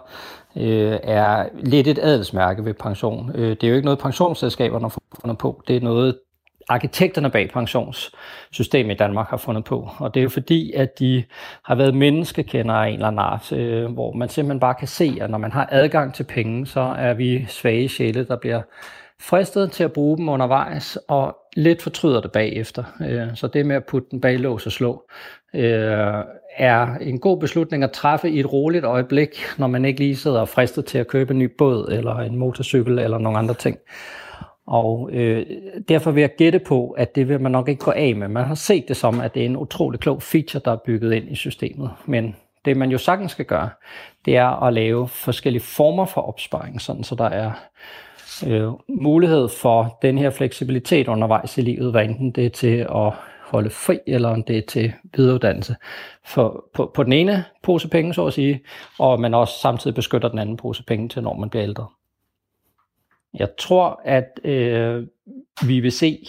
øh, 0.57 0.98
er 1.02 1.48
lidt 1.55 1.87
et 1.87 1.98
adelsmærke 2.02 2.64
ved 2.64 2.74
pension. 2.74 3.33
Øh, 3.35 3.50
det 3.50 3.64
er 3.64 3.68
jo 3.68 3.74
ikke 3.74 3.85
noget, 3.85 3.98
pensionsselskaberne 3.98 4.85
har 4.85 4.98
fundet 5.20 5.38
på. 5.38 5.62
Det 5.68 5.76
er 5.76 5.81
noget, 5.81 6.18
arkitekterne 6.68 7.31
bag 7.31 7.50
pensionssystemet 7.50 8.94
i 8.94 8.96
Danmark 8.96 9.28
har 9.28 9.37
fundet 9.37 9.64
på. 9.64 9.88
Og 9.98 10.14
det 10.14 10.20
er 10.20 10.24
jo 10.24 10.28
fordi, 10.28 10.72
at 10.72 10.98
de 10.98 11.24
har 11.64 11.74
været 11.74 11.94
menneskekendere 11.94 12.87
af 12.87 12.88
en 12.88 12.94
eller 12.94 13.07
anden 13.07 13.18
art, 13.18 13.52
øh, 13.52 13.92
hvor 13.92 14.12
man 14.12 14.28
simpelthen 14.28 14.61
bare 14.61 14.74
kan 14.74 14.88
se, 14.88 15.18
at 15.20 15.31
når 15.31 15.38
man 15.38 15.52
har 15.52 15.68
adgang 15.70 16.14
til 16.14 16.24
penge, 16.24 16.66
så 16.66 16.81
er 16.81 17.14
vi 17.14 17.46
svage 17.48 17.88
sjæle, 17.88 18.24
der 18.24 18.37
bliver 18.37 18.62
fristet 19.20 19.72
til 19.72 19.85
at 19.85 19.92
bruge 19.92 20.18
dem 20.18 20.28
undervejs, 20.28 20.98
og 21.09 21.37
lidt 21.57 21.83
fortryder 21.83 22.21
det 22.21 22.33
bagefter. 22.33 22.85
Øh, 23.01 23.29
så 23.35 23.47
det 23.47 23.67
med 23.67 23.77
at 23.77 23.85
putte 23.85 24.09
den 24.11 24.21
bag 24.21 24.38
lås 24.38 24.67
og 24.67 24.73
slå, 24.73 25.03
øh, 25.55 26.25
er 26.57 26.97
en 27.01 27.19
god 27.19 27.41
beslutning 27.41 27.85
at 27.85 27.93
træffe 27.93 28.31
i 28.31 28.41
et 28.41 28.53
roligt 28.53 28.85
øjeblik, 28.85 29.38
når 29.59 29.67
man 29.67 29.85
ikke 29.85 30.01
lige 30.01 30.17
sidder 30.17 30.45
fristet 30.45 30.85
til 30.85 30.99
at 30.99 31.09
købe 31.09 31.33
en 31.33 31.38
ny 31.38 31.51
båd, 31.59 31.88
eller 31.93 32.17
en 32.17 32.37
motorcykel, 32.37 32.99
eller 32.99 33.19
nogle 33.19 33.38
andre 33.38 33.55
ting. 33.55 33.79
Og 34.67 35.11
øh, 35.12 35.47
derfor 35.88 36.11
vil 36.11 36.21
jeg 36.21 36.37
gætte 36.38 36.59
på, 36.59 36.91
at 36.91 37.15
det 37.15 37.29
vil 37.29 37.41
man 37.41 37.53
nok 37.53 37.69
ikke 37.69 37.85
gå 37.85 37.91
af 37.91 38.17
med. 38.17 38.29
Man 38.29 38.45
har 38.45 38.55
set 38.55 38.85
det 38.88 38.97
som, 38.97 39.21
at 39.21 39.35
det 39.35 39.43
er 39.43 39.47
en 39.47 39.57
utrolig 39.57 40.01
klog 40.01 40.23
feature, 40.23 40.62
der 40.65 40.73
er 40.73 40.79
bygget 40.87 41.12
ind 41.12 41.29
i 41.31 41.35
systemet. 41.35 41.91
Men 42.07 42.37
det 42.65 42.77
man 42.77 42.91
jo 42.91 42.99
sagtens 42.99 43.33
skal 43.33 43.45
gøre, 43.45 43.71
det 44.25 44.37
er 44.37 44.62
at 44.62 44.73
lave 44.73 45.09
forskellige 45.09 45.62
former 45.62 46.05
for 46.05 46.21
opsparing, 46.21 46.81
sådan 46.81 47.05
så 47.05 47.15
der 47.15 47.25
er 47.25 47.51
øh, 48.46 48.72
mulighed 48.88 49.48
for 49.48 49.98
den 50.02 50.18
her 50.18 50.31
fleksibilitet 50.31 51.09
undervejs 51.09 51.59
i 51.59 51.61
livet, 51.61 51.90
hvad 51.90 52.05
enten 52.05 52.31
det 52.31 52.46
er 52.46 52.50
til 52.50 52.76
at 52.76 53.12
holde 53.42 53.70
fri, 53.70 53.98
eller 54.07 54.28
om 54.28 54.42
det 54.42 54.59
er 54.59 54.62
til 54.68 54.92
videreuddannelse. 55.16 55.76
For, 56.24 56.64
på, 56.74 56.90
på 56.94 57.02
den 57.02 57.12
ene 57.12 57.44
pose 57.62 57.88
penge, 57.88 58.14
så 58.14 58.26
at 58.26 58.33
sige, 58.33 58.61
og 58.98 59.20
man 59.20 59.35
også 59.35 59.59
samtidig 59.59 59.94
beskytter 59.94 60.28
den 60.28 60.38
anden 60.38 60.57
pose 60.57 60.85
penge 60.85 61.09
til, 61.09 61.22
når 61.22 61.35
man 61.35 61.50
bliver 61.50 61.64
ældre. 61.64 61.87
Jeg 63.35 63.48
tror, 63.59 64.00
at 64.05 64.40
øh, 64.44 65.07
vi 65.66 65.81
vil 65.81 65.92
se, 65.92 66.26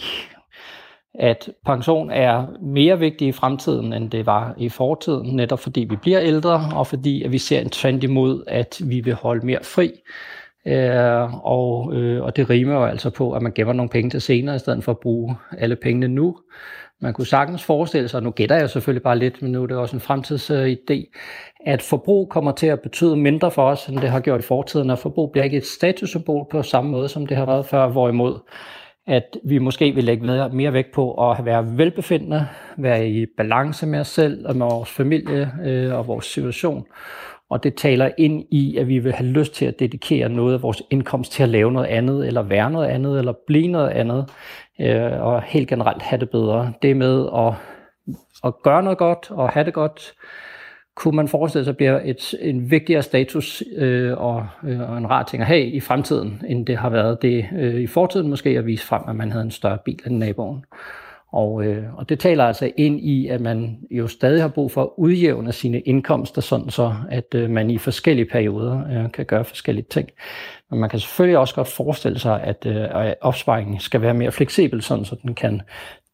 at 1.14 1.50
pension 1.66 2.10
er 2.10 2.46
mere 2.62 2.98
vigtig 2.98 3.28
i 3.28 3.32
fremtiden, 3.32 3.92
end 3.92 4.10
det 4.10 4.26
var 4.26 4.54
i 4.58 4.68
fortiden, 4.68 5.36
netop 5.36 5.60
fordi 5.60 5.80
vi 5.80 5.96
bliver 5.96 6.20
ældre, 6.20 6.70
og 6.74 6.86
fordi 6.86 7.22
at 7.22 7.32
vi 7.32 7.38
ser 7.38 7.60
en 7.60 7.70
trend 7.70 8.04
imod, 8.04 8.44
at 8.46 8.80
vi 8.84 9.00
vil 9.00 9.14
holde 9.14 9.46
mere 9.46 9.64
fri. 9.64 9.92
Øh, 10.66 11.46
og, 11.46 11.94
øh, 11.94 12.22
og 12.22 12.36
det 12.36 12.50
rimer 12.50 12.74
jo 12.74 12.84
altså 12.84 13.10
på, 13.10 13.32
at 13.32 13.42
man 13.42 13.52
gemmer 13.52 13.72
nogle 13.72 13.88
penge 13.90 14.10
til 14.10 14.20
senere, 14.20 14.56
i 14.56 14.58
stedet 14.58 14.84
for 14.84 14.92
at 14.92 14.98
bruge 14.98 15.36
alle 15.58 15.76
pengene 15.76 16.08
nu. 16.08 16.36
Man 17.00 17.12
kunne 17.12 17.26
sagtens 17.26 17.64
forestille 17.64 18.08
sig, 18.08 18.18
og 18.18 18.24
nu 18.24 18.30
gætter 18.30 18.56
jeg 18.56 18.70
selvfølgelig 18.70 19.02
bare 19.02 19.18
lidt, 19.18 19.42
men 19.42 19.52
nu 19.52 19.62
er 19.62 19.66
det 19.66 19.76
også 19.76 19.96
en 19.96 20.02
fremtidsidé, 20.02 21.18
at 21.66 21.82
forbrug 21.82 22.30
kommer 22.30 22.52
til 22.52 22.66
at 22.66 22.80
betyde 22.80 23.16
mindre 23.16 23.50
for 23.50 23.70
os, 23.70 23.86
end 23.86 23.98
det 23.98 24.10
har 24.10 24.20
gjort 24.20 24.40
i 24.40 24.46
fortiden, 24.46 24.90
og 24.90 24.98
forbrug 24.98 25.32
bliver 25.32 25.44
ikke 25.44 25.56
et 25.56 25.66
statussymbol 25.66 26.46
på 26.50 26.62
samme 26.62 26.90
måde, 26.90 27.08
som 27.08 27.26
det 27.26 27.36
har 27.36 27.46
været 27.46 27.66
før, 27.66 27.88
hvorimod 27.88 28.38
at 29.06 29.36
vi 29.44 29.58
måske 29.58 29.94
vil 29.94 30.04
lægge 30.04 30.48
mere, 30.52 30.72
vægt 30.72 30.92
på 30.92 31.30
at 31.30 31.44
være 31.44 31.78
velbefindende, 31.78 32.48
være 32.76 33.08
i 33.08 33.26
balance 33.36 33.86
med 33.86 34.00
os 34.00 34.08
selv 34.08 34.46
og 34.48 34.56
med 34.56 34.66
vores 34.66 34.90
familie 34.90 35.52
øh, 35.64 35.94
og 35.94 36.06
vores 36.06 36.26
situation. 36.26 36.86
Og 37.54 37.64
det 37.64 37.74
taler 37.74 38.10
ind 38.18 38.44
i, 38.50 38.76
at 38.76 38.88
vi 38.88 38.98
vil 38.98 39.12
have 39.12 39.28
lyst 39.28 39.54
til 39.54 39.64
at 39.64 39.80
dedikere 39.80 40.28
noget 40.28 40.54
af 40.54 40.62
vores 40.62 40.82
indkomst 40.90 41.32
til 41.32 41.42
at 41.42 41.48
lave 41.48 41.72
noget 41.72 41.86
andet, 41.86 42.26
eller 42.26 42.42
være 42.42 42.70
noget 42.70 42.86
andet, 42.86 43.18
eller 43.18 43.32
blive 43.46 43.68
noget 43.68 43.90
andet, 43.90 44.30
øh, 44.80 45.22
og 45.22 45.42
helt 45.42 45.68
generelt 45.68 46.02
have 46.02 46.20
det 46.20 46.30
bedre. 46.30 46.72
Det 46.82 46.96
med 46.96 47.28
at, 47.36 47.54
at 48.44 48.62
gøre 48.62 48.82
noget 48.82 48.98
godt 48.98 49.30
og 49.30 49.48
have 49.50 49.64
det 49.64 49.74
godt, 49.74 50.14
kunne 50.96 51.16
man 51.16 51.28
forestille 51.28 51.64
sig 51.64 51.76
bliver 51.76 52.00
et, 52.04 52.34
en 52.40 52.70
vigtigere 52.70 53.02
status 53.02 53.62
øh, 53.76 54.18
og, 54.18 54.46
øh, 54.64 54.90
og 54.90 54.98
en 54.98 55.10
rar 55.10 55.22
ting 55.22 55.40
at 55.40 55.46
have 55.46 55.66
i 55.66 55.80
fremtiden, 55.80 56.42
end 56.48 56.66
det 56.66 56.76
har 56.76 56.90
været 56.90 57.22
det 57.22 57.46
øh, 57.56 57.74
i 57.74 57.86
fortiden 57.86 58.30
måske 58.30 58.50
at 58.50 58.66
vise 58.66 58.86
frem, 58.86 59.02
at 59.08 59.16
man 59.16 59.32
havde 59.32 59.44
en 59.44 59.50
større 59.50 59.78
bil 59.84 60.00
end 60.06 60.18
naboen. 60.18 60.64
Og, 61.34 61.64
øh, 61.64 61.84
og 61.96 62.08
det 62.08 62.18
taler 62.20 62.44
altså 62.44 62.70
ind 62.76 63.00
i, 63.00 63.28
at 63.28 63.40
man 63.40 63.78
jo 63.90 64.08
stadig 64.08 64.42
har 64.42 64.48
brug 64.48 64.70
for 64.70 64.82
at 64.82 64.88
udjævne 64.96 65.52
sine 65.52 65.80
indkomster, 65.80 66.40
sådan 66.40 66.70
så 66.70 66.94
at 67.10 67.34
øh, 67.34 67.50
man 67.50 67.70
i 67.70 67.78
forskellige 67.78 68.26
perioder 68.32 69.04
øh, 69.04 69.12
kan 69.12 69.26
gøre 69.26 69.44
forskellige 69.44 69.86
ting. 69.90 70.08
Men 70.70 70.80
man 70.80 70.90
kan 70.90 70.98
selvfølgelig 70.98 71.38
også 71.38 71.54
godt 71.54 71.68
forestille 71.68 72.18
sig, 72.18 72.42
at 72.42 72.66
øh, 72.66 73.12
opsparingen 73.20 73.80
skal 73.80 74.00
være 74.00 74.14
mere 74.14 74.32
fleksibel, 74.32 74.82
sådan 74.82 75.04
så 75.04 75.16
den 75.22 75.34
kan 75.34 75.60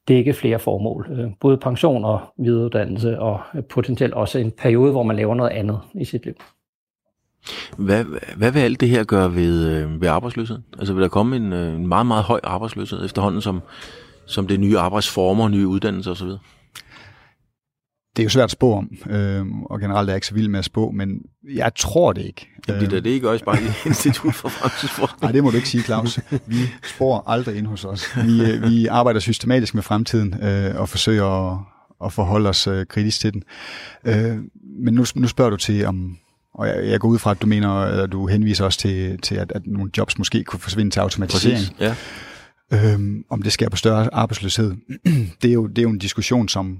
dække 0.08 0.32
flere 0.32 0.58
formål. 0.58 1.08
Øh, 1.12 1.30
både 1.40 1.56
pension 1.56 2.04
og 2.04 2.20
videreuddannelse, 2.38 3.18
og 3.18 3.40
potentielt 3.68 4.14
også 4.14 4.38
en 4.38 4.50
periode, 4.50 4.92
hvor 4.92 5.02
man 5.02 5.16
laver 5.16 5.34
noget 5.34 5.50
andet 5.50 5.78
i 5.94 6.04
sit 6.04 6.24
liv. 6.24 6.34
Hvad, 7.76 8.04
hvad 8.36 8.52
vil 8.52 8.60
alt 8.60 8.80
det 8.80 8.88
her 8.88 9.04
gøre 9.04 9.34
ved, 9.34 9.70
øh, 9.70 10.00
ved 10.00 10.08
arbejdsløsheden? 10.08 10.64
Altså 10.78 10.94
vil 10.94 11.02
der 11.02 11.08
komme 11.08 11.36
en, 11.36 11.52
øh, 11.52 11.74
en 11.74 11.86
meget, 11.86 12.06
meget 12.06 12.24
høj 12.24 12.40
arbejdsløshed 12.42 13.04
efterhånden, 13.04 13.40
som, 13.40 13.62
som 14.30 14.46
det 14.46 14.60
nye 14.60 14.78
arbejdsformer, 14.78 15.48
nye 15.48 15.66
uddannelser 15.66 16.10
osv.? 16.10 16.28
Det 18.16 18.22
er 18.22 18.24
jo 18.24 18.30
svært 18.30 18.44
at 18.44 18.50
spå 18.50 18.74
om, 18.74 18.90
øh, 19.10 19.46
og 19.70 19.80
generelt 19.80 20.08
er 20.08 20.12
jeg 20.12 20.16
ikke 20.16 20.26
så 20.26 20.34
vild 20.34 20.48
med 20.48 20.58
at 20.58 20.64
spå, 20.64 20.90
men 20.90 21.08
jeg 21.54 21.74
tror 21.74 22.12
det 22.12 22.22
ikke. 22.22 22.48
Jamen, 22.68 22.90
det 22.90 22.96
er 22.96 23.00
det 23.00 23.10
ikke 23.10 23.30
også 23.30 23.44
bare 23.44 23.62
i 23.62 23.66
Institut 23.86 24.34
for 24.34 24.48
Fremtidsforskning. 24.48 25.22
Nej, 25.22 25.32
det 25.32 25.44
må 25.44 25.50
du 25.50 25.56
ikke 25.56 25.68
sige, 25.68 25.82
Claus. 25.82 26.18
Vi 26.46 26.56
spår 26.94 27.24
aldrig 27.26 27.56
ind 27.56 27.66
hos 27.66 27.84
os. 27.84 28.16
Vi, 28.24 28.42
øh, 28.42 28.70
vi 28.70 28.86
arbejder 28.86 29.20
systematisk 29.20 29.74
med 29.74 29.82
fremtiden 29.82 30.42
øh, 30.42 30.80
og 30.80 30.88
forsøger 30.88 31.52
at, 31.52 31.58
at 32.04 32.12
forholde 32.12 32.48
os 32.48 32.66
øh, 32.66 32.86
kritisk 32.86 33.20
til 33.20 33.32
den. 33.32 33.42
Øh, 34.04 34.38
men 34.84 34.94
nu, 34.94 35.04
nu 35.14 35.28
spørger 35.28 35.50
du 35.50 35.56
til, 35.56 35.86
om, 35.86 36.16
og 36.54 36.66
jeg, 36.68 36.86
jeg 36.86 37.00
går 37.00 37.08
ud 37.08 37.18
fra, 37.18 37.30
at 37.30 37.42
du 37.42 37.46
mener, 37.46 37.84
eller 37.84 38.06
du 38.06 38.26
henviser 38.26 38.64
også 38.64 38.78
til, 38.78 39.18
til 39.18 39.34
at, 39.34 39.52
at 39.54 39.62
nogle 39.66 39.90
jobs 39.98 40.18
måske 40.18 40.44
kunne 40.44 40.60
forsvinde 40.60 40.90
til 40.90 41.00
automatisering. 41.00 41.58
Præcis, 41.58 41.80
ja. 41.80 41.94
Øhm, 42.72 43.24
om 43.30 43.42
det 43.42 43.52
sker 43.52 43.68
på 43.68 43.76
større 43.76 44.14
arbejdsløshed. 44.14 44.74
det, 45.42 45.48
er 45.48 45.52
jo, 45.52 45.66
det 45.66 45.78
er 45.78 45.82
jo 45.82 45.90
en 45.90 45.98
diskussion, 45.98 46.48
som, 46.48 46.78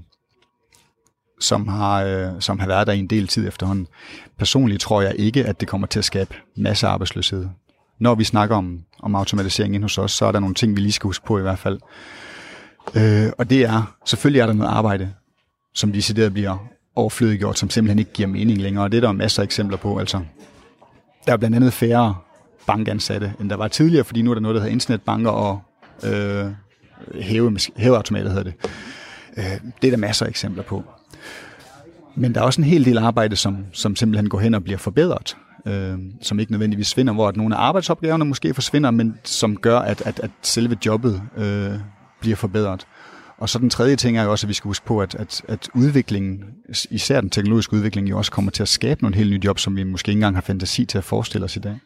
som 1.39 1.67
har, 1.67 2.03
øh, 2.03 2.31
som 2.39 2.59
har 2.59 2.67
været 2.67 2.87
der 2.87 2.93
i 2.93 2.99
en 2.99 3.07
del 3.07 3.27
tid 3.27 3.47
efterhånden. 3.47 3.87
Personligt 4.37 4.81
tror 4.81 5.01
jeg 5.01 5.15
ikke, 5.15 5.45
at 5.45 5.59
det 5.59 5.67
kommer 5.67 5.87
til 5.87 5.99
at 5.99 6.05
skabe 6.05 6.35
masse 6.57 6.87
arbejdsløshed. 6.87 7.47
Når 7.99 8.15
vi 8.15 8.23
snakker 8.23 8.55
om, 8.55 8.79
om 8.99 9.15
automatisering 9.15 9.75
ind 9.75 9.83
hos 9.83 9.97
os, 9.97 10.11
så 10.11 10.25
er 10.25 10.31
der 10.31 10.39
nogle 10.39 10.55
ting, 10.55 10.75
vi 10.75 10.81
lige 10.81 10.91
skal 10.91 11.07
huske 11.07 11.25
på 11.25 11.39
i 11.39 11.41
hvert 11.41 11.59
fald. 11.59 11.79
Øh, 12.95 13.31
og 13.37 13.49
det 13.49 13.61
er, 13.61 13.95
selvfølgelig 14.05 14.39
er 14.39 14.45
der 14.45 14.53
noget 14.53 14.71
arbejde, 14.71 15.13
som 15.73 15.91
decideret 15.91 16.33
bliver 16.33 16.57
overflødiggjort, 16.95 17.59
som 17.59 17.69
simpelthen 17.69 17.99
ikke 17.99 18.13
giver 18.13 18.27
mening 18.27 18.61
længere. 18.61 18.83
Og 18.83 18.91
det 18.91 18.97
er 18.97 19.01
der 19.01 19.11
masser 19.11 19.41
af 19.41 19.45
eksempler 19.45 19.77
på. 19.77 19.97
Altså, 19.97 20.21
der 21.25 21.33
er 21.33 21.37
blandt 21.37 21.55
andet 21.55 21.73
færre 21.73 22.15
bankansatte, 22.67 23.33
end 23.39 23.49
der 23.49 23.55
var 23.55 23.67
tidligere, 23.67 24.03
fordi 24.03 24.21
nu 24.21 24.29
er 24.29 24.35
der 24.35 24.41
noget, 24.41 24.55
der 24.55 24.61
hedder 24.61 24.73
internetbanker 24.73 25.31
og 25.31 25.61
øh, 26.03 26.45
hæve, 27.21 27.57
hæveautomater 27.77 28.29
hedder 28.29 28.43
det. 28.43 28.53
Øh, 29.37 29.59
det 29.81 29.87
er 29.87 29.91
der 29.91 29.97
masser 29.97 30.25
af 30.25 30.29
eksempler 30.29 30.63
på. 30.63 30.83
Men 32.15 32.35
der 32.35 32.41
er 32.41 32.45
også 32.45 32.61
en 32.61 32.67
hel 32.67 32.85
del 32.85 32.97
arbejde, 32.97 33.35
som, 33.35 33.65
som 33.73 33.95
simpelthen 33.95 34.29
går 34.29 34.39
hen 34.39 34.53
og 34.53 34.63
bliver 34.63 34.77
forbedret, 34.77 35.37
øh, 35.65 35.97
som 36.21 36.39
ikke 36.39 36.51
nødvendigvis 36.51 36.87
svinder, 36.87 37.13
hvor 37.13 37.27
at 37.27 37.37
nogle 37.37 37.55
af 37.55 37.59
arbejdsopgaverne 37.59 38.25
måske 38.25 38.53
forsvinder, 38.53 38.91
men 38.91 39.17
som 39.23 39.57
gør, 39.57 39.79
at, 39.79 40.01
at, 40.05 40.19
at 40.19 40.31
selve 40.41 40.77
jobbet 40.85 41.21
øh, 41.37 41.73
bliver 42.19 42.35
forbedret. 42.35 42.85
Og 43.37 43.49
så 43.49 43.59
den 43.59 43.69
tredje 43.69 43.95
ting 43.95 44.17
er 44.17 44.23
jo 44.23 44.31
også, 44.31 44.45
at 44.45 44.49
vi 44.49 44.53
skal 44.53 44.69
huske 44.69 44.85
på, 44.85 45.01
at, 45.01 45.15
at, 45.15 45.41
at 45.47 45.69
udviklingen, 45.73 46.43
især 46.89 47.21
den 47.21 47.29
teknologiske 47.29 47.73
udvikling, 47.73 48.09
jo 48.09 48.17
også 48.17 48.31
kommer 48.31 48.51
til 48.51 48.63
at 48.63 48.69
skabe 48.69 49.01
nogle 49.01 49.17
helt 49.17 49.29
nye 49.29 49.39
job, 49.43 49.59
som 49.59 49.75
vi 49.75 49.83
måske 49.83 50.09
ikke 50.09 50.17
engang 50.17 50.35
har 50.35 50.41
fantasi 50.41 50.85
til 50.85 50.97
at 50.97 51.03
forestille 51.03 51.45
os 51.45 51.55
i 51.55 51.59
dag. 51.59 51.79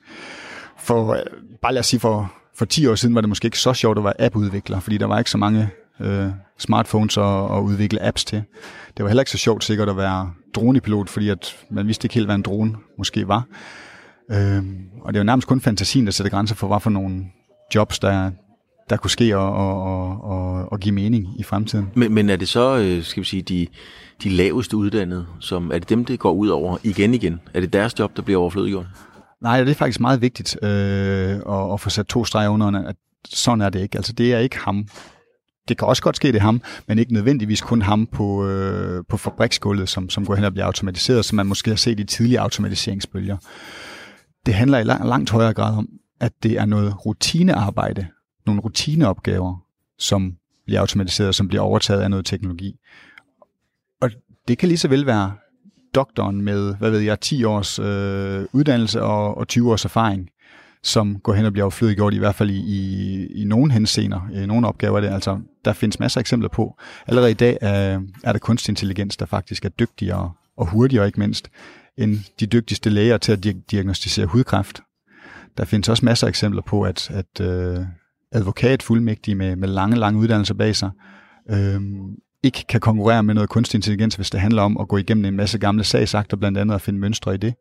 For, 0.77 1.13
øh, 1.13 1.19
bare 1.61 1.73
lad 1.73 1.79
os 1.79 1.87
sige, 1.87 1.99
for, 1.99 2.33
for 2.57 2.65
10 2.65 2.87
år 2.87 2.95
siden 2.95 3.15
var 3.15 3.21
det 3.21 3.29
måske 3.29 3.45
ikke 3.45 3.59
så 3.59 3.73
sjovt 3.73 3.97
at 3.97 4.03
være 4.03 4.21
appudvikler, 4.21 4.79
fordi 4.79 4.97
der 4.97 5.05
var 5.05 5.17
ikke 5.17 5.31
så 5.31 5.37
mange 5.37 5.69
øh, 5.99 6.29
smartphones 6.57 7.17
at, 7.17 7.57
at 7.57 7.61
udvikle 7.61 8.03
apps 8.07 8.25
til. 8.25 8.43
Det 8.97 9.03
var 9.03 9.09
heller 9.09 9.21
ikke 9.21 9.31
så 9.31 9.37
sjovt 9.37 9.63
sikkert 9.63 9.89
at 9.89 9.97
være 9.97 10.31
dronepilot, 10.55 11.09
fordi 11.09 11.29
at 11.29 11.55
man 11.69 11.87
vidste 11.87 12.05
ikke 12.05 12.15
helt, 12.15 12.27
hvad 12.27 12.35
en 12.35 12.41
drone 12.41 12.75
måske 12.97 13.27
var. 13.27 13.45
Øh, 14.31 14.63
og 15.01 15.13
det 15.13 15.19
var 15.19 15.23
nærmest 15.23 15.47
kun 15.47 15.61
fantasien, 15.61 16.05
der 16.05 16.11
sætter 16.11 16.31
grænser 16.31 16.55
for, 16.55 16.67
hvad 16.67 16.79
for 16.79 16.89
nogle 16.89 17.25
jobs, 17.75 17.99
der, 17.99 18.31
der 18.89 18.97
kunne 18.97 19.11
ske 19.11 19.37
og, 19.37 19.53
og, 19.53 20.23
og, 20.23 20.71
og 20.71 20.79
give 20.79 20.95
mening 20.95 21.39
i 21.39 21.43
fremtiden. 21.43 21.91
Men, 21.95 22.13
men 22.13 22.29
er 22.29 22.35
det 22.35 22.47
så, 22.47 22.77
øh, 22.77 23.03
skal 23.03 23.21
vi 23.21 23.27
sige, 23.27 23.41
de, 23.41 23.67
de 24.23 24.29
laveste 24.29 24.77
uddannede, 24.77 25.25
som, 25.39 25.71
er 25.71 25.79
det 25.79 25.89
dem, 25.89 26.05
det 26.05 26.19
går 26.19 26.31
ud 26.31 26.47
over 26.47 26.77
igen 26.83 27.13
igen? 27.13 27.39
Er 27.53 27.59
det 27.59 27.73
deres 27.73 27.99
job, 27.99 28.15
der 28.15 28.21
bliver 28.21 28.39
overflødiggjort? 28.39 28.85
Nej, 29.41 29.63
det 29.63 29.71
er 29.71 29.75
faktisk 29.75 29.99
meget 29.99 30.21
vigtigt 30.21 30.57
øh, 30.63 31.35
at, 31.35 31.73
at 31.73 31.81
få 31.81 31.89
sat 31.89 32.07
to 32.07 32.25
streger 32.25 32.49
under, 32.49 32.87
at 32.87 32.95
sådan 33.29 33.61
er 33.61 33.69
det 33.69 33.81
ikke. 33.81 33.97
Altså 33.97 34.13
det 34.13 34.33
er 34.33 34.39
ikke 34.39 34.57
ham, 34.57 34.87
det 35.67 35.77
kan 35.77 35.87
også 35.87 36.01
godt 36.01 36.15
ske, 36.15 36.27
det 36.27 36.35
er 36.35 36.41
ham, 36.41 36.61
men 36.87 36.99
ikke 36.99 37.13
nødvendigvis 37.13 37.61
kun 37.61 37.81
ham 37.81 38.07
på, 38.07 38.47
øh, 38.47 39.03
på 39.09 39.17
fabriksgulvet, 39.17 39.89
som, 39.89 40.09
som 40.09 40.25
går 40.25 40.35
hen 40.35 40.43
og 40.43 40.51
bliver 40.51 40.65
automatiseret, 40.65 41.25
som 41.25 41.35
man 41.35 41.45
måske 41.45 41.69
har 41.69 41.75
set 41.75 41.99
i 41.99 42.03
tidlige 42.03 42.39
automatiseringsbølger. 42.39 43.37
Det 44.45 44.53
handler 44.53 44.77
i 44.77 44.83
lang, 44.83 45.07
langt 45.07 45.29
højere 45.29 45.53
grad 45.53 45.77
om, 45.77 45.89
at 46.19 46.31
det 46.43 46.51
er 46.51 46.65
noget 46.65 47.05
rutinearbejde, 47.05 48.07
nogle 48.45 48.61
rutineopgaver, 48.61 49.65
som 49.99 50.35
bliver 50.65 50.79
automatiseret, 50.81 51.35
som 51.35 51.47
bliver 51.47 51.61
overtaget 51.61 52.01
af 52.01 52.09
noget 52.09 52.25
teknologi. 52.25 52.75
Og 54.01 54.11
det 54.47 54.57
kan 54.57 54.67
lige 54.67 54.77
så 54.77 54.87
vel 54.87 55.05
være 55.05 55.33
doktoren 55.95 56.41
med, 56.41 56.75
hvad 56.75 56.91
ved 56.91 56.99
jeg, 56.99 57.19
10 57.19 57.43
års 57.43 57.79
øh, 57.79 58.45
uddannelse 58.53 59.01
og, 59.01 59.37
og 59.37 59.47
20 59.47 59.71
års 59.71 59.85
erfaring, 59.85 60.29
som 60.83 61.19
går 61.19 61.33
hen 61.33 61.45
og 61.45 61.53
bliver 61.53 61.63
overflødiggjort, 61.63 62.13
i 62.13 62.17
hvert 62.17 62.35
fald 62.35 62.49
i, 62.49 62.59
i, 62.59 63.25
i 63.41 63.43
nogle 63.43 63.71
henseender, 63.71 64.29
i 64.33 64.45
nogle 64.45 64.67
opgaver. 64.67 64.99
Det. 64.99 65.07
Altså, 65.07 65.39
der 65.65 65.73
findes 65.73 65.99
masser 65.99 66.19
af 66.19 66.21
eksempler 66.21 66.49
på. 66.49 66.77
Allerede 67.07 67.31
i 67.31 67.33
dag 67.33 67.57
er, 67.61 68.01
er 68.23 68.31
der 68.31 68.39
kunstig 68.39 68.71
intelligens, 68.71 69.17
der 69.17 69.25
faktisk 69.25 69.65
er 69.65 69.69
dygtigere 69.69 70.31
og 70.57 70.67
hurtigere 70.67 71.05
ikke 71.05 71.19
mindst, 71.19 71.49
end 71.97 72.17
de 72.39 72.45
dygtigste 72.45 72.89
læger 72.89 73.17
til 73.17 73.31
at 73.31 73.43
diagnostisere 73.71 74.25
hudkræft. 74.25 74.81
Der 75.57 75.65
findes 75.65 75.89
også 75.89 76.05
masser 76.05 76.27
af 76.27 76.29
eksempler 76.29 76.61
på, 76.61 76.81
at, 76.81 77.11
at 77.11 77.41
øh, 77.41 77.85
advokat 78.31 78.83
fuldmægtige 78.83 79.35
med, 79.35 79.55
med 79.55 79.67
lange, 79.67 79.95
lange 79.95 80.19
uddannelser 80.19 80.53
bag 80.53 80.75
sig, 80.75 80.89
øh, 81.49 81.81
ikke 82.45 82.65
kan 82.69 82.79
konkurrere 82.79 83.23
med 83.23 83.33
noget 83.33 83.49
kunstig 83.49 83.77
intelligens, 83.77 84.15
hvis 84.15 84.29
det 84.29 84.39
handler 84.39 84.61
om 84.61 84.77
at 84.77 84.87
gå 84.87 84.97
igennem 84.97 85.25
en 85.25 85.35
masse 85.35 85.57
gamle 85.57 85.83
sagsakter, 85.83 86.37
blandt 86.37 86.57
andet 86.57 86.75
at 86.75 86.81
finde 86.81 86.99
mønstre 86.99 87.33
i 87.33 87.37
det. 87.37 87.53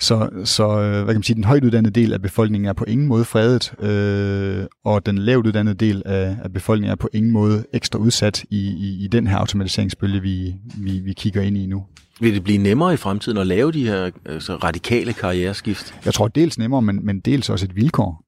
Så, 0.00 0.30
så 0.44 0.80
øh, 0.80 0.92
hvad 0.92 1.06
kan 1.06 1.14
man 1.14 1.22
sige, 1.22 1.36
den 1.36 1.44
højt 1.44 1.64
uddannede 1.64 2.00
del 2.00 2.12
af 2.12 2.22
befolkningen 2.22 2.68
er 2.68 2.72
på 2.72 2.84
ingen 2.84 3.08
måde 3.08 3.24
fredet, 3.24 3.74
øh, 3.80 4.66
og 4.84 5.06
den 5.06 5.18
lavt 5.18 5.46
uddannede 5.46 5.74
del 5.74 6.02
af, 6.04 6.36
af 6.42 6.52
befolkningen 6.52 6.92
er 6.92 6.96
på 6.96 7.08
ingen 7.12 7.32
måde 7.32 7.64
ekstra 7.72 7.98
udsat 7.98 8.44
i, 8.50 8.58
i, 8.58 9.04
i 9.04 9.08
den 9.08 9.26
her 9.26 9.36
automatiseringsbølge, 9.36 10.20
vi, 10.20 10.54
vi, 10.78 11.00
vi 11.00 11.12
kigger 11.12 11.42
ind 11.42 11.56
i 11.56 11.66
nu. 11.66 11.84
Vil 12.20 12.34
det 12.34 12.44
blive 12.44 12.58
nemmere 12.58 12.94
i 12.94 12.96
fremtiden 12.96 13.38
at 13.38 13.46
lave 13.46 13.72
de 13.72 13.86
her 13.86 14.10
altså, 14.26 14.56
radikale 14.56 15.12
karriereskift? 15.12 15.94
Jeg 16.04 16.14
tror 16.14 16.28
dels 16.28 16.58
nemmere, 16.58 16.82
men, 16.82 17.06
men 17.06 17.20
dels 17.20 17.50
også 17.50 17.64
et 17.66 17.76
vilkår. 17.76 18.24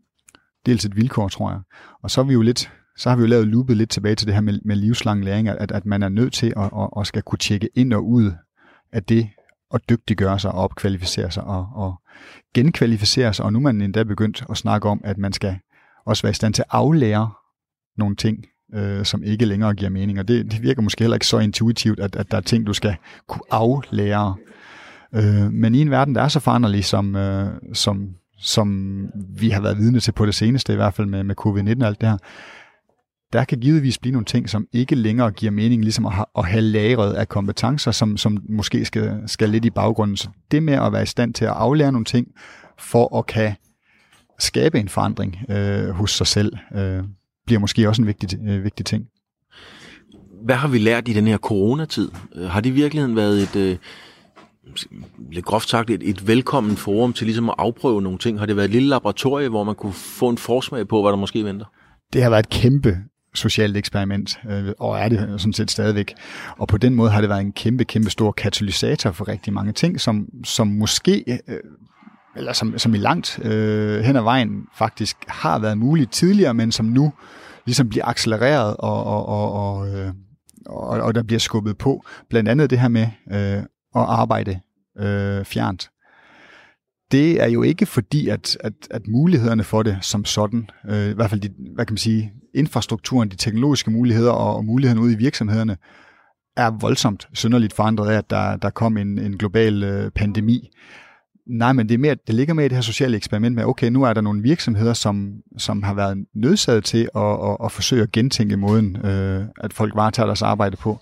Dels 0.66 0.84
et 0.84 0.96
vilkår, 0.96 1.28
tror 1.28 1.50
jeg. 1.50 1.60
Og 2.02 2.10
så 2.10 2.20
er 2.20 2.24
vi 2.24 2.32
jo 2.32 2.42
lidt, 2.42 2.70
så 2.96 3.08
har 3.08 3.16
vi 3.16 3.20
jo 3.20 3.26
lavet 3.26 3.46
loopet 3.46 3.76
lidt 3.76 3.90
tilbage 3.90 4.14
til 4.14 4.26
det 4.26 4.34
her 4.34 4.40
med, 4.40 4.60
med 4.64 4.76
livslang 4.76 5.24
læring, 5.24 5.48
at, 5.48 5.72
at 5.72 5.86
man 5.86 6.02
er 6.02 6.08
nødt 6.08 6.32
til 6.32 6.52
at, 6.56 6.64
at, 6.64 6.88
at 7.00 7.06
skal 7.06 7.22
kunne 7.22 7.38
tjekke 7.38 7.68
ind 7.74 7.92
og 7.92 8.08
ud 8.08 8.32
af 8.92 9.04
det, 9.04 9.28
og 9.70 9.80
dygtiggøre 9.88 10.38
sig 10.38 10.52
og 10.52 10.58
opkvalificere 10.58 11.30
sig 11.30 11.44
og, 11.44 11.68
og 11.74 11.94
genkvalificere 12.54 13.34
sig. 13.34 13.44
Og 13.44 13.52
nu 13.52 13.58
er 13.58 13.62
man 13.62 13.80
endda 13.80 14.02
begyndt 14.02 14.44
at 14.50 14.56
snakke 14.56 14.88
om, 14.88 15.00
at 15.04 15.18
man 15.18 15.32
skal 15.32 15.58
også 16.06 16.22
være 16.22 16.30
i 16.30 16.34
stand 16.34 16.54
til 16.54 16.62
at 16.62 16.68
aflære 16.70 17.30
nogle 17.96 18.16
ting, 18.16 18.44
øh, 18.74 19.04
som 19.04 19.22
ikke 19.22 19.44
længere 19.44 19.74
giver 19.74 19.90
mening. 19.90 20.18
Og 20.18 20.28
det, 20.28 20.52
det 20.52 20.62
virker 20.62 20.82
måske 20.82 21.04
heller 21.04 21.16
ikke 21.16 21.26
så 21.26 21.38
intuitivt, 21.38 22.00
at, 22.00 22.16
at 22.16 22.30
der 22.30 22.36
er 22.36 22.40
ting, 22.40 22.66
du 22.66 22.72
skal 22.72 22.96
kunne 23.28 23.42
aflære. 23.50 24.36
Øh, 25.14 25.52
men 25.52 25.74
i 25.74 25.80
en 25.80 25.90
verden, 25.90 26.14
der 26.14 26.22
er 26.22 26.28
så 26.28 26.40
foranderlig, 26.40 26.84
som, 26.84 27.16
øh, 27.16 27.48
som, 27.72 28.08
som 28.38 28.96
vi 29.38 29.50
har 29.50 29.60
været 29.60 29.78
vidne 29.78 30.00
til 30.00 30.12
på 30.12 30.26
det 30.26 30.34
seneste, 30.34 30.72
i 30.72 30.76
hvert 30.76 30.94
fald 30.94 31.06
med, 31.06 31.24
med 31.24 31.34
covid-19 31.40 31.80
og 31.80 31.86
alt 31.86 32.00
det 32.00 32.08
her, 32.08 32.18
der 33.32 33.44
kan 33.44 33.60
givetvis 33.60 33.98
blive 33.98 34.12
nogle 34.12 34.24
ting, 34.24 34.50
som 34.50 34.66
ikke 34.72 34.94
længere 34.94 35.30
giver 35.30 35.52
mening, 35.52 35.82
ligesom 35.82 36.06
at, 36.06 36.12
ha- 36.12 36.24
at 36.38 36.46
have 36.46 36.62
lagret 36.62 37.12
af 37.12 37.28
kompetencer, 37.28 37.90
som, 37.90 38.16
som 38.16 38.38
måske 38.48 38.84
skal, 38.84 39.22
skal 39.26 39.48
lidt 39.48 39.64
i 39.64 39.70
baggrunden. 39.70 40.16
Så 40.16 40.28
det 40.50 40.62
med 40.62 40.74
at 40.74 40.92
være 40.92 41.02
i 41.02 41.06
stand 41.06 41.34
til 41.34 41.44
at 41.44 41.50
aflære 41.50 41.92
nogle 41.92 42.04
ting, 42.04 42.26
for 42.78 43.18
at 43.18 43.26
kan 43.26 43.54
skabe 44.38 44.78
en 44.78 44.88
forandring 44.88 45.36
øh, 45.50 45.88
hos 45.88 46.10
sig 46.10 46.26
selv, 46.26 46.52
øh, 46.74 47.02
bliver 47.46 47.60
måske 47.60 47.88
også 47.88 48.02
en 48.02 48.08
vigtig, 48.08 48.38
øh, 48.48 48.64
vigtig 48.64 48.86
ting. 48.86 49.04
Hvad 50.44 50.56
har 50.56 50.68
vi 50.68 50.78
lært 50.78 51.08
i 51.08 51.12
den 51.12 51.26
her 51.26 51.38
coronatid? 51.38 52.10
Har 52.48 52.60
det 52.60 52.70
i 52.70 52.72
virkeligheden 52.72 53.16
været 53.16 53.42
et, 53.42 53.56
øh, 53.56 53.76
lidt 55.32 55.44
groft 55.44 55.68
sagt, 55.68 55.90
et, 55.90 56.02
et 56.02 56.26
velkommen 56.26 56.76
forum 56.76 57.12
til 57.12 57.26
ligesom 57.26 57.48
at 57.48 57.54
afprøve 57.58 58.02
nogle 58.02 58.18
ting? 58.18 58.38
Har 58.38 58.46
det 58.46 58.56
været 58.56 58.64
et 58.64 58.72
lille 58.72 58.88
laboratorie, 58.88 59.48
hvor 59.48 59.64
man 59.64 59.74
kunne 59.74 59.92
få 59.92 60.28
en 60.28 60.38
forsmag 60.38 60.88
på, 60.88 61.02
hvad 61.02 61.10
der 61.10 61.18
måske 61.18 61.44
venter? 61.44 61.66
Det 62.12 62.22
har 62.22 62.30
været 62.30 62.46
et 62.46 62.50
kæmpe 62.50 62.98
socialt 63.36 63.76
eksperiment, 63.76 64.38
øh, 64.50 64.72
og 64.78 64.98
er 64.98 65.08
det 65.08 65.40
sådan 65.40 65.52
set 65.52 65.70
stadigvæk. 65.70 66.14
Og 66.58 66.68
på 66.68 66.78
den 66.78 66.94
måde 66.94 67.10
har 67.10 67.20
det 67.20 67.30
været 67.30 67.40
en 67.40 67.52
kæmpe, 67.52 67.84
kæmpe 67.84 68.10
stor 68.10 68.32
katalysator 68.32 69.10
for 69.10 69.28
rigtig 69.28 69.52
mange 69.52 69.72
ting, 69.72 70.00
som, 70.00 70.28
som 70.44 70.66
måske, 70.68 71.40
øh, 71.48 71.58
eller 72.36 72.52
som, 72.52 72.78
som 72.78 72.94
i 72.94 72.98
langt 72.98 73.38
øh, 73.42 74.00
hen 74.00 74.16
ad 74.16 74.22
vejen 74.22 74.66
faktisk 74.78 75.16
har 75.28 75.58
været 75.58 75.78
muligt 75.78 76.12
tidligere, 76.12 76.54
men 76.54 76.72
som 76.72 76.86
nu 76.86 77.12
ligesom 77.66 77.88
bliver 77.88 78.04
accelereret, 78.04 78.76
og, 78.76 79.04
og, 79.04 79.26
og, 79.26 79.52
og, 79.52 79.88
øh, 79.88 80.12
og, 80.66 80.86
og 80.88 81.14
der 81.14 81.22
bliver 81.22 81.40
skubbet 81.40 81.78
på. 81.78 82.04
Blandt 82.30 82.48
andet 82.48 82.70
det 82.70 82.80
her 82.80 82.88
med 82.88 83.06
øh, 83.32 83.62
at 83.96 84.02
arbejde 84.08 84.60
øh, 84.98 85.44
fjernt. 85.44 85.90
Det 87.12 87.42
er 87.42 87.46
jo 87.46 87.62
ikke 87.62 87.86
fordi, 87.86 88.28
at, 88.28 88.56
at, 88.60 88.72
at 88.90 89.02
mulighederne 89.08 89.64
for 89.64 89.82
det 89.82 89.98
som 90.00 90.24
sådan, 90.24 90.70
øh, 90.88 91.10
i 91.10 91.12
hvert 91.12 91.30
fald 91.30 91.40
de, 91.40 91.50
hvad 91.74 91.86
kan 91.86 91.92
man 91.92 91.98
sige, 91.98 92.32
infrastrukturen, 92.56 93.28
de 93.28 93.36
teknologiske 93.36 93.90
muligheder 93.90 94.30
og, 94.30 94.56
og 94.56 94.64
mulighederne 94.64 95.00
ude 95.00 95.12
i 95.12 95.16
virksomhederne, 95.16 95.76
er 96.56 96.70
voldsomt 96.70 97.28
synderligt 97.32 97.72
forandret 97.72 98.10
af, 98.10 98.18
at 98.18 98.30
der, 98.30 98.56
der 98.56 98.70
kom 98.70 98.96
en, 98.96 99.18
en 99.18 99.38
global 99.38 99.82
øh, 99.82 100.10
pandemi. 100.10 100.70
Nej, 101.46 101.72
men 101.72 101.88
det, 101.88 101.94
er 101.94 101.98
mere, 101.98 102.16
det 102.26 102.34
ligger 102.34 102.54
med 102.54 102.64
i 102.64 102.68
det 102.68 102.76
her 102.76 102.82
sociale 102.82 103.16
eksperiment 103.16 103.54
med, 103.54 103.64
okay, 103.64 103.88
nu 103.88 104.02
er 104.02 104.12
der 104.12 104.20
nogle 104.20 104.42
virksomheder, 104.42 104.92
som, 104.92 105.32
som 105.58 105.82
har 105.82 105.94
været 105.94 106.24
nødsaget 106.34 106.84
til 106.84 107.08
at, 107.16 107.22
at, 107.22 107.56
at 107.64 107.72
forsøge 107.72 108.02
at 108.02 108.12
gentænke 108.12 108.56
måden, 108.56 108.96
øh, 108.96 109.44
at 109.60 109.72
folk 109.72 109.94
varetager 109.94 110.26
deres 110.26 110.42
arbejde 110.42 110.76
på, 110.76 110.98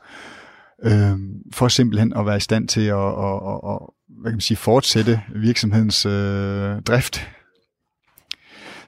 øh, 0.84 1.18
for 1.52 1.68
simpelthen 1.68 2.12
at 2.16 2.26
være 2.26 2.36
i 2.36 2.40
stand 2.40 2.68
til 2.68 2.80
at, 2.80 2.96
at, 2.96 3.40
at, 3.48 3.60
at 3.68 3.78
hvad 4.20 4.30
kan 4.30 4.36
man 4.36 4.40
sige, 4.40 4.56
fortsætte 4.56 5.20
virksomhedens 5.34 6.06
øh, 6.06 6.82
drift. 6.82 7.28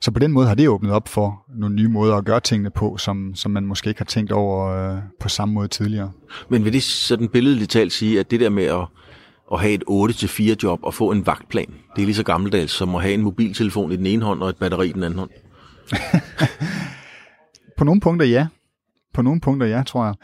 Så 0.01 0.11
på 0.11 0.19
den 0.19 0.33
måde 0.33 0.47
har 0.47 0.55
det 0.55 0.69
åbnet 0.69 0.93
op 0.93 1.09
for 1.09 1.45
nogle 1.59 1.75
nye 1.75 1.89
måder 1.89 2.17
at 2.17 2.25
gøre 2.25 2.41
tingene 2.41 2.71
på, 2.71 2.97
som, 2.97 3.35
som 3.35 3.51
man 3.51 3.67
måske 3.67 3.89
ikke 3.89 4.01
har 4.01 4.05
tænkt 4.05 4.33
over 4.33 4.67
øh, 4.67 4.99
på 5.21 5.29
samme 5.29 5.55
måde 5.55 5.69
tidligere. 5.69 6.11
Men 6.49 6.65
vil 6.65 6.73
det 6.73 6.83
sådan 6.83 7.29
billedligt 7.29 7.71
talt 7.71 7.93
sige, 7.93 8.21
at 8.21 8.31
det 8.31 8.41
der 8.41 8.51
med 8.51 8.65
at 8.65 8.87
at 9.53 9.61
have 9.61 9.73
et 9.73 9.85
8-4 9.91 10.57
job 10.63 10.81
og 10.83 10.95
få 10.95 11.11
en 11.11 11.27
vagtplan. 11.27 11.75
Det 11.97 12.03
er 12.03 12.07
lige 12.07 12.15
så 12.15 12.23
gammeldags 12.23 12.73
som 12.73 12.95
at 12.95 13.03
have 13.03 13.15
en 13.15 13.23
mobiltelefon 13.23 13.93
i 13.93 13.97
den 13.97 14.07
ene 14.07 14.25
hånd 14.25 14.43
og 14.43 14.49
et 14.49 14.57
batteri 14.57 14.89
i 14.89 14.93
den 14.93 15.03
anden 15.03 15.19
hånd. 15.19 15.31
på 17.79 17.85
nogle 17.85 18.01
punkter 18.01 18.27
ja. 18.27 18.47
På 19.15 19.23
nogle 19.23 19.41
punkter 19.41 19.67
ja, 19.67 19.83
tror 19.87 20.05
jeg. 20.05 20.15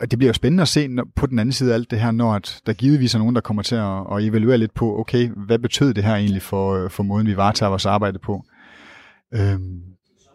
Og 0.00 0.10
det 0.10 0.18
bliver 0.18 0.28
jo 0.28 0.34
spændende 0.34 0.62
at 0.62 0.68
se 0.68 0.88
på 1.16 1.26
den 1.26 1.38
anden 1.38 1.52
side 1.52 1.70
af 1.70 1.74
alt 1.74 1.90
det 1.90 2.00
her, 2.00 2.10
når 2.10 2.34
at 2.34 2.60
der 2.66 2.72
givetvis 2.72 3.14
er 3.14 3.18
nogen, 3.18 3.34
der 3.34 3.40
kommer 3.40 3.62
til 3.62 3.74
at, 3.74 4.16
at 4.16 4.24
evaluere 4.24 4.58
lidt 4.58 4.74
på, 4.74 5.00
okay, 5.00 5.30
hvad 5.46 5.58
betød 5.58 5.94
det 5.94 6.04
her 6.04 6.14
egentlig 6.14 6.42
for, 6.42 6.88
for 6.88 7.02
måden, 7.02 7.26
vi 7.26 7.36
varetager 7.36 7.70
vores 7.70 7.86
arbejde 7.86 8.18
på? 8.18 8.44
Øhm, 9.34 9.82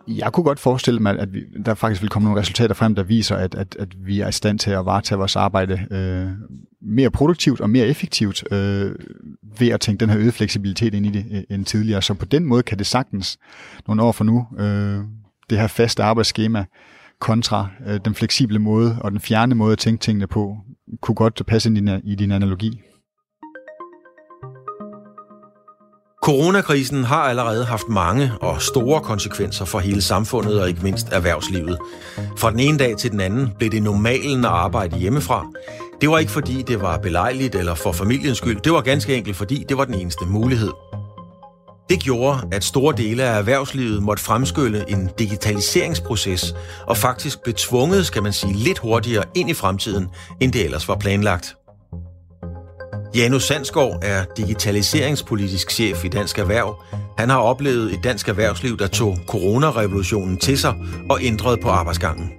jeg 0.08 0.34
kunne 0.34 0.44
godt 0.44 0.60
forestille 0.60 1.00
mig, 1.00 1.20
at 1.20 1.34
vi, 1.34 1.44
der 1.66 1.74
faktisk 1.74 2.02
vil 2.02 2.10
komme 2.10 2.26
nogle 2.26 2.42
resultater 2.42 2.76
frem, 2.76 2.96
der 2.96 3.04
viser, 3.04 3.36
at, 3.36 3.56
at, 3.56 3.76
at 3.80 4.06
vi 4.06 4.20
er 4.20 4.28
i 4.28 4.32
stand 4.32 4.60
til 4.60 4.72
at 4.72 4.86
varetage 4.86 5.18
vores 5.18 5.36
arbejde 5.36 5.88
øh, 5.92 6.28
mere 6.82 7.12
produktivt 7.12 7.62
og 7.62 7.70
mere 7.70 7.86
effektivt 7.86 8.44
øh, 8.52 8.96
ved 9.60 9.68
at 9.68 9.82
tænke 9.82 10.00
den 10.00 10.10
her 10.10 10.18
øgede 10.18 10.32
fleksibilitet 10.32 10.94
ind 10.94 11.06
i 11.06 11.10
det 11.10 11.26
øh, 11.32 11.44
end 11.50 11.66
tidligere. 11.66 12.02
Så 12.02 12.14
på 12.14 12.26
den 12.26 12.46
måde 12.46 12.64
kan 12.64 12.78
det 12.78 12.88
sagtens 12.88 13.38
nogle 13.88 14.04
år 14.04 14.12
for 14.12 14.24
nu, 14.24 14.48
øh, 14.60 15.00
det 15.50 15.60
her 15.60 15.68
faste 15.68 16.04
arbejdsskema, 16.04 16.66
kontra 17.20 17.70
øh, 17.88 18.00
den 18.06 18.16
fleksible 18.16 18.60
måde 18.60 18.98
og 19.02 19.12
den 19.12 19.20
fjerne 19.20 19.56
måde 19.56 19.72
at 19.72 19.80
tænke 19.80 20.02
tingene 20.02 20.28
på, 20.28 20.58
kunne 21.02 21.16
godt 21.16 21.42
passe 21.48 21.70
ind 21.70 21.78
i 21.78 21.82
din, 21.82 22.02
i 22.04 22.16
din 22.16 22.32
analogi. 22.32 22.82
Coronakrisen 26.24 27.04
har 27.04 27.24
allerede 27.24 27.66
haft 27.66 27.90
mange 27.90 28.32
og 28.42 28.62
store 28.62 29.02
konsekvenser 29.02 29.66
for 29.66 29.80
hele 29.80 30.02
samfundet 30.02 30.62
og 30.62 30.68
ikke 30.70 30.84
mindst 30.84 31.08
erhvervslivet. 31.12 31.78
Fra 32.38 32.52
den 32.52 32.60
ene 32.60 32.78
dag 32.78 32.98
til 32.98 33.12
den 33.12 33.20
anden 33.20 33.54
blev 33.58 33.72
det 33.72 33.84
normalen 33.84 34.46
at 34.46 34.52
arbejde 34.52 34.98
hjemmefra. 34.98 35.46
Det 36.02 36.10
var 36.10 36.18
ikke 36.18 36.32
fordi, 36.32 36.62
det 36.62 36.82
var 36.82 36.98
belejligt 36.98 37.56
eller 37.56 37.76
for 37.76 37.92
familiens 37.92 38.38
skyld. 38.38 38.62
Det 38.62 38.72
var 38.72 38.82
ganske 38.82 39.16
enkelt 39.16 39.36
fordi, 39.36 39.66
det 39.70 39.78
var 39.78 39.86
den 39.86 39.94
eneste 39.94 40.26
mulighed. 40.26 40.72
Det 41.90 42.00
gjorde, 42.00 42.40
at 42.52 42.64
store 42.64 42.98
dele 42.98 43.24
af 43.24 43.38
erhvervslivet 43.38 44.04
måtte 44.04 44.24
fremskynde 44.24 44.86
en 44.88 45.10
digitaliseringsproces 45.20 46.56
og 46.88 46.98
faktisk 46.98 47.44
blev 47.44 47.56
tvunget, 47.56 48.06
skal 48.06 48.24
man 48.24 48.34
sige, 48.34 48.54
lidt 48.54 48.80
hurtigere 48.80 49.24
ind 49.36 49.50
i 49.50 49.54
fremtiden, 49.54 50.08
end 50.40 50.54
det 50.54 50.66
ellers 50.66 50.88
var 50.88 50.96
planlagt. 50.96 51.56
Janus 53.16 53.44
Sandsgaard 53.44 54.00
er 54.02 54.26
digitaliseringspolitisk 54.38 55.72
chef 55.72 56.06
i 56.06 56.08
Dansk 56.08 56.40
Erhverv. 56.40 56.84
Han 57.18 57.30
har 57.30 57.38
oplevet 57.38 57.94
et 57.94 58.04
dansk 58.04 58.30
erhvervsliv, 58.30 58.78
der 58.78 58.88
tog 58.88 59.18
coronarevolutionen 59.28 60.38
til 60.38 60.58
sig 60.58 60.74
og 61.10 61.20
ændrede 61.22 61.58
på 61.62 61.70
arbejdsgangen. 61.70 62.32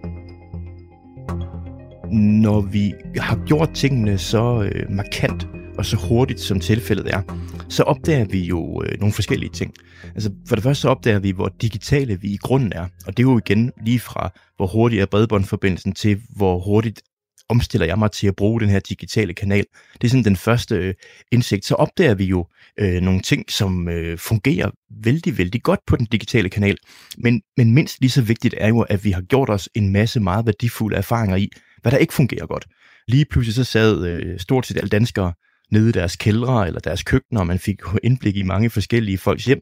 Når 2.42 2.60
vi 2.60 2.94
har 3.16 3.38
gjort 3.46 3.70
tingene 3.74 4.18
så 4.18 4.70
øh, 4.74 4.90
markant 4.90 5.46
og 5.78 5.84
så 5.84 5.96
hurtigt, 5.96 6.40
som 6.40 6.60
tilfældet 6.60 7.14
er, 7.14 7.22
så 7.68 7.82
opdager 7.82 8.24
vi 8.24 8.40
jo 8.40 8.82
øh, 8.84 9.00
nogle 9.00 9.12
forskellige 9.12 9.50
ting. 9.50 9.74
Altså 10.14 10.30
for 10.48 10.54
det 10.54 10.64
første 10.64 10.80
så 10.80 10.88
opdager 10.88 11.18
vi, 11.18 11.30
hvor 11.30 11.52
digitale 11.62 12.20
vi 12.20 12.28
i 12.28 12.36
grunden 12.36 12.72
er. 12.72 12.86
Og 13.06 13.16
det 13.16 13.18
er 13.18 13.30
jo 13.30 13.38
igen 13.38 13.72
lige 13.84 14.00
fra, 14.00 14.32
hvor 14.56 14.66
hurtigt 14.66 15.02
er 15.02 15.06
bredbåndforbindelsen 15.06 15.92
til, 15.92 16.20
hvor 16.36 16.58
hurtigt 16.58 17.02
omstiller 17.48 17.86
jeg 17.86 17.98
mig 17.98 18.10
til 18.10 18.26
at 18.26 18.36
bruge 18.36 18.60
den 18.60 18.68
her 18.68 18.80
digitale 18.80 19.34
kanal. 19.34 19.64
Det 20.00 20.04
er 20.04 20.08
sådan 20.08 20.24
den 20.24 20.36
første 20.36 20.74
øh, 20.74 20.94
indsigt. 21.32 21.64
Så 21.64 21.74
opdager 21.74 22.14
vi 22.14 22.24
jo 22.24 22.46
øh, 22.78 23.00
nogle 23.00 23.20
ting, 23.20 23.50
som 23.50 23.88
øh, 23.88 24.18
fungerer 24.18 24.70
vældig, 25.02 25.38
vældig 25.38 25.62
godt 25.62 25.80
på 25.86 25.96
den 25.96 26.06
digitale 26.06 26.48
kanal. 26.48 26.76
Men, 27.18 27.42
men 27.56 27.74
mindst 27.74 28.00
lige 28.00 28.10
så 28.10 28.22
vigtigt 28.22 28.54
er 28.58 28.68
jo, 28.68 28.80
at 28.80 29.04
vi 29.04 29.10
har 29.10 29.22
gjort 29.22 29.50
os 29.50 29.68
en 29.74 29.92
masse 29.92 30.20
meget 30.20 30.46
værdifulde 30.46 30.96
erfaringer 30.96 31.36
i, 31.36 31.48
hvad 31.82 31.92
der 31.92 31.98
ikke 31.98 32.14
fungerer 32.14 32.46
godt. 32.46 32.66
Lige 33.08 33.24
pludselig 33.24 33.54
så 33.54 33.64
sad 33.64 34.06
øh, 34.06 34.38
stort 34.40 34.66
set 34.66 34.76
alle 34.76 34.88
danskere 34.88 35.32
nede 35.70 35.88
i 35.88 35.92
deres 35.92 36.16
kældre 36.16 36.66
eller 36.66 36.80
deres 36.80 37.02
køkkener, 37.02 37.40
og 37.40 37.46
man 37.46 37.58
fik 37.58 37.76
indblik 38.02 38.36
i 38.36 38.42
mange 38.42 38.70
forskellige 38.70 39.18
folks 39.18 39.44
hjem, 39.44 39.60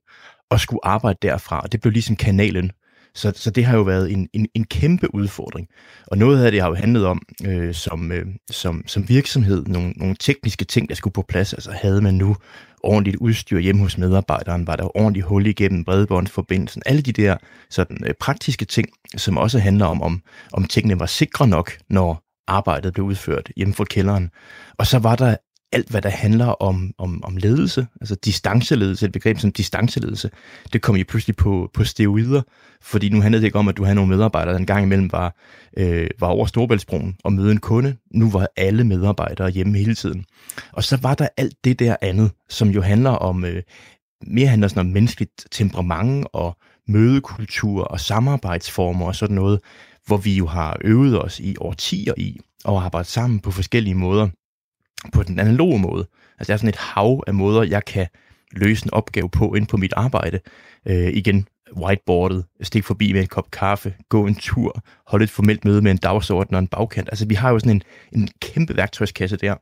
og 0.51 0.61
skulle 0.61 0.87
arbejde 0.87 1.19
derfra, 1.23 1.61
og 1.61 1.73
det 1.73 1.81
blev 1.81 1.93
ligesom 1.93 2.17
kanalen. 2.17 2.71
Så, 3.17 3.33
så 3.37 3.51
det 3.51 3.65
har 3.65 3.77
jo 3.77 3.83
været 3.83 4.13
en, 4.13 4.29
en, 4.33 4.49
en 4.55 4.65
kæmpe 4.65 5.15
udfordring. 5.15 5.69
Og 6.07 6.19
noget 6.19 6.45
af 6.45 6.51
det 6.51 6.61
har 6.61 6.69
jo 6.69 6.75
handlet 6.75 7.07
om, 7.07 7.23
øh, 7.47 7.75
som, 7.75 8.13
øh, 8.13 8.27
som, 8.51 8.85
som 8.87 9.09
virksomhed, 9.09 9.65
nogle, 9.67 9.91
nogle 9.91 10.17
tekniske 10.21 10.65
ting, 10.65 10.89
der 10.89 10.95
skulle 10.95 11.15
på 11.15 11.23
plads. 11.23 11.53
Altså 11.53 11.71
havde 11.71 12.01
man 12.01 12.15
nu 12.15 12.37
ordentligt 12.83 13.17
udstyr 13.17 13.59
hjemme 13.59 13.83
hos 13.83 13.99
medarbejderen, 13.99 14.67
var 14.67 14.77
der 14.77 14.97
ordentligt 14.97 15.27
hul 15.27 15.47
igennem 15.47 15.85
bredbåndsforbindelsen, 15.85 16.83
alle 16.87 17.03
de 17.03 17.13
der 17.13 17.37
sådan, 17.71 17.99
øh, 18.07 18.15
praktiske 18.21 18.65
ting, 18.65 18.89
som 19.17 19.39
også 19.39 19.59
handler 19.59 19.87
om, 19.87 20.03
om, 20.03 20.23
om 20.53 20.65
tingene 20.65 21.01
var 21.01 21.07
sikre 21.07 21.49
nok, 21.49 21.73
når 21.91 22.23
arbejdet 22.47 22.93
blev 22.93 23.07
udført 23.07 23.53
hjemme 23.57 23.75
for 23.75 23.85
kælderen. 23.85 24.31
Og 24.79 24.87
så 24.87 24.99
var 24.99 25.17
der 25.17 25.37
alt, 25.73 25.91
hvad 25.91 26.03
der 26.03 26.09
handler 26.09 26.47
om, 26.47 26.93
om, 26.99 27.25
om 27.25 27.37
ledelse, 27.37 27.87
altså 28.01 28.15
distanceledelse, 28.15 29.07
et 29.07 29.13
begreb 29.13 29.39
som 29.39 29.53
distanceledelse, 29.53 30.31
det 30.73 30.83
kom 30.83 30.97
jo 30.97 31.05
pludselig 31.09 31.37
på, 31.37 31.71
på 31.75 31.85
steroider, 31.85 32.43
fordi 32.83 33.09
nu 33.09 33.21
handlede 33.21 33.41
det 33.41 33.47
ikke 33.47 33.59
om, 33.59 33.69
at 33.69 33.77
du 33.77 33.85
havde 33.85 33.95
nogle 33.95 34.11
medarbejdere, 34.11 34.53
der 34.53 34.59
en 34.59 34.67
gang 34.67 34.83
imellem 34.83 35.13
var, 35.13 35.37
øh, 35.77 36.09
var 36.21 36.27
over 36.27 36.47
Storbæltsbroen 36.47 37.17
og 37.25 37.33
møde 37.33 37.53
en 37.53 37.61
kunde. 37.61 37.97
Nu 38.11 38.31
var 38.31 38.49
alle 38.57 38.85
medarbejdere 38.85 39.51
hjemme 39.51 39.79
hele 39.79 39.95
tiden. 39.95 40.25
Og 40.73 40.85
så 40.85 40.99
var 41.03 41.15
der 41.15 41.29
alt 41.37 41.55
det 41.65 41.79
der 41.79 41.97
andet, 42.03 42.31
som 42.49 42.69
jo 42.69 42.83
handler 42.83 43.11
om, 43.11 43.45
øh, 43.45 43.63
mere 44.27 44.49
handler 44.49 44.69
sådan 44.69 44.81
om 44.81 44.93
menneskeligt 44.93 45.47
temperament 45.51 46.27
og 46.33 46.57
mødekultur 46.89 47.85
og 47.85 48.01
samarbejdsformer 48.01 49.07
og 49.07 49.15
sådan 49.15 49.37
noget, 49.37 49.61
hvor 50.07 50.17
vi 50.17 50.37
jo 50.37 50.47
har 50.47 50.79
øvet 50.81 51.23
os 51.23 51.41
i 51.41 51.57
årtier 51.61 52.15
i 52.17 52.41
og 52.65 52.85
arbejdet 52.85 53.11
sammen 53.11 53.41
på 53.41 53.51
forskellige 53.51 53.95
måder 53.95 54.29
på 55.13 55.23
den 55.23 55.39
analoge 55.39 55.79
måde. 55.79 56.07
Altså 56.39 56.47
der 56.47 56.53
er 56.53 56.57
sådan 56.57 56.69
et 56.69 56.77
hav 56.77 57.23
af 57.27 57.35
måder, 57.35 57.63
jeg 57.63 57.85
kan 57.85 58.07
løse 58.53 58.87
en 58.87 58.95
opgave 58.95 59.31
på 59.31 59.55
ind 59.55 59.67
på 59.67 59.77
mit 59.77 59.93
arbejde. 59.97 60.41
Øh, 60.89 61.09
igen, 61.13 61.49
whiteboardet, 61.77 62.45
stik 62.63 62.85
forbi 62.85 63.13
med 63.13 63.21
en 63.21 63.27
kop 63.27 63.51
kaffe, 63.51 63.95
gå 64.09 64.27
en 64.27 64.35
tur, 64.35 64.83
holde 65.07 65.23
et 65.23 65.31
formelt 65.31 65.65
møde 65.65 65.83
med 65.83 65.91
en 65.91 65.97
dagsorden 65.97 66.55
og 66.55 66.59
en 66.59 66.69
bagkant. 66.69 67.09
Altså 67.09 67.27
vi 67.27 67.35
har 67.35 67.51
jo 67.51 67.59
sådan 67.59 67.77
en, 67.77 67.83
en 68.13 68.29
kæmpe 68.41 68.77
værktøjskasse 68.77 69.37
der. 69.37 69.55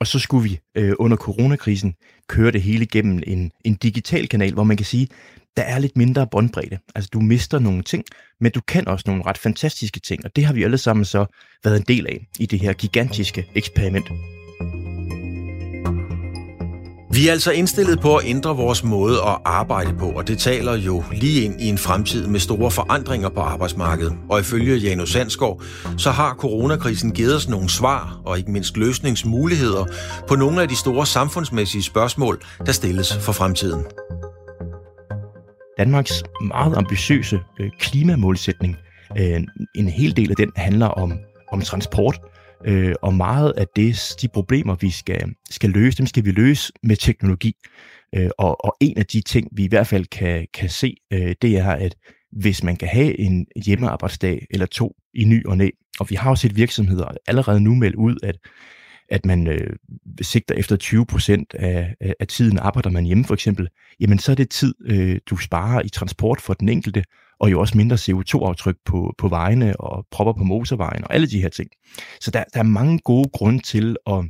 Og 0.00 0.06
så 0.06 0.18
skulle 0.18 0.48
vi 0.50 0.58
øh, 0.74 0.92
under 0.98 1.16
coronakrisen 1.16 1.94
køre 2.28 2.50
det 2.50 2.62
hele 2.62 2.86
gennem 2.86 3.22
en, 3.26 3.50
en 3.64 3.74
digital 3.74 4.28
kanal, 4.28 4.52
hvor 4.52 4.64
man 4.64 4.76
kan 4.76 4.86
sige, 4.86 5.08
der 5.56 5.62
er 5.62 5.78
lidt 5.78 5.96
mindre 5.96 6.26
båndbredde. 6.26 6.78
Altså 6.94 7.10
du 7.12 7.20
mister 7.20 7.58
nogle 7.58 7.82
ting, 7.82 8.04
men 8.40 8.52
du 8.52 8.60
kan 8.60 8.88
også 8.88 9.04
nogle 9.06 9.22
ret 9.26 9.38
fantastiske 9.38 10.00
ting, 10.00 10.24
og 10.24 10.36
det 10.36 10.44
har 10.44 10.54
vi 10.54 10.62
alle 10.62 10.78
sammen 10.78 11.04
så 11.04 11.26
været 11.64 11.76
en 11.76 11.84
del 11.88 12.06
af 12.06 12.26
i 12.38 12.46
det 12.46 12.60
her 12.60 12.72
gigantiske 12.72 13.46
eksperiment. 13.54 14.06
Vi 17.14 17.28
er 17.28 17.32
altså 17.32 17.52
indstillet 17.52 18.00
på 18.00 18.16
at 18.16 18.24
ændre 18.26 18.56
vores 18.56 18.84
måde 18.84 19.16
at 19.16 19.38
arbejde 19.44 19.94
på, 19.98 20.10
og 20.10 20.28
det 20.28 20.38
taler 20.38 20.76
jo 20.76 21.04
lige 21.12 21.44
ind 21.44 21.60
i 21.60 21.68
en 21.68 21.78
fremtid 21.78 22.26
med 22.26 22.40
store 22.40 22.70
forandringer 22.70 23.28
på 23.28 23.40
arbejdsmarkedet. 23.40 24.16
Og 24.30 24.40
ifølge 24.40 24.76
Janus 24.76 25.12
Sandsgaard, 25.12 25.62
så 25.98 26.10
har 26.10 26.34
coronakrisen 26.34 27.12
givet 27.12 27.36
os 27.36 27.48
nogle 27.48 27.68
svar 27.68 28.20
og 28.24 28.38
ikke 28.38 28.50
mindst 28.50 28.76
løsningsmuligheder 28.76 29.84
på 30.28 30.34
nogle 30.34 30.62
af 30.62 30.68
de 30.68 30.76
store 30.76 31.06
samfundsmæssige 31.06 31.82
spørgsmål, 31.82 32.42
der 32.66 32.72
stilles 32.72 33.16
for 33.16 33.32
fremtiden. 33.32 33.84
Danmarks 35.78 36.22
meget 36.40 36.76
ambitiøse 36.76 37.40
øh, 37.60 37.70
klimamålsætning, 37.78 38.76
øh, 39.18 39.40
en 39.74 39.88
hel 39.88 40.16
del 40.16 40.30
af 40.30 40.36
den 40.36 40.52
handler 40.56 40.86
om, 40.86 41.12
om 41.52 41.60
transport, 41.60 42.20
Øh, 42.64 42.94
og 43.02 43.14
meget 43.14 43.52
af 43.56 43.66
det, 43.76 44.14
de 44.20 44.28
problemer, 44.28 44.74
vi 44.74 44.90
skal, 44.90 45.34
skal 45.50 45.70
løse, 45.70 45.98
dem 45.98 46.06
skal 46.06 46.24
vi 46.24 46.30
løse 46.30 46.72
med 46.82 46.96
teknologi. 46.96 47.54
Øh, 48.14 48.30
og, 48.38 48.64
og 48.64 48.76
en 48.80 48.98
af 48.98 49.06
de 49.06 49.20
ting, 49.20 49.48
vi 49.52 49.64
i 49.64 49.68
hvert 49.68 49.86
fald 49.86 50.06
kan, 50.06 50.46
kan 50.54 50.68
se, 50.68 50.96
øh, 51.12 51.34
det 51.42 51.58
er, 51.58 51.70
at 51.70 51.96
hvis 52.32 52.62
man 52.62 52.76
kan 52.76 52.88
have 52.88 53.20
en 53.20 53.46
hjemmearbejdsdag 53.64 54.46
eller 54.50 54.66
to 54.66 54.96
i 55.14 55.24
ny 55.24 55.46
og 55.46 55.56
næ, 55.56 55.68
og 56.00 56.10
vi 56.10 56.14
har 56.14 56.30
også 56.30 56.42
set 56.42 56.56
virksomheder 56.56 57.08
allerede 57.26 57.60
nu 57.60 57.74
meldt 57.74 57.96
ud, 57.96 58.16
at 58.22 58.36
at 59.12 59.26
man 59.26 59.46
øh, 59.46 59.76
sigter 60.20 60.54
efter 60.54 60.76
20 60.76 61.06
procent 61.06 61.54
af, 61.54 61.94
af 62.20 62.26
tiden 62.28 62.58
arbejder 62.58 62.90
man 62.90 63.04
hjemme 63.04 63.24
for 63.24 63.34
eksempel, 63.34 63.68
jamen 64.00 64.18
så 64.18 64.32
er 64.32 64.36
det 64.36 64.50
tid, 64.50 64.74
øh, 64.84 65.20
du 65.26 65.36
sparer 65.36 65.82
i 65.82 65.88
transport 65.88 66.40
for 66.40 66.54
den 66.54 66.68
enkelte, 66.68 67.04
og 67.40 67.50
jo 67.50 67.60
også 67.60 67.76
mindre 67.76 67.96
CO2-aftryk 67.96 68.76
på, 68.84 69.14
på 69.18 69.28
vejene 69.28 69.80
og 69.80 70.06
propper 70.10 70.32
på 70.32 70.44
motorvejen 70.44 71.04
og 71.04 71.14
alle 71.14 71.26
de 71.26 71.42
her 71.42 71.48
ting. 71.48 71.70
Så 72.20 72.30
der, 72.30 72.44
der 72.54 72.58
er 72.60 72.64
mange 72.64 72.98
gode 72.98 73.28
grunde 73.32 73.62
til 73.62 73.96
at 74.06 74.24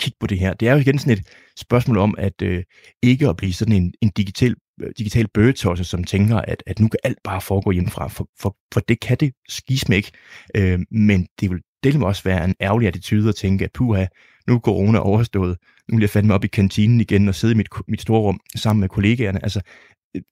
kigge 0.00 0.16
på 0.20 0.26
det 0.26 0.38
her. 0.38 0.54
Det 0.54 0.68
er 0.68 0.72
jo 0.72 0.78
igen 0.78 0.98
sådan 0.98 1.12
et 1.12 1.26
spørgsmål 1.56 1.98
om, 1.98 2.14
at 2.18 2.42
øh, 2.42 2.64
ikke 3.02 3.28
at 3.28 3.36
blive 3.36 3.52
sådan 3.52 3.74
en, 3.74 3.94
en 4.00 4.10
digital, 4.16 4.54
øh, 4.80 4.90
digital 4.98 5.28
bøgetosse, 5.28 5.84
som 5.84 6.04
tænker, 6.04 6.36
at, 6.36 6.62
at 6.66 6.78
nu 6.78 6.88
kan 6.88 6.98
alt 7.04 7.18
bare 7.24 7.40
foregå 7.40 7.70
hjemmefra, 7.70 8.08
for, 8.08 8.28
for, 8.40 8.56
for 8.72 8.80
det 8.80 9.00
kan 9.00 9.16
det 9.16 9.32
skismæk. 9.48 10.10
Øh, 10.56 10.78
men 10.90 11.26
det 11.40 11.50
vil 11.50 11.60
det 11.82 11.98
må 11.98 12.06
også 12.06 12.22
være 12.24 12.44
en 12.44 12.54
ærgerlig 12.60 12.88
attitude 12.88 13.28
at 13.28 13.34
tænke, 13.34 13.64
at 13.64 13.72
puha, 13.72 14.06
nu 14.46 14.54
er 14.54 14.58
corona 14.58 14.98
overstået, 14.98 15.56
nu 15.88 15.96
vil 15.96 16.02
jeg 16.02 16.10
fandme 16.10 16.34
op 16.34 16.44
i 16.44 16.48
kantinen 16.48 17.00
igen 17.00 17.28
og 17.28 17.34
sidde 17.34 17.54
i 17.54 17.56
mit, 17.56 17.68
mit 17.88 18.00
store 18.00 18.20
rum 18.20 18.40
sammen 18.56 18.80
med 18.80 18.88
kollegaerne. 18.88 19.42
Altså, 19.42 19.60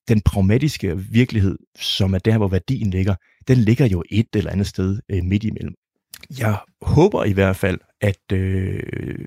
den 0.09 0.21
pragmatiske 0.21 0.99
virkelighed, 0.99 1.59
som 1.81 2.15
er 2.15 2.19
der, 2.19 2.39
hvor 2.39 2.49
værdien 2.49 2.91
ligger, 2.91 3.15
den 3.49 3.59
ligger 3.59 3.87
jo 3.87 4.03
et 4.11 4.27
eller 4.35 4.51
andet 4.51 4.67
sted 4.67 4.99
øh, 5.09 5.25
midt 5.25 5.45
imellem. 5.45 5.75
Jeg 6.39 6.59
håber 6.83 7.25
i 7.25 7.33
hvert 7.33 7.57
fald, 7.57 7.79
at 8.01 8.33
øh, 8.33 9.25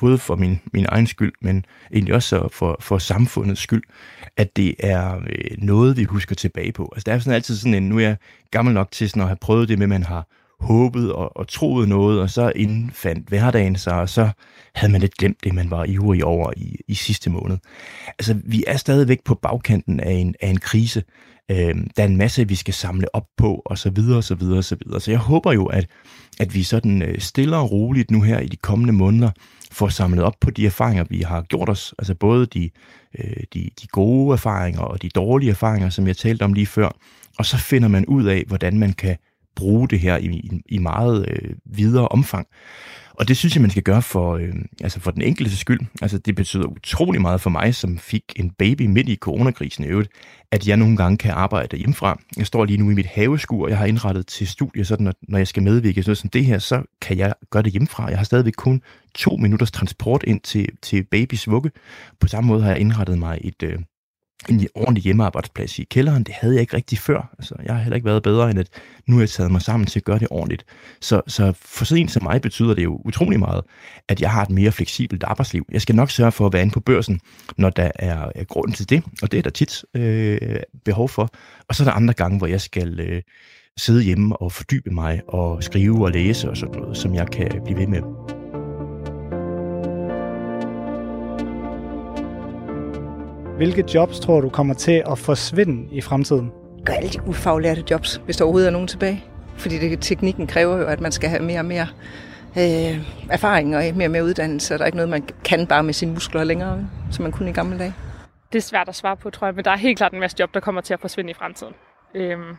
både 0.00 0.18
for 0.18 0.36
min, 0.36 0.60
min 0.72 0.86
egen 0.88 1.06
skyld, 1.06 1.32
men 1.42 1.64
egentlig 1.92 2.14
også 2.14 2.48
for, 2.52 2.76
for 2.80 2.98
samfundets 2.98 3.60
skyld, 3.60 3.82
at 4.36 4.56
det 4.56 4.74
er 4.78 5.16
øh, 5.16 5.58
noget, 5.58 5.96
vi 5.96 6.04
husker 6.04 6.34
tilbage 6.34 6.72
på. 6.72 6.92
Altså, 6.94 7.04
der 7.06 7.14
er 7.14 7.18
sådan 7.18 7.34
altid 7.34 7.56
sådan 7.56 7.74
en, 7.74 7.88
nu 7.88 7.96
er 7.96 8.02
jeg 8.02 8.16
gammel 8.50 8.74
nok 8.74 8.90
til 8.90 9.10
sådan 9.10 9.22
at 9.22 9.28
have 9.28 9.36
prøvet 9.40 9.68
det 9.68 9.78
med, 9.78 9.84
at 9.84 9.88
man 9.88 10.02
har 10.02 10.28
håbet 10.60 11.12
og, 11.12 11.36
og 11.36 11.48
troet 11.48 11.88
noget, 11.88 12.20
og 12.20 12.30
så 12.30 12.52
indfandt 12.56 13.28
hverdagen 13.28 13.76
sig, 13.76 13.92
og 13.92 14.08
så 14.08 14.30
havde 14.74 14.92
man 14.92 15.00
lidt 15.00 15.14
glemt 15.14 15.44
det, 15.44 15.54
man 15.54 15.70
var 15.70 15.84
ivrig 15.84 16.24
over 16.24 16.52
i, 16.56 16.76
i 16.88 16.94
sidste 16.94 17.30
måned. 17.30 17.58
Altså, 18.06 18.36
vi 18.44 18.64
er 18.66 18.76
stadigvæk 18.76 19.24
på 19.24 19.34
bagkanten 19.34 20.00
af 20.00 20.12
en, 20.12 20.34
af 20.40 20.48
en 20.48 20.58
krise. 20.58 21.02
Øh, 21.50 21.74
der 21.96 22.02
er 22.02 22.04
en 22.04 22.16
masse, 22.16 22.48
vi 22.48 22.54
skal 22.54 22.74
samle 22.74 23.14
op 23.14 23.26
på, 23.36 23.62
og 23.64 23.78
så 23.78 23.90
videre, 23.90 24.16
og 24.16 24.24
så 24.24 24.34
videre, 24.34 24.58
og 24.58 24.64
så 24.64 24.76
videre. 24.84 25.00
Så 25.00 25.10
jeg 25.10 25.20
håber 25.20 25.52
jo, 25.52 25.66
at, 25.66 25.86
at 26.40 26.54
vi 26.54 26.62
sådan 26.62 27.02
øh, 27.02 27.18
stille 27.18 27.56
og 27.56 27.70
roligt 27.70 28.10
nu 28.10 28.22
her 28.22 28.38
i 28.38 28.48
de 28.48 28.56
kommende 28.56 28.92
måneder 28.92 29.30
får 29.72 29.88
samlet 29.88 30.24
op 30.24 30.34
på 30.40 30.50
de 30.50 30.66
erfaringer, 30.66 31.04
vi 31.10 31.20
har 31.20 31.42
gjort 31.42 31.68
os. 31.68 31.94
Altså 31.98 32.14
både 32.14 32.46
de, 32.46 32.70
øh, 33.18 33.42
de, 33.54 33.70
de 33.82 33.86
gode 33.86 34.32
erfaringer 34.32 34.80
og 34.80 35.02
de 35.02 35.08
dårlige 35.08 35.50
erfaringer, 35.50 35.90
som 35.90 36.06
jeg 36.06 36.16
talte 36.16 36.42
om 36.42 36.52
lige 36.52 36.66
før. 36.66 36.88
Og 37.38 37.46
så 37.46 37.56
finder 37.58 37.88
man 37.88 38.06
ud 38.06 38.24
af, 38.24 38.44
hvordan 38.46 38.78
man 38.78 38.92
kan 38.92 39.16
bruge 39.58 39.88
det 39.88 40.00
her 40.00 40.16
i, 40.16 40.50
i 40.68 40.78
meget 40.78 41.28
øh, 41.28 41.54
videre 41.64 42.08
omfang. 42.08 42.46
Og 43.18 43.28
det 43.28 43.36
synes 43.36 43.54
jeg, 43.54 43.62
man 43.62 43.70
skal 43.70 43.82
gøre 43.82 44.02
for, 44.02 44.36
øh, 44.36 44.54
altså 44.82 45.00
for 45.00 45.10
den 45.10 45.22
enkelte 45.22 45.56
skyld. 45.56 45.80
Altså 46.02 46.18
det 46.18 46.34
betyder 46.34 46.66
utrolig 46.66 47.20
meget 47.20 47.40
for 47.40 47.50
mig, 47.50 47.74
som 47.74 47.98
fik 47.98 48.22
en 48.36 48.50
baby 48.50 48.82
midt 48.82 49.08
i 49.08 49.16
coronakrisen 49.16 49.84
i 49.84 49.86
øvrigt, 49.86 50.10
at 50.52 50.68
jeg 50.68 50.76
nogle 50.76 50.96
gange 50.96 51.16
kan 51.16 51.30
arbejde 51.30 51.76
hjemmefra. 51.76 52.20
Jeg 52.36 52.46
står 52.46 52.64
lige 52.64 52.76
nu 52.76 52.90
i 52.90 52.94
mit 52.94 53.06
haveskur, 53.06 53.64
og 53.64 53.70
jeg 53.70 53.78
har 53.78 53.86
indrettet 53.86 54.26
til 54.26 54.48
studie, 54.48 54.84
sådan 54.84 55.06
at 55.06 55.14
når 55.28 55.38
jeg 55.38 55.48
skal 55.48 55.62
medvirke 55.62 56.02
sådan 56.02 56.10
noget 56.10 56.18
som 56.18 56.30
det 56.30 56.44
her, 56.44 56.58
så 56.58 56.82
kan 57.00 57.18
jeg 57.18 57.34
gøre 57.50 57.62
det 57.62 57.72
hjemmefra. 57.72 58.06
Jeg 58.06 58.18
har 58.18 58.24
stadigvæk 58.24 58.54
kun 58.56 58.82
to 59.14 59.36
minutters 59.36 59.70
transport 59.70 60.24
ind 60.26 60.40
til, 60.40 60.68
til 60.82 61.04
babys 61.04 61.48
vugge. 61.48 61.70
På 62.20 62.28
samme 62.28 62.48
måde 62.48 62.62
har 62.62 62.70
jeg 62.70 62.80
indrettet 62.80 63.18
mig 63.18 63.38
et, 63.40 63.62
øh, 63.62 63.78
en 64.48 64.68
ordentlig 64.74 65.04
hjemmearbejdsplads 65.04 65.78
i 65.78 65.84
kælderen. 65.84 66.24
Det 66.24 66.34
havde 66.34 66.54
jeg 66.54 66.60
ikke 66.60 66.76
rigtig 66.76 66.98
før. 66.98 67.34
Altså, 67.38 67.54
jeg 67.64 67.74
har 67.74 67.82
heller 67.82 67.96
ikke 67.96 68.04
været 68.04 68.22
bedre, 68.22 68.50
end 68.50 68.58
at 68.58 68.68
nu 69.06 69.16
har 69.16 69.22
jeg 69.22 69.30
taget 69.30 69.50
mig 69.50 69.62
sammen 69.62 69.86
til 69.86 69.98
at 69.98 70.04
gøre 70.04 70.18
det 70.18 70.28
ordentligt. 70.30 70.64
Så, 71.00 71.22
så 71.26 71.52
for 71.60 71.84
sådan 71.84 72.02
en 72.02 72.08
som 72.08 72.22
mig 72.22 72.40
betyder 72.40 72.74
det 72.74 72.84
jo 72.84 73.00
utrolig 73.04 73.38
meget, 73.38 73.64
at 74.08 74.20
jeg 74.20 74.30
har 74.30 74.42
et 74.42 74.50
mere 74.50 74.72
fleksibelt 74.72 75.24
arbejdsliv. 75.24 75.66
Jeg 75.72 75.82
skal 75.82 75.94
nok 75.94 76.10
sørge 76.10 76.32
for 76.32 76.46
at 76.46 76.52
være 76.52 76.62
inde 76.62 76.72
på 76.72 76.80
børsen, 76.80 77.20
når 77.56 77.70
der 77.70 77.90
er, 77.94 78.30
er 78.34 78.44
grund 78.44 78.72
til 78.72 78.90
det, 78.90 79.02
og 79.22 79.32
det 79.32 79.38
er 79.38 79.42
der 79.42 79.50
tit 79.50 79.84
øh, 79.94 80.60
behov 80.84 81.08
for. 81.08 81.30
Og 81.68 81.74
så 81.74 81.82
er 81.82 81.84
der 81.84 81.92
andre 81.92 82.14
gange, 82.14 82.38
hvor 82.38 82.46
jeg 82.46 82.60
skal 82.60 83.00
øh, 83.00 83.22
sidde 83.76 84.02
hjemme 84.02 84.36
og 84.36 84.52
fordybe 84.52 84.90
mig 84.90 85.20
og 85.28 85.62
skrive 85.64 86.04
og 86.04 86.10
læse 86.10 86.50
og 86.50 86.56
sådan 86.56 86.80
noget, 86.80 86.96
som 86.96 87.14
jeg 87.14 87.26
kan 87.30 87.60
blive 87.64 87.78
ved 87.78 87.86
med. 87.86 88.37
Hvilke 93.58 93.84
jobs 93.94 94.20
tror 94.20 94.40
du 94.40 94.48
kommer 94.48 94.74
til 94.74 95.02
at 95.10 95.18
forsvinde 95.18 95.88
i 95.94 96.00
fremtiden? 96.00 96.52
Gør 96.84 96.92
alle 96.92 97.08
de 97.08 97.18
ufaglærte 97.26 97.84
jobs, 97.90 98.20
hvis 98.24 98.36
der 98.36 98.44
overhovedet 98.44 98.66
er 98.66 98.72
nogen 98.72 98.88
tilbage. 98.88 99.24
Fordi 99.56 99.78
det, 99.78 100.00
teknikken 100.00 100.46
kræver 100.46 100.76
jo, 100.76 100.86
at 100.86 101.00
man 101.00 101.12
skal 101.12 101.30
have 101.30 101.42
mere 101.42 101.58
og 101.58 101.64
mere 101.64 101.86
øh, 102.58 102.98
erfaring 103.30 103.76
og 103.76 103.82
mere 103.94 104.06
og 104.06 104.10
mere 104.10 104.24
uddannelse. 104.24 104.74
Der 104.74 104.80
er 104.80 104.86
ikke 104.86 104.96
noget, 104.96 105.08
man 105.08 105.28
kan 105.44 105.66
bare 105.66 105.82
med 105.82 105.94
sine 105.94 106.12
muskler 106.12 106.44
længere, 106.44 106.88
som 107.10 107.22
man 107.22 107.32
kunne 107.32 107.50
i 107.50 107.52
gamle 107.52 107.78
dage. 107.78 107.94
Det 108.52 108.58
er 108.58 108.62
svært 108.62 108.88
at 108.88 108.94
svare 108.94 109.16
på, 109.16 109.30
tror 109.30 109.46
jeg, 109.46 109.54
men 109.54 109.64
der 109.64 109.70
er 109.70 109.76
helt 109.76 109.98
klart 109.98 110.12
en 110.12 110.20
masse 110.20 110.36
job, 110.40 110.54
der 110.54 110.60
kommer 110.60 110.80
til 110.80 110.94
at 110.94 111.00
forsvinde 111.00 111.30
i 111.30 111.34
fremtiden. 111.34 111.74
Øhm, 112.14 112.56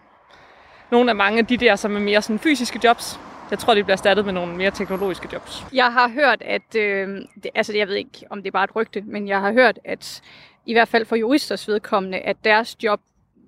nogle 0.92 1.10
af 1.10 1.16
mange 1.16 1.40
af 1.40 1.46
de 1.46 1.58
der, 1.58 1.76
som 1.76 1.96
er 1.96 2.00
mere 2.00 2.22
sådan 2.22 2.40
fysiske 2.40 2.80
jobs, 2.84 3.20
jeg 3.52 3.60
tror, 3.60 3.74
de 3.74 3.84
bliver 3.84 3.96
erstattet 3.96 4.26
med 4.26 4.34
nogle 4.34 4.56
mere 4.56 4.72
teknologiske 4.72 5.28
jobs. 5.34 5.66
Jeg 5.74 5.94
har 5.94 6.10
hørt, 6.10 6.42
at, 6.42 6.76
øh, 6.76 7.08
det, 7.44 7.52
altså 7.56 7.78
jeg 7.78 7.88
ved 7.88 7.96
ikke, 7.96 8.26
om 8.30 8.38
det 8.38 8.48
er 8.48 8.52
bare 8.52 8.64
et 8.64 8.76
rygte, 8.76 9.02
men 9.02 9.28
jeg 9.28 9.42
har 9.42 9.52
hørt, 9.52 9.80
at 9.86 10.22
i 10.70 10.74
hvert 10.74 10.88
fald 10.88 11.06
for 11.06 11.16
juristers 11.16 11.68
vedkommende, 11.68 12.18
at 12.18 12.38
deres 12.44 12.84
job 12.84 13.00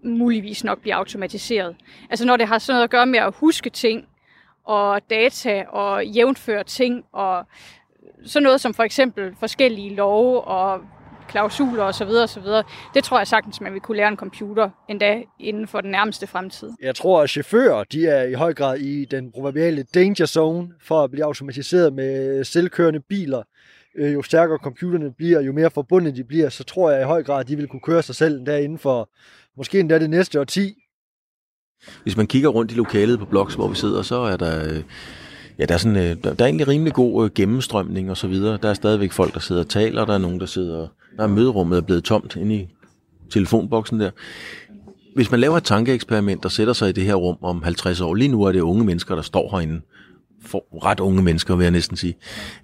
muligvis 0.03 0.63
nok 0.63 0.81
bliver 0.81 0.95
automatiseret. 0.95 1.75
Altså 2.09 2.25
når 2.25 2.37
det 2.37 2.47
har 2.47 2.59
sådan 2.59 2.75
noget 2.75 2.83
at 2.83 2.89
gøre 2.89 3.05
med 3.05 3.19
at 3.19 3.33
huske 3.35 3.69
ting, 3.69 4.07
og 4.63 5.01
data, 5.09 5.63
og 5.69 6.05
jævnføre 6.05 6.63
ting, 6.63 7.05
og 7.11 7.45
sådan 8.25 8.43
noget 8.43 8.61
som 8.61 8.73
for 8.73 8.83
eksempel 8.83 9.35
forskellige 9.39 9.95
love 9.95 10.41
og 10.41 10.81
klausuler 11.27 11.83
osv. 11.83 12.07
osv. 12.07 12.43
Det 12.93 13.03
tror 13.03 13.17
jeg 13.17 13.27
sagtens, 13.27 13.61
man 13.61 13.73
vil 13.73 13.81
kunne 13.81 13.97
lære 13.97 14.07
en 14.07 14.15
computer 14.15 14.69
endda 14.89 15.21
inden 15.39 15.67
for 15.67 15.81
den 15.81 15.91
nærmeste 15.91 16.27
fremtid. 16.27 16.69
Jeg 16.81 16.95
tror, 16.95 17.21
at 17.21 17.29
chauffører 17.29 17.83
de 17.83 18.07
er 18.07 18.23
i 18.23 18.33
høj 18.33 18.53
grad 18.53 18.77
i 18.77 19.05
den 19.05 19.31
probable 19.31 19.83
danger 19.83 20.25
zone 20.25 20.69
for 20.79 21.03
at 21.03 21.11
blive 21.11 21.25
automatiseret 21.25 21.93
med 21.93 22.43
selvkørende 22.43 22.99
biler 22.99 23.43
øh, 23.95 24.13
jo 24.13 24.21
stærkere 24.21 24.57
computerne 24.57 25.13
bliver, 25.17 25.41
jo 25.41 25.53
mere 25.53 25.71
forbundet 25.71 26.15
de 26.15 26.23
bliver, 26.23 26.49
så 26.49 26.63
tror 26.63 26.91
jeg 26.91 27.01
i 27.01 27.05
høj 27.05 27.23
grad, 27.23 27.39
at 27.39 27.47
de 27.47 27.55
vil 27.55 27.67
kunne 27.67 27.79
køre 27.79 28.03
sig 28.03 28.15
selv 28.15 28.45
der 28.45 28.57
inden 28.57 28.77
for 28.77 29.09
måske 29.57 29.79
endda 29.79 29.99
det 29.99 30.09
næste 30.09 30.39
årti. 30.39 30.73
Hvis 32.03 32.17
man 32.17 32.27
kigger 32.27 32.49
rundt 32.49 32.71
i 32.71 32.75
lokalet 32.75 33.19
på 33.19 33.25
Bloks, 33.25 33.55
hvor 33.55 33.67
vi 33.67 33.75
sidder, 33.75 34.01
så 34.01 34.15
er 34.15 34.37
der... 34.37 34.69
Øh, 34.69 34.83
ja, 35.59 35.65
der 35.65 35.73
er, 35.73 35.77
sådan, 35.77 35.97
øh, 35.97 36.23
der, 36.23 36.29
er 36.39 36.45
egentlig 36.45 36.67
rimelig 36.67 36.93
god 36.93 37.25
øh, 37.25 37.31
gennemstrømning 37.35 38.09
og 38.09 38.17
så 38.17 38.27
videre. 38.27 38.57
Der 38.61 38.69
er 38.69 38.73
stadigvæk 38.73 39.11
folk, 39.11 39.33
der 39.33 39.39
sidder 39.39 39.61
og 39.61 39.69
taler, 39.69 40.05
der 40.05 40.13
er 40.13 40.17
nogen, 40.17 40.39
der 40.39 40.45
sidder... 40.45 40.87
Der 41.17 41.23
er 41.23 41.27
møderummet 41.27 41.77
er 41.77 41.81
blevet 41.81 42.03
tomt 42.03 42.35
inde 42.35 42.55
i 42.55 42.69
telefonboksen 43.29 43.99
der. 43.99 44.11
Hvis 45.15 45.31
man 45.31 45.39
laver 45.39 45.57
et 45.57 45.63
tankeeksperiment 45.63 46.45
og 46.45 46.51
sætter 46.51 46.73
sig 46.73 46.89
i 46.89 46.91
det 46.91 47.03
her 47.03 47.15
rum 47.15 47.37
om 47.41 47.63
50 47.63 48.01
år, 48.01 48.13
lige 48.13 48.27
nu 48.27 48.43
er 48.43 48.51
det 48.51 48.59
unge 48.59 48.83
mennesker, 48.83 49.15
der 49.15 49.21
står 49.21 49.49
herinde, 49.51 49.81
for 50.51 50.85
ret 50.85 50.99
unge 50.99 51.21
mennesker, 51.21 51.55
vil 51.55 51.63
jeg 51.63 51.71
næsten 51.71 51.97
sige. 51.97 52.15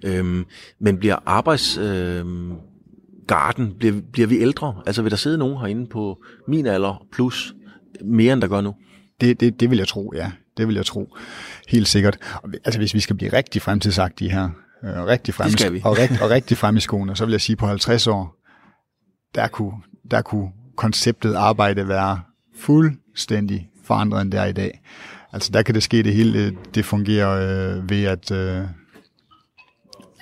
Øhm, 0.04 0.44
men 0.80 0.98
bliver 0.98 1.16
arbejdsgarden, 1.26 3.66
øhm, 3.66 3.78
bliver, 3.78 4.00
bliver 4.12 4.28
vi 4.28 4.38
ældre? 4.38 4.82
Altså 4.86 5.02
vil 5.02 5.10
der 5.10 5.16
sidde 5.16 5.38
nogen 5.38 5.58
herinde 5.58 5.86
på 5.86 6.22
min 6.48 6.66
alder 6.66 7.06
plus 7.12 7.54
mere, 8.04 8.32
end 8.32 8.42
der 8.42 8.48
gør 8.48 8.60
nu? 8.60 8.74
Det, 9.20 9.40
det, 9.40 9.60
det 9.60 9.70
vil 9.70 9.78
jeg 9.78 9.88
tro, 9.88 10.12
ja. 10.16 10.32
Det 10.56 10.68
vil 10.68 10.74
jeg 10.74 10.86
tro. 10.86 11.16
Helt 11.68 11.88
sikkert. 11.88 12.18
Altså 12.64 12.80
hvis 12.80 12.94
vi 12.94 13.00
skal 13.00 13.16
blive 13.16 13.32
rigtig 13.32 13.62
fremtidsagtige 13.62 14.30
her, 14.30 14.48
øh, 14.84 15.04
rigtig 15.04 15.34
frem, 15.34 15.50
og, 15.84 15.98
rigt, 15.98 16.22
og 16.22 16.30
rigtig 16.30 16.56
frem 16.56 16.76
i 16.76 16.80
skoene, 16.80 17.16
så 17.16 17.24
vil 17.24 17.32
jeg 17.32 17.40
sige 17.40 17.56
på 17.56 17.66
50 17.66 18.06
år, 18.06 18.36
der 19.34 19.48
kunne, 19.48 19.72
der 20.10 20.22
kunne 20.22 20.48
konceptet 20.76 21.34
arbejde 21.34 21.88
være 21.88 22.20
fuldstændig 22.58 23.68
forandret 23.84 24.22
end 24.22 24.32
det 24.32 24.40
er 24.40 24.44
i 24.44 24.52
dag. 24.52 24.80
Altså 25.32 25.50
der 25.52 25.62
kan 25.62 25.74
det 25.74 25.82
ske, 25.82 26.02
det 26.02 26.14
hele 26.14 26.56
det 26.74 26.84
fungerer 26.84 27.30
øh, 27.30 27.90
ved, 27.90 28.04
at, 28.04 28.30
øh, 28.30 28.62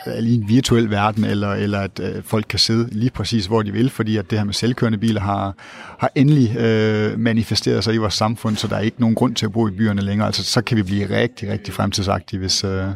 i 0.06 0.34
en 0.34 0.48
virtuel 0.48 0.90
verden, 0.90 1.24
eller, 1.24 1.52
eller 1.52 1.80
at 1.80 2.00
øh, 2.00 2.22
folk 2.22 2.46
kan 2.48 2.58
sidde 2.58 2.88
lige 2.92 3.10
præcis, 3.10 3.46
hvor 3.46 3.62
de 3.62 3.72
vil, 3.72 3.90
fordi 3.90 4.16
at 4.16 4.30
det 4.30 4.38
her 4.38 4.44
med 4.44 4.54
selvkørende 4.54 4.98
biler 4.98 5.20
har, 5.20 5.54
har 5.98 6.10
endelig 6.14 6.56
øh, 6.56 7.18
manifesteret 7.18 7.84
sig 7.84 7.94
i 7.94 7.96
vores 7.96 8.14
samfund, 8.14 8.56
så 8.56 8.68
der 8.68 8.76
er 8.76 8.80
ikke 8.80 9.00
nogen 9.00 9.14
grund 9.14 9.34
til 9.34 9.46
at 9.46 9.52
bo 9.52 9.68
i 9.68 9.70
byerne 9.70 10.02
længere. 10.02 10.26
Altså, 10.26 10.44
så 10.44 10.62
kan 10.62 10.76
vi 10.76 10.82
blive 10.82 11.22
rigtig, 11.22 11.50
rigtig 11.50 11.74
fremtidsagtige, 11.74 12.40
hvis, 12.40 12.64
øh, 12.64 12.88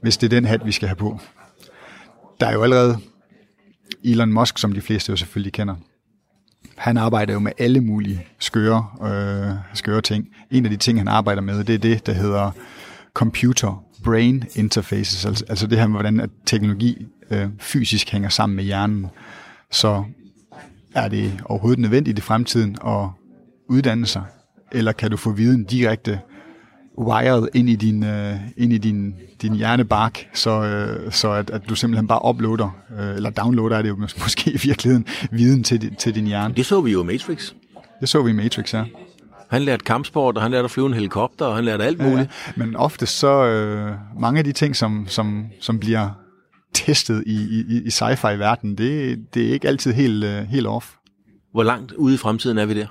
hvis 0.00 0.16
det 0.16 0.26
er 0.26 0.36
den 0.36 0.44
hat, 0.44 0.66
vi 0.66 0.72
skal 0.72 0.88
have 0.88 0.96
på. 0.96 1.20
Der 2.40 2.46
er 2.46 2.52
jo 2.52 2.62
allerede 2.62 2.98
Elon 4.04 4.32
Musk, 4.32 4.58
som 4.58 4.72
de 4.72 4.80
fleste 4.80 5.10
jo 5.10 5.16
selvfølgelig 5.16 5.52
kender. 5.52 5.74
Han 6.78 6.96
arbejder 6.96 7.32
jo 7.32 7.38
med 7.38 7.52
alle 7.58 7.80
mulige 7.80 8.26
skøre, 8.38 8.86
øh, 9.02 9.54
skøre 9.74 10.00
ting. 10.00 10.28
En 10.50 10.64
af 10.64 10.70
de 10.70 10.76
ting, 10.76 10.98
han 10.98 11.08
arbejder 11.08 11.42
med, 11.42 11.64
det 11.64 11.74
er 11.74 11.78
det, 11.78 12.06
der 12.06 12.12
hedder 12.12 12.50
computer 13.14 13.84
brain 14.04 14.44
interfaces, 14.54 15.26
altså, 15.26 15.44
altså 15.48 15.66
det 15.66 15.78
her 15.78 15.86
med, 15.86 15.94
hvordan 15.94 16.20
at 16.20 16.30
teknologi 16.46 17.06
øh, 17.30 17.48
fysisk 17.58 18.10
hænger 18.10 18.28
sammen 18.28 18.56
med 18.56 18.64
hjernen. 18.64 19.06
Så 19.70 20.04
er 20.94 21.08
det 21.08 21.40
overhovedet 21.44 21.78
nødvendigt 21.78 22.18
i 22.18 22.22
fremtiden 22.22 22.76
at 22.86 23.08
uddanne 23.68 24.06
sig, 24.06 24.22
eller 24.72 24.92
kan 24.92 25.10
du 25.10 25.16
få 25.16 25.30
viden 25.30 25.64
direkte 25.64 26.20
wired 26.98 27.48
ind 27.54 27.68
i 27.68 27.76
din, 27.76 28.04
øh, 28.04 28.36
ind 28.56 28.72
i 28.72 28.78
din, 28.78 29.14
din 29.42 29.54
hjernebark, 29.54 30.28
så, 30.34 30.62
øh, 30.62 31.12
så 31.12 31.32
at, 31.32 31.50
at 31.50 31.68
du 31.68 31.74
simpelthen 31.74 32.08
bare 32.08 32.28
uploader, 32.28 32.76
øh, 32.98 33.16
eller 33.16 33.30
downloader 33.30 33.76
er 33.76 33.82
det 33.82 33.88
jo 33.88 33.96
måske 34.24 34.50
i 34.50 34.58
virkeligheden, 34.62 35.06
viden 35.30 35.64
til, 35.64 35.96
til 35.96 36.14
din 36.14 36.26
hjerne. 36.26 36.54
Det 36.54 36.66
så 36.66 36.80
vi 36.80 36.92
jo 36.92 37.02
i 37.02 37.06
Matrix. 37.06 37.52
Det 38.00 38.08
så 38.08 38.22
vi 38.22 38.30
i 38.30 38.34
Matrix, 38.34 38.74
ja. 38.74 38.84
Han 39.50 39.62
lærte 39.62 39.84
kampsport, 39.84 40.36
og 40.36 40.42
han 40.42 40.50
lærte 40.50 40.64
at 40.64 40.70
flyve 40.70 40.86
en 40.86 40.94
helikopter, 40.94 41.46
og 41.46 41.54
han 41.56 41.64
lærte 41.64 41.84
alt 41.84 42.02
muligt. 42.02 42.30
Ja, 42.46 42.52
men 42.56 42.76
ofte 42.76 43.06
så, 43.06 43.44
øh, 43.44 43.92
mange 44.20 44.38
af 44.38 44.44
de 44.44 44.52
ting, 44.52 44.76
som, 44.76 45.06
som, 45.08 45.46
som 45.60 45.78
bliver 45.78 46.08
testet 46.74 47.24
i, 47.26 47.64
i, 47.68 47.82
i 47.84 47.90
sci-fi-verdenen, 47.90 48.78
det, 48.78 49.18
det 49.34 49.48
er 49.48 49.52
ikke 49.52 49.68
altid 49.68 49.92
helt, 49.92 50.24
øh, 50.24 50.44
helt 50.44 50.66
off. 50.66 50.86
Hvor 51.52 51.62
langt 51.62 51.92
ude 51.92 52.14
i 52.14 52.16
fremtiden 52.16 52.58
er 52.58 52.66
vi 52.66 52.74
der? 52.74 52.86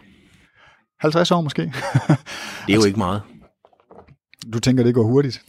50 0.99 1.31
år 1.31 1.41
måske. 1.41 1.61
det 1.61 1.71
er 1.71 2.15
jo 2.69 2.73
altså, 2.73 2.87
ikke 2.87 2.99
meget. 2.99 3.21
Du 4.53 4.59
tænker, 4.59 4.83
det 4.83 4.93
går 4.93 5.03
hurtigt? 5.03 5.41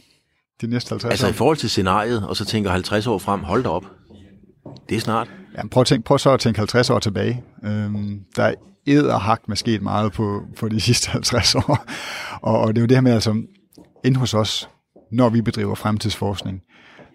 De 0.61 0.67
næste 0.67 0.89
50 0.89 1.11
altså 1.11 1.25
år? 1.25 1.29
i 1.29 1.33
forhold 1.33 1.57
til 1.57 1.69
scenariet, 1.69 2.27
og 2.27 2.37
så 2.37 2.45
tænker 2.45 2.71
50 2.71 3.07
år 3.07 3.17
frem, 3.17 3.43
hold 3.43 3.63
da 3.63 3.69
op. 3.69 3.85
Det 4.89 4.97
er 4.97 5.01
snart. 5.01 5.29
Ja, 5.57 5.67
prøv, 5.67 5.81
at 5.81 5.87
tænke, 5.87 6.05
prøv 6.05 6.19
så 6.19 6.31
at 6.31 6.39
tænke 6.39 6.57
50 6.57 6.89
år 6.89 6.99
tilbage. 6.99 7.43
Øhm, 7.63 8.19
der 8.35 8.53
er 8.87 9.17
hak 9.17 9.41
med 9.47 9.57
sket 9.57 9.81
meget 9.81 10.11
på, 10.11 10.41
på 10.57 10.69
de 10.69 10.81
sidste 10.89 11.09
50 11.09 11.55
år. 11.55 11.85
Og, 12.41 12.59
og 12.59 12.67
det 12.67 12.77
er 12.77 12.81
jo 12.81 12.87
det 12.87 12.97
her 12.97 13.01
med, 13.01 13.11
altså, 13.11 13.41
ind 14.03 14.15
hos 14.15 14.33
os, 14.33 14.69
når 15.11 15.29
vi 15.29 15.41
bedriver 15.41 15.75
fremtidsforskning, 15.75 16.61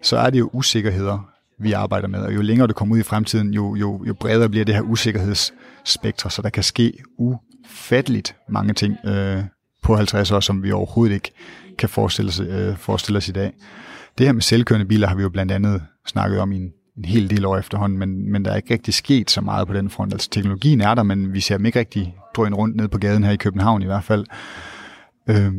så 0.02 0.16
er 0.16 0.30
det 0.30 0.38
jo 0.38 0.50
usikkerheder, 0.52 1.28
vi 1.58 1.72
arbejder 1.72 2.08
med. 2.08 2.20
Og 2.20 2.34
jo 2.34 2.42
længere 2.42 2.66
du 2.66 2.72
kommer 2.72 2.94
ud 2.94 3.00
i 3.00 3.02
fremtiden, 3.02 3.54
jo, 3.54 3.74
jo, 3.74 4.04
jo 4.06 4.14
bredere 4.14 4.48
bliver 4.48 4.64
det 4.64 4.74
her 4.74 4.82
usikkerhedsspektre, 4.82 6.30
så 6.30 6.42
der 6.42 6.50
kan 6.50 6.62
ske 6.62 6.92
ufatteligt 7.18 8.36
mange 8.48 8.74
ting 8.74 8.96
øh, 9.04 9.44
på 9.82 9.96
50 9.96 10.30
år, 10.30 10.40
som 10.40 10.62
vi 10.62 10.72
overhovedet 10.72 11.14
ikke 11.14 11.30
kan 11.78 11.88
forestille 11.88 12.28
os, 12.28 12.40
øh, 12.40 12.76
forestille 12.76 13.16
os 13.16 13.28
i 13.28 13.32
dag. 13.32 13.52
Det 14.18 14.26
her 14.26 14.32
med 14.32 14.42
selvkørende 14.42 14.86
biler 14.86 15.08
har 15.08 15.14
vi 15.14 15.22
jo 15.22 15.28
blandt 15.28 15.52
andet 15.52 15.82
snakket 16.06 16.40
om 16.40 16.52
i 16.52 16.56
en, 16.56 16.72
en 16.96 17.04
hel 17.04 17.30
del 17.30 17.44
år 17.44 17.58
efterhånden, 17.58 17.98
men, 17.98 18.32
men 18.32 18.44
der 18.44 18.50
er 18.50 18.56
ikke 18.56 18.74
rigtig 18.74 18.94
sket 18.94 19.30
så 19.30 19.40
meget 19.40 19.66
på 19.66 19.74
den 19.74 19.90
front. 19.90 20.12
Altså 20.12 20.30
teknologien 20.30 20.80
er 20.80 20.94
der, 20.94 21.02
men 21.02 21.32
vi 21.32 21.40
ser 21.40 21.56
dem 21.56 21.66
ikke 21.66 21.78
rigtig 21.78 22.14
drøn 22.36 22.54
rundt 22.54 22.76
ned 22.76 22.88
på 22.88 22.98
gaden 22.98 23.24
her 23.24 23.32
i 23.32 23.36
København 23.36 23.82
i 23.82 23.86
hvert 23.86 24.04
fald. 24.04 24.26
Øh, 25.28 25.52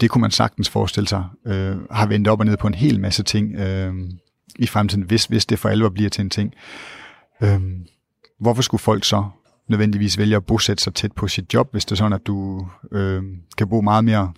det 0.00 0.10
kunne 0.10 0.22
man 0.22 0.30
sagtens 0.30 0.70
forestille 0.70 1.08
sig, 1.08 1.24
øh, 1.46 1.76
har 1.90 2.06
vendt 2.06 2.28
op 2.28 2.40
og 2.40 2.46
ned 2.46 2.56
på 2.56 2.66
en 2.66 2.74
hel 2.74 3.00
masse 3.00 3.22
ting 3.22 3.56
øh, 3.56 3.94
i 4.58 4.66
fremtiden, 4.66 5.04
hvis, 5.04 5.24
hvis 5.24 5.46
det 5.46 5.58
for 5.58 5.68
alvor 5.68 5.88
bliver 5.88 6.10
til 6.10 6.22
en 6.22 6.30
ting. 6.30 6.52
Øh, 7.42 7.60
hvorfor 8.40 8.62
skulle 8.62 8.80
folk 8.80 9.04
så 9.04 9.24
nødvendigvis 9.68 10.18
vælge 10.18 10.36
at 10.36 10.46
bosætte 10.46 10.82
sig 10.82 10.94
tæt 10.94 11.12
på 11.12 11.28
sit 11.28 11.54
job, 11.54 11.68
hvis 11.72 11.84
det 11.84 11.92
er 11.92 11.96
sådan, 11.96 12.12
at 12.12 12.26
du 12.26 12.66
øh, 12.92 13.22
kan 13.58 13.68
bo 13.68 13.80
meget 13.80 14.04
mere 14.04 14.32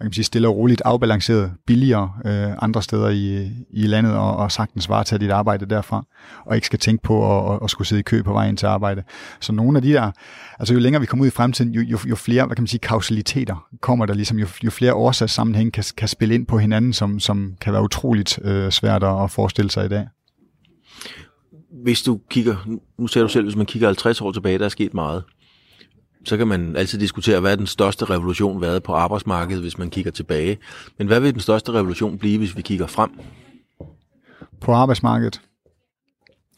man 0.00 0.10
kan 0.10 0.14
sige, 0.14 0.24
stille 0.24 0.48
og 0.48 0.56
roligt, 0.56 0.82
afbalanceret, 0.84 1.52
billigere 1.66 2.12
øh, 2.24 2.52
andre 2.62 2.82
steder 2.82 3.08
i, 3.08 3.50
i 3.70 3.86
landet, 3.86 4.14
og, 4.14 4.36
og 4.36 4.52
sagtens 4.52 4.88
varetage 4.88 5.18
dit 5.18 5.30
arbejde 5.30 5.66
derfra, 5.66 6.04
og 6.46 6.54
ikke 6.54 6.66
skal 6.66 6.78
tænke 6.78 7.02
på 7.02 7.46
at, 7.48 7.54
at, 7.54 7.58
at 7.64 7.70
skulle 7.70 7.88
sidde 7.88 8.00
i 8.00 8.02
kø 8.02 8.22
på 8.22 8.32
vejen 8.32 8.56
til 8.56 8.66
arbejde. 8.66 9.02
Så 9.40 9.52
nogle 9.52 9.78
af 9.78 9.82
de 9.82 9.92
der, 9.92 10.10
altså 10.58 10.74
jo 10.74 10.80
længere 10.80 11.00
vi 11.00 11.06
kommer 11.06 11.22
ud 11.22 11.28
i 11.28 11.30
fremtiden, 11.30 11.72
jo, 11.72 11.80
jo, 11.80 11.98
jo 12.08 12.16
flere, 12.16 12.46
hvad 12.46 12.56
kan 12.56 12.62
man 12.62 12.68
sige, 12.68 12.80
kausaliteter 12.80 13.66
kommer 13.80 14.06
der 14.06 14.14
ligesom, 14.14 14.38
jo, 14.38 14.46
jo 14.64 14.70
flere 14.70 14.94
årsagssammenhæng 14.94 15.72
kan, 15.72 15.84
kan 15.96 16.08
spille 16.08 16.34
ind 16.34 16.46
på 16.46 16.58
hinanden, 16.58 16.92
som, 16.92 17.20
som 17.20 17.54
kan 17.60 17.72
være 17.72 17.82
utroligt 17.82 18.38
øh, 18.42 18.70
svært 18.70 19.04
at 19.04 19.30
forestille 19.30 19.70
sig 19.70 19.84
i 19.84 19.88
dag. 19.88 20.06
Hvis 21.82 22.02
du 22.02 22.20
kigger, 22.30 22.56
nu 22.98 23.06
ser 23.06 23.22
du 23.22 23.28
selv, 23.28 23.44
hvis 23.44 23.56
man 23.56 23.66
kigger 23.66 23.88
50 23.88 24.20
år 24.20 24.32
tilbage, 24.32 24.58
der 24.58 24.64
er 24.64 24.68
sket 24.68 24.94
meget 24.94 25.22
så 26.24 26.36
kan 26.36 26.48
man 26.48 26.76
altid 26.76 26.98
diskutere, 26.98 27.40
hvad 27.40 27.52
er 27.52 27.56
den 27.56 27.66
største 27.66 28.04
revolution 28.04 28.60
været 28.60 28.82
på 28.82 28.92
arbejdsmarkedet, 28.92 29.62
hvis 29.62 29.78
man 29.78 29.90
kigger 29.90 30.10
tilbage. 30.10 30.58
Men 30.98 31.06
hvad 31.06 31.20
vil 31.20 31.32
den 31.32 31.40
største 31.40 31.72
revolution 31.72 32.18
blive, 32.18 32.38
hvis 32.38 32.56
vi 32.56 32.62
kigger 32.62 32.86
frem? 32.86 33.10
På 34.60 34.72
arbejdsmarkedet? 34.72 35.40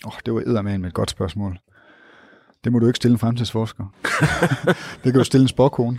Åh, 0.04 0.12
oh, 0.12 0.18
det 0.26 0.54
var 0.54 0.62
med 0.62 0.84
et 0.84 0.94
godt 0.94 1.10
spørgsmål. 1.10 1.58
Det 2.64 2.72
må 2.72 2.78
du 2.78 2.86
ikke 2.86 2.96
stille 2.96 3.12
en 3.12 3.18
fremtidsforsker. 3.18 3.84
det 5.04 5.12
kan 5.12 5.14
du 5.14 5.24
stille 5.24 5.42
en 5.42 5.48
sporkone. 5.48 5.98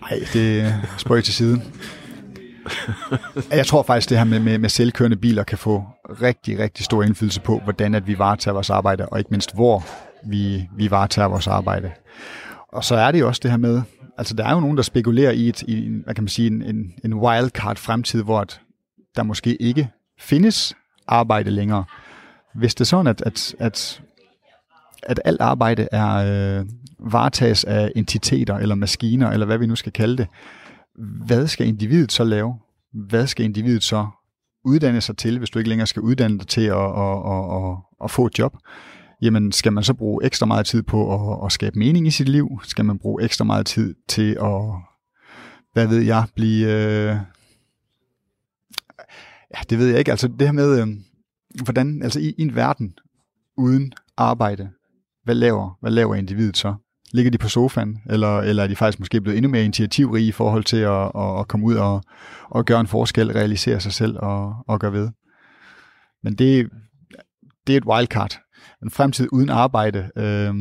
Nej, 0.00 0.24
det 0.32 0.74
spørger 0.98 1.22
til 1.22 1.34
siden. 1.34 1.62
Jeg 3.50 3.66
tror 3.66 3.82
faktisk, 3.82 4.10
det 4.10 4.18
her 4.18 4.24
med, 4.24 4.40
med, 4.40 4.58
med 4.58 4.68
selvkørende 4.68 5.16
biler 5.16 5.44
kan 5.44 5.58
få 5.58 5.84
rigtig, 6.22 6.58
rigtig 6.58 6.84
stor 6.84 7.02
indflydelse 7.02 7.40
på, 7.40 7.60
hvordan 7.64 7.94
at 7.94 8.06
vi 8.06 8.18
varetager 8.18 8.52
vores 8.52 8.70
arbejde, 8.70 9.06
og 9.06 9.18
ikke 9.18 9.30
mindst 9.30 9.54
hvor 9.54 9.84
vi, 10.26 10.68
vi 10.76 10.90
varetager 10.90 11.28
vores 11.28 11.46
arbejde. 11.46 11.92
Og 12.68 12.84
så 12.84 12.94
er 12.94 13.10
det 13.10 13.20
jo 13.20 13.26
også 13.26 13.40
det 13.42 13.50
her 13.50 13.58
med, 13.58 13.82
altså 14.18 14.34
der 14.34 14.44
er 14.44 14.54
jo 14.54 14.60
nogen, 14.60 14.76
der 14.76 14.82
spekulerer 14.82 15.30
i, 15.30 15.48
et, 15.48 15.62
i 15.62 15.86
en, 15.86 16.00
hvad 16.04 16.14
kan 16.14 16.24
man 16.24 16.28
sige, 16.28 16.46
en, 16.46 16.62
en, 16.62 16.94
en 17.04 17.14
wildcard 17.14 17.76
fremtid, 17.76 18.22
hvor 18.22 18.40
at 18.40 18.60
der 19.16 19.22
måske 19.22 19.62
ikke 19.62 19.88
findes 20.18 20.74
arbejde 21.06 21.50
længere. 21.50 21.84
Hvis 22.54 22.74
det 22.74 22.80
er 22.80 22.84
sådan, 22.84 23.06
at, 23.06 23.22
at, 23.26 23.54
at, 23.58 24.02
at 25.02 25.20
alt 25.24 25.40
arbejde 25.40 25.88
er 25.92 26.14
øh, 26.58 26.66
varetages 26.98 27.64
af 27.64 27.92
entiteter 27.96 28.56
eller 28.56 28.74
maskiner, 28.74 29.30
eller 29.30 29.46
hvad 29.46 29.58
vi 29.58 29.66
nu 29.66 29.76
skal 29.76 29.92
kalde 29.92 30.16
det, 30.16 30.26
hvad 31.26 31.46
skal 31.46 31.66
individet 31.66 32.12
så 32.12 32.24
lave? 32.24 32.58
Hvad 32.92 33.26
skal 33.26 33.44
individet 33.44 33.82
så 33.82 34.06
uddanne 34.64 35.00
sig 35.00 35.16
til, 35.16 35.38
hvis 35.38 35.50
du 35.50 35.58
ikke 35.58 35.68
længere 35.68 35.86
skal 35.86 36.02
uddanne 36.02 36.38
dig 36.38 36.46
til 36.46 36.60
at, 36.60 36.76
at, 36.76 37.16
at, 37.26 37.56
at, 37.56 37.76
at 38.04 38.10
få 38.10 38.26
et 38.26 38.38
job? 38.38 38.56
Jamen 39.22 39.52
skal 39.52 39.72
man 39.72 39.84
så 39.84 39.94
bruge 39.94 40.24
ekstra 40.24 40.46
meget 40.46 40.66
tid 40.66 40.82
på 40.82 41.14
at, 41.14 41.46
at 41.46 41.52
skabe 41.52 41.78
mening 41.78 42.06
i 42.06 42.10
sit 42.10 42.28
liv? 42.28 42.60
Skal 42.62 42.84
man 42.84 42.98
bruge 42.98 43.22
ekstra 43.22 43.44
meget 43.44 43.66
tid 43.66 43.94
til 44.08 44.36
at, 44.40 44.62
hvad 45.72 45.86
ved 45.86 46.00
jeg, 46.00 46.24
blive... 46.34 46.66
Øh, 46.66 47.16
ja, 49.54 49.60
det 49.70 49.78
ved 49.78 49.86
jeg 49.86 49.98
ikke. 49.98 50.10
Altså 50.10 50.28
det 50.28 50.48
her 50.48 50.52
med, 50.52 50.80
øh, 50.80 50.88
hvordan, 51.64 52.02
altså 52.02 52.20
i, 52.20 52.34
i 52.38 52.42
en 52.42 52.54
verden 52.54 52.94
uden 53.56 53.92
arbejde, 54.16 54.70
hvad 55.24 55.34
laver, 55.34 55.78
hvad 55.80 55.90
laver 55.90 56.14
individet 56.14 56.56
så? 56.56 56.74
Ligger 57.12 57.30
de 57.30 57.38
på 57.38 57.48
sofaen, 57.48 57.98
eller, 58.10 58.38
eller 58.38 58.62
er 58.62 58.66
de 58.66 58.76
faktisk 58.76 59.00
måske 59.00 59.20
blevet 59.20 59.36
endnu 59.36 59.50
mere 59.50 59.64
initiativrige 59.64 60.26
i 60.26 60.32
forhold 60.32 60.64
til 60.64 60.76
at, 60.76 61.10
at, 61.14 61.40
at 61.40 61.48
komme 61.48 61.66
ud 61.66 61.74
og, 61.74 62.02
og 62.50 62.64
gøre 62.64 62.80
en 62.80 62.86
forskel, 62.86 63.32
realisere 63.32 63.80
sig 63.80 63.92
selv 63.92 64.18
og, 64.18 64.54
og 64.66 64.80
gøre 64.80 64.92
ved? 64.92 65.10
Men 66.22 66.34
det, 66.34 66.70
det 67.66 67.72
er 67.72 67.76
et 67.76 67.86
wildcard 67.86 68.38
en 68.82 68.90
fremtid 68.90 69.28
uden 69.32 69.50
arbejde 69.50 70.10
øh, 70.16 70.54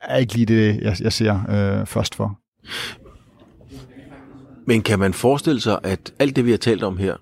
er 0.00 0.16
ikke 0.16 0.34
lige 0.34 0.46
det, 0.46 0.80
jeg, 0.82 0.96
jeg 1.00 1.12
ser 1.12 1.34
øh, 1.34 1.86
først 1.86 2.14
for. 2.14 2.38
Men 4.66 4.82
kan 4.82 4.98
man 4.98 5.14
forestille 5.14 5.60
sig, 5.60 5.78
at 5.82 6.14
alt 6.18 6.36
det, 6.36 6.44
vi 6.44 6.50
har 6.50 6.58
talt 6.58 6.82
om 6.82 6.96
her, 6.96 7.16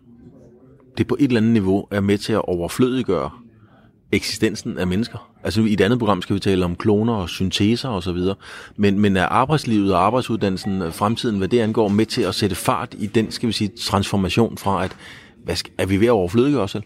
det 0.99 1.07
på 1.07 1.17
et 1.21 1.25
eller 1.25 1.41
andet 1.41 1.53
niveau 1.53 1.87
er 1.91 2.01
med 2.01 2.19
til 2.19 2.33
at 2.33 2.43
overflødiggøre 2.45 3.31
eksistensen 4.13 4.79
af 4.79 4.87
mennesker? 4.87 5.31
Altså 5.45 5.61
i 5.61 5.73
et 5.73 5.81
andet 5.81 5.99
program 5.99 6.23
skal 6.23 6.35
vi 6.35 6.41
tale 6.41 6.65
om 6.65 6.77
kloner 6.77 7.15
og 7.15 7.29
synteser 7.29 7.89
osv., 7.89 8.19
men, 8.77 8.99
men 8.99 9.17
er 9.17 9.27
arbejdslivet 9.27 9.95
og 9.95 10.07
arbejdsuddannelsen 10.07 10.83
øh, 10.83 10.93
fremtiden, 10.93 11.39
hvad 11.39 11.49
det 11.49 11.61
angår, 11.61 11.89
med 11.89 12.07
til 12.07 12.23
at 12.23 12.35
sætte 12.35 12.57
fart 12.57 12.95
i 12.99 13.07
den, 13.07 13.31
skal 13.31 13.47
vi 13.47 13.53
sige, 13.53 13.71
transformation 13.81 14.59
fra, 14.59 14.85
at 14.85 14.97
hvad 15.45 15.57
skal, 15.57 15.73
er 15.79 15.87
vi 15.87 16.01
ved 16.01 16.07
at 16.07 16.11
overflødiggøre 16.11 16.63
os 16.63 16.71
selv? 16.71 16.85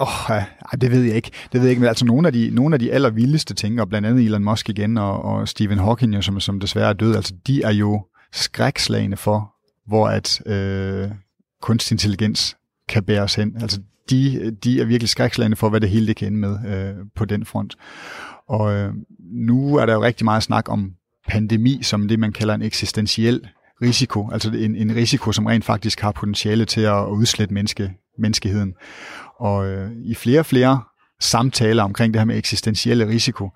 Åh, 0.00 0.30
oh, 0.30 0.42
det 0.80 0.90
ved 0.90 1.02
jeg 1.02 1.16
ikke. 1.16 1.30
Det 1.52 1.60
ved 1.60 1.62
jeg 1.62 1.70
ikke, 1.70 1.80
men 1.80 1.88
altså 1.88 2.04
nogle 2.04 2.26
af 2.26 2.32
de, 2.32 2.50
nogle 2.50 2.74
af 2.74 2.78
de 2.78 2.92
allervildeste 2.92 3.54
ting, 3.54 3.80
og 3.80 3.88
blandt 3.88 4.08
andet 4.08 4.24
Elon 4.24 4.44
Musk 4.44 4.68
igen, 4.68 4.98
og, 4.98 5.24
og 5.24 5.48
Stephen 5.48 5.78
Hawking, 5.78 6.14
jo, 6.14 6.22
som, 6.22 6.40
som 6.40 6.60
desværre 6.60 6.88
er 6.88 6.92
død, 6.92 7.16
altså 7.16 7.34
de 7.46 7.62
er 7.62 7.72
jo 7.72 8.06
skrækslagene 8.32 9.16
for, 9.16 9.54
hvor 9.86 10.08
at 10.08 10.46
øh, 10.46 11.10
kunstig 11.62 11.94
intelligens 11.94 12.56
kan 12.88 13.04
bære 13.04 13.22
os 13.22 13.34
hen. 13.34 13.56
Altså 13.60 13.80
de, 14.10 14.50
de 14.64 14.80
er 14.80 14.84
virkelig 14.84 15.08
skrækslagene 15.08 15.56
for, 15.56 15.68
hvad 15.68 15.80
det 15.80 15.90
hele 15.90 16.06
det 16.06 16.16
kan 16.16 16.26
ende 16.28 16.38
med 16.38 16.58
øh, 16.66 16.94
på 17.16 17.24
den 17.24 17.44
front. 17.44 17.76
Og 18.48 18.72
øh, 18.74 18.92
nu 19.20 19.76
er 19.76 19.86
der 19.86 19.92
jo 19.92 20.02
rigtig 20.02 20.24
meget 20.24 20.42
snak 20.42 20.68
om 20.68 20.92
pandemi 21.28 21.82
som 21.82 22.08
det, 22.08 22.18
man 22.18 22.32
kalder 22.32 22.54
en 22.54 22.62
eksistentiel 22.62 23.48
risiko, 23.82 24.30
altså 24.30 24.50
en, 24.50 24.76
en 24.76 24.94
risiko, 24.94 25.32
som 25.32 25.46
rent 25.46 25.64
faktisk 25.64 26.00
har 26.00 26.12
potentiale 26.12 26.64
til 26.64 26.80
at 26.80 27.06
udslette 27.06 27.54
menneske, 27.54 27.92
menneskeheden. 28.18 28.74
Og 29.38 29.66
øh, 29.66 29.90
i 30.04 30.14
flere 30.14 30.40
og 30.40 30.46
flere 30.46 30.82
samtaler 31.20 31.82
omkring 31.82 32.14
det 32.14 32.20
her 32.20 32.26
med 32.26 32.38
eksistentielle 32.38 33.08
risiko, 33.08 33.50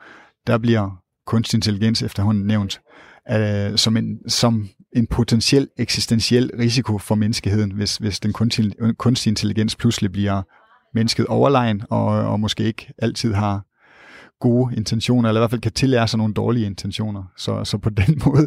der 0.46 0.58
bliver 0.58 1.02
kunstig 1.26 1.56
intelligens 1.56 2.02
efterhånden 2.02 2.46
nævnt 2.46 2.80
øh, 3.30 3.76
som, 3.76 3.96
en, 3.96 4.18
som 4.28 4.68
en 4.96 5.06
potentiel 5.06 5.68
eksistentiel 5.78 6.50
risiko 6.58 6.98
for 6.98 7.14
menneskeheden, 7.14 7.72
hvis, 7.72 7.96
hvis 7.96 8.20
den 8.20 8.32
kunstige, 8.32 8.72
kunstige 8.98 9.30
intelligens 9.30 9.76
pludselig 9.76 10.12
bliver 10.12 10.42
mennesket 10.94 11.26
overlegen, 11.26 11.82
og, 11.90 12.06
og 12.06 12.40
måske 12.40 12.64
ikke 12.64 12.92
altid 12.98 13.34
har 13.34 13.62
gode 14.40 14.76
intentioner, 14.76 15.28
eller 15.28 15.40
i 15.40 15.42
hvert 15.42 15.50
fald 15.50 15.60
kan 15.60 15.72
tillære 15.72 16.08
sig 16.08 16.18
nogle 16.18 16.34
dårlige 16.34 16.66
intentioner. 16.66 17.24
Så, 17.36 17.64
så 17.64 17.78
på 17.78 17.90
den 17.90 18.20
måde 18.26 18.46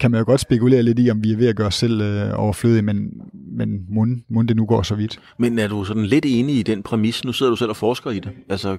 kan 0.00 0.10
man 0.10 0.18
jo 0.18 0.24
godt 0.24 0.40
spekulere 0.40 0.82
lidt 0.82 0.98
i, 0.98 1.10
om 1.10 1.22
vi 1.22 1.32
er 1.32 1.36
ved 1.36 1.48
at 1.48 1.56
gøre 1.56 1.66
os 1.66 1.74
selv 1.74 2.00
øh, 2.00 2.30
overflødige, 2.34 2.82
men, 2.82 3.10
men 3.58 4.24
må 4.28 4.42
det 4.42 4.56
nu 4.56 4.66
går 4.66 4.82
så 4.82 4.94
vidt. 4.94 5.20
Men 5.38 5.58
er 5.58 5.68
du 5.68 5.84
sådan 5.84 6.06
lidt 6.06 6.24
enig 6.28 6.58
i 6.58 6.62
den 6.62 6.82
præmis? 6.82 7.24
Nu 7.24 7.32
sidder 7.32 7.50
du 7.50 7.56
selv 7.56 7.70
og 7.70 7.76
forsker 7.76 8.10
i 8.10 8.18
det. 8.18 8.32
Altså, 8.48 8.76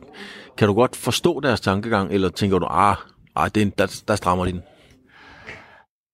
kan 0.58 0.68
du 0.68 0.74
godt 0.74 0.96
forstå 0.96 1.40
deres 1.40 1.62
tankegang, 1.62 2.12
eller 2.12 2.30
tænker 2.30 2.60
du, 2.60 2.66
ah, 2.66 2.96
ah 3.36 3.50
det, 3.56 3.78
der, 3.78 4.02
der 4.08 4.16
strammer 4.16 4.46
de 4.46 4.52
den? 4.52 4.62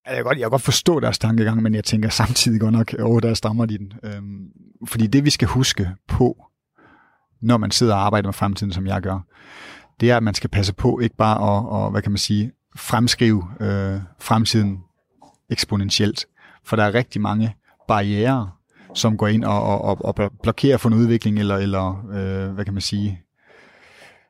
Jeg 0.07 0.15
kan, 0.15 0.23
godt, 0.23 0.37
jeg 0.37 0.43
kan 0.43 0.51
godt 0.51 0.61
forstå 0.61 0.99
deres 0.99 1.19
tankegang, 1.19 1.61
men 1.63 1.75
jeg 1.75 1.83
tænker 1.83 2.09
samtidig 2.09 2.61
godt 2.61 2.73
nok, 2.73 2.93
åh, 2.99 3.21
der 3.21 3.33
strammer 3.33 3.65
de 3.65 3.77
den. 3.77 3.93
Øhm, 4.03 4.47
fordi 4.87 5.07
det, 5.07 5.25
vi 5.25 5.29
skal 5.29 5.47
huske 5.47 5.89
på, 6.07 6.45
når 7.41 7.57
man 7.57 7.71
sidder 7.71 7.95
og 7.95 8.05
arbejder 8.05 8.27
med 8.27 8.33
fremtiden, 8.33 8.73
som 8.73 8.87
jeg 8.87 9.01
gør, 9.01 9.19
det 9.99 10.11
er, 10.11 10.17
at 10.17 10.23
man 10.23 10.33
skal 10.33 10.49
passe 10.49 10.73
på 10.73 10.99
ikke 10.99 11.15
bare 11.15 11.35
at, 11.35 11.65
og, 11.69 11.91
hvad 11.91 12.01
kan 12.01 12.11
man 12.11 12.17
sige, 12.17 12.51
fremskrive 12.75 13.47
øh, 13.59 13.99
fremtiden 14.19 14.79
eksponentielt. 15.49 16.25
For 16.63 16.75
der 16.75 16.83
er 16.83 16.93
rigtig 16.93 17.21
mange 17.21 17.55
barriere, 17.87 18.51
som 18.93 19.17
går 19.17 19.27
ind 19.27 19.43
og, 19.43 19.63
og, 19.63 19.81
og 19.81 20.05
og 20.05 20.31
blokerer 20.43 20.77
for 20.77 20.89
en 20.89 20.95
udvikling, 20.95 21.39
eller, 21.39 21.55
eller 21.55 22.07
øh, 22.13 22.53
hvad 22.53 22.65
kan 22.65 22.73
man 22.73 22.81
sige, 22.81 23.21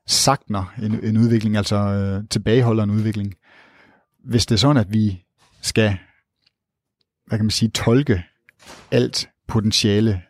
sagtner 0.07 0.73
en, 0.83 1.03
en 1.03 1.17
udvikling, 1.17 1.57
altså 1.57 1.75
øh, 1.75 2.23
tilbageholder 2.29 2.83
en 2.83 2.89
udvikling. 2.89 3.33
Hvis 4.25 4.45
det 4.45 4.55
er 4.55 4.59
sådan, 4.59 4.77
at 4.77 4.93
vi 4.93 5.23
skal, 5.61 5.97
hvad 7.27 7.37
kan 7.37 7.45
man 7.45 7.51
sige, 7.51 7.69
tolke 7.69 8.23
alt 8.91 9.29
potentiale 9.47 10.21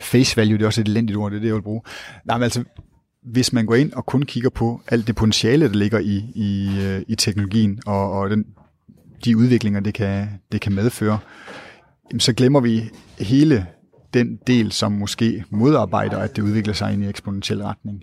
face 0.00 0.36
value, 0.36 0.58
det 0.58 0.62
er 0.62 0.66
også 0.66 0.80
et 0.80 0.88
elendigt 0.88 1.16
ord, 1.16 1.30
det 1.30 1.36
er 1.36 1.40
det, 1.40 1.48
jeg 1.48 1.54
vil 1.54 1.62
bruge. 1.62 1.82
Nej, 2.24 2.36
men 2.36 2.42
altså, 2.42 2.64
hvis 3.22 3.52
man 3.52 3.66
går 3.66 3.74
ind 3.74 3.92
og 3.92 4.06
kun 4.06 4.22
kigger 4.22 4.50
på 4.50 4.82
alt 4.88 5.06
det 5.06 5.16
potentiale, 5.16 5.68
der 5.68 5.74
ligger 5.74 5.98
i, 5.98 6.16
i, 6.34 6.78
øh, 6.82 7.02
i 7.08 7.14
teknologien, 7.14 7.80
og, 7.86 8.12
og 8.12 8.30
den, 8.30 8.44
de 9.24 9.36
udviklinger, 9.36 9.80
det 9.80 9.94
kan, 9.94 10.28
det 10.52 10.60
kan 10.60 10.72
medføre, 10.72 11.18
så 12.18 12.32
glemmer 12.32 12.60
vi 12.60 12.90
hele 13.18 13.66
den 14.14 14.38
del, 14.46 14.72
som 14.72 14.92
måske 14.92 15.44
modarbejder, 15.50 16.18
at 16.18 16.36
det 16.36 16.42
udvikler 16.42 16.74
sig 16.74 16.92
ind 16.92 17.04
i 17.04 17.08
eksponentiel 17.08 17.62
retning. 17.62 18.02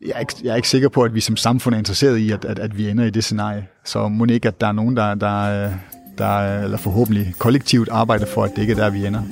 Jeg 0.00 0.12
er, 0.14 0.20
ikke, 0.20 0.34
jeg 0.42 0.50
er 0.50 0.56
ikke 0.56 0.68
sikker 0.68 0.88
på, 0.88 1.02
at 1.02 1.14
vi 1.14 1.20
som 1.20 1.36
samfund 1.36 1.74
er 1.74 1.78
interesseret 1.78 2.16
i, 2.16 2.30
at, 2.30 2.44
at, 2.44 2.58
at 2.58 2.78
vi 2.78 2.88
ender 2.88 3.04
i 3.04 3.10
det 3.10 3.24
scenarie. 3.24 3.66
Så 3.84 4.08
må 4.08 4.24
ikke, 4.24 4.48
at 4.48 4.60
der 4.60 4.66
er 4.66 4.72
nogen, 4.72 4.96
der, 4.96 5.14
der, 5.14 5.70
der 6.18 6.62
eller 6.64 6.76
forhåbentlig 6.76 7.34
kollektivt 7.38 7.88
arbejder 7.88 8.26
for, 8.26 8.44
at 8.44 8.50
det 8.56 8.62
ikke 8.62 8.72
er 8.72 8.76
der, 8.76 8.90
vi 8.90 9.06
ender. 9.06 9.22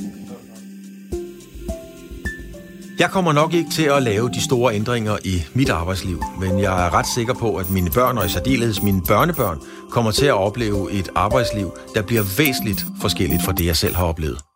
Jeg 2.99 3.11
kommer 3.11 3.32
nok 3.32 3.55
ikke 3.55 3.70
til 3.70 3.82
at 3.82 4.03
lave 4.03 4.28
de 4.28 4.44
store 4.44 4.74
ændringer 4.74 5.16
i 5.24 5.42
mit 5.55 5.68
arbejdsliv, 5.68 6.22
men 6.40 6.59
jeg 6.59 6.86
er 6.86 6.94
ret 6.94 7.07
sikker 7.14 7.34
på, 7.34 7.57
at 7.57 7.70
mine 7.70 7.90
børn 7.90 8.18
og 8.18 8.26
i 8.26 8.28
særdeleshed 8.28 8.84
mine 8.84 9.03
børnebørn 9.09 9.61
kommer 9.90 10.11
til 10.11 10.26
at 10.26 10.34
opleve 10.34 10.92
et 10.92 11.09
arbejdsliv, 11.14 11.72
der 11.94 12.03
bliver 12.03 12.22
væsentligt 12.38 12.86
forskelligt 13.01 13.44
fra 13.44 13.53
det, 13.53 13.66
jeg 13.66 13.76
selv 13.76 13.94
har 13.94 14.05
oplevet. 14.05 14.47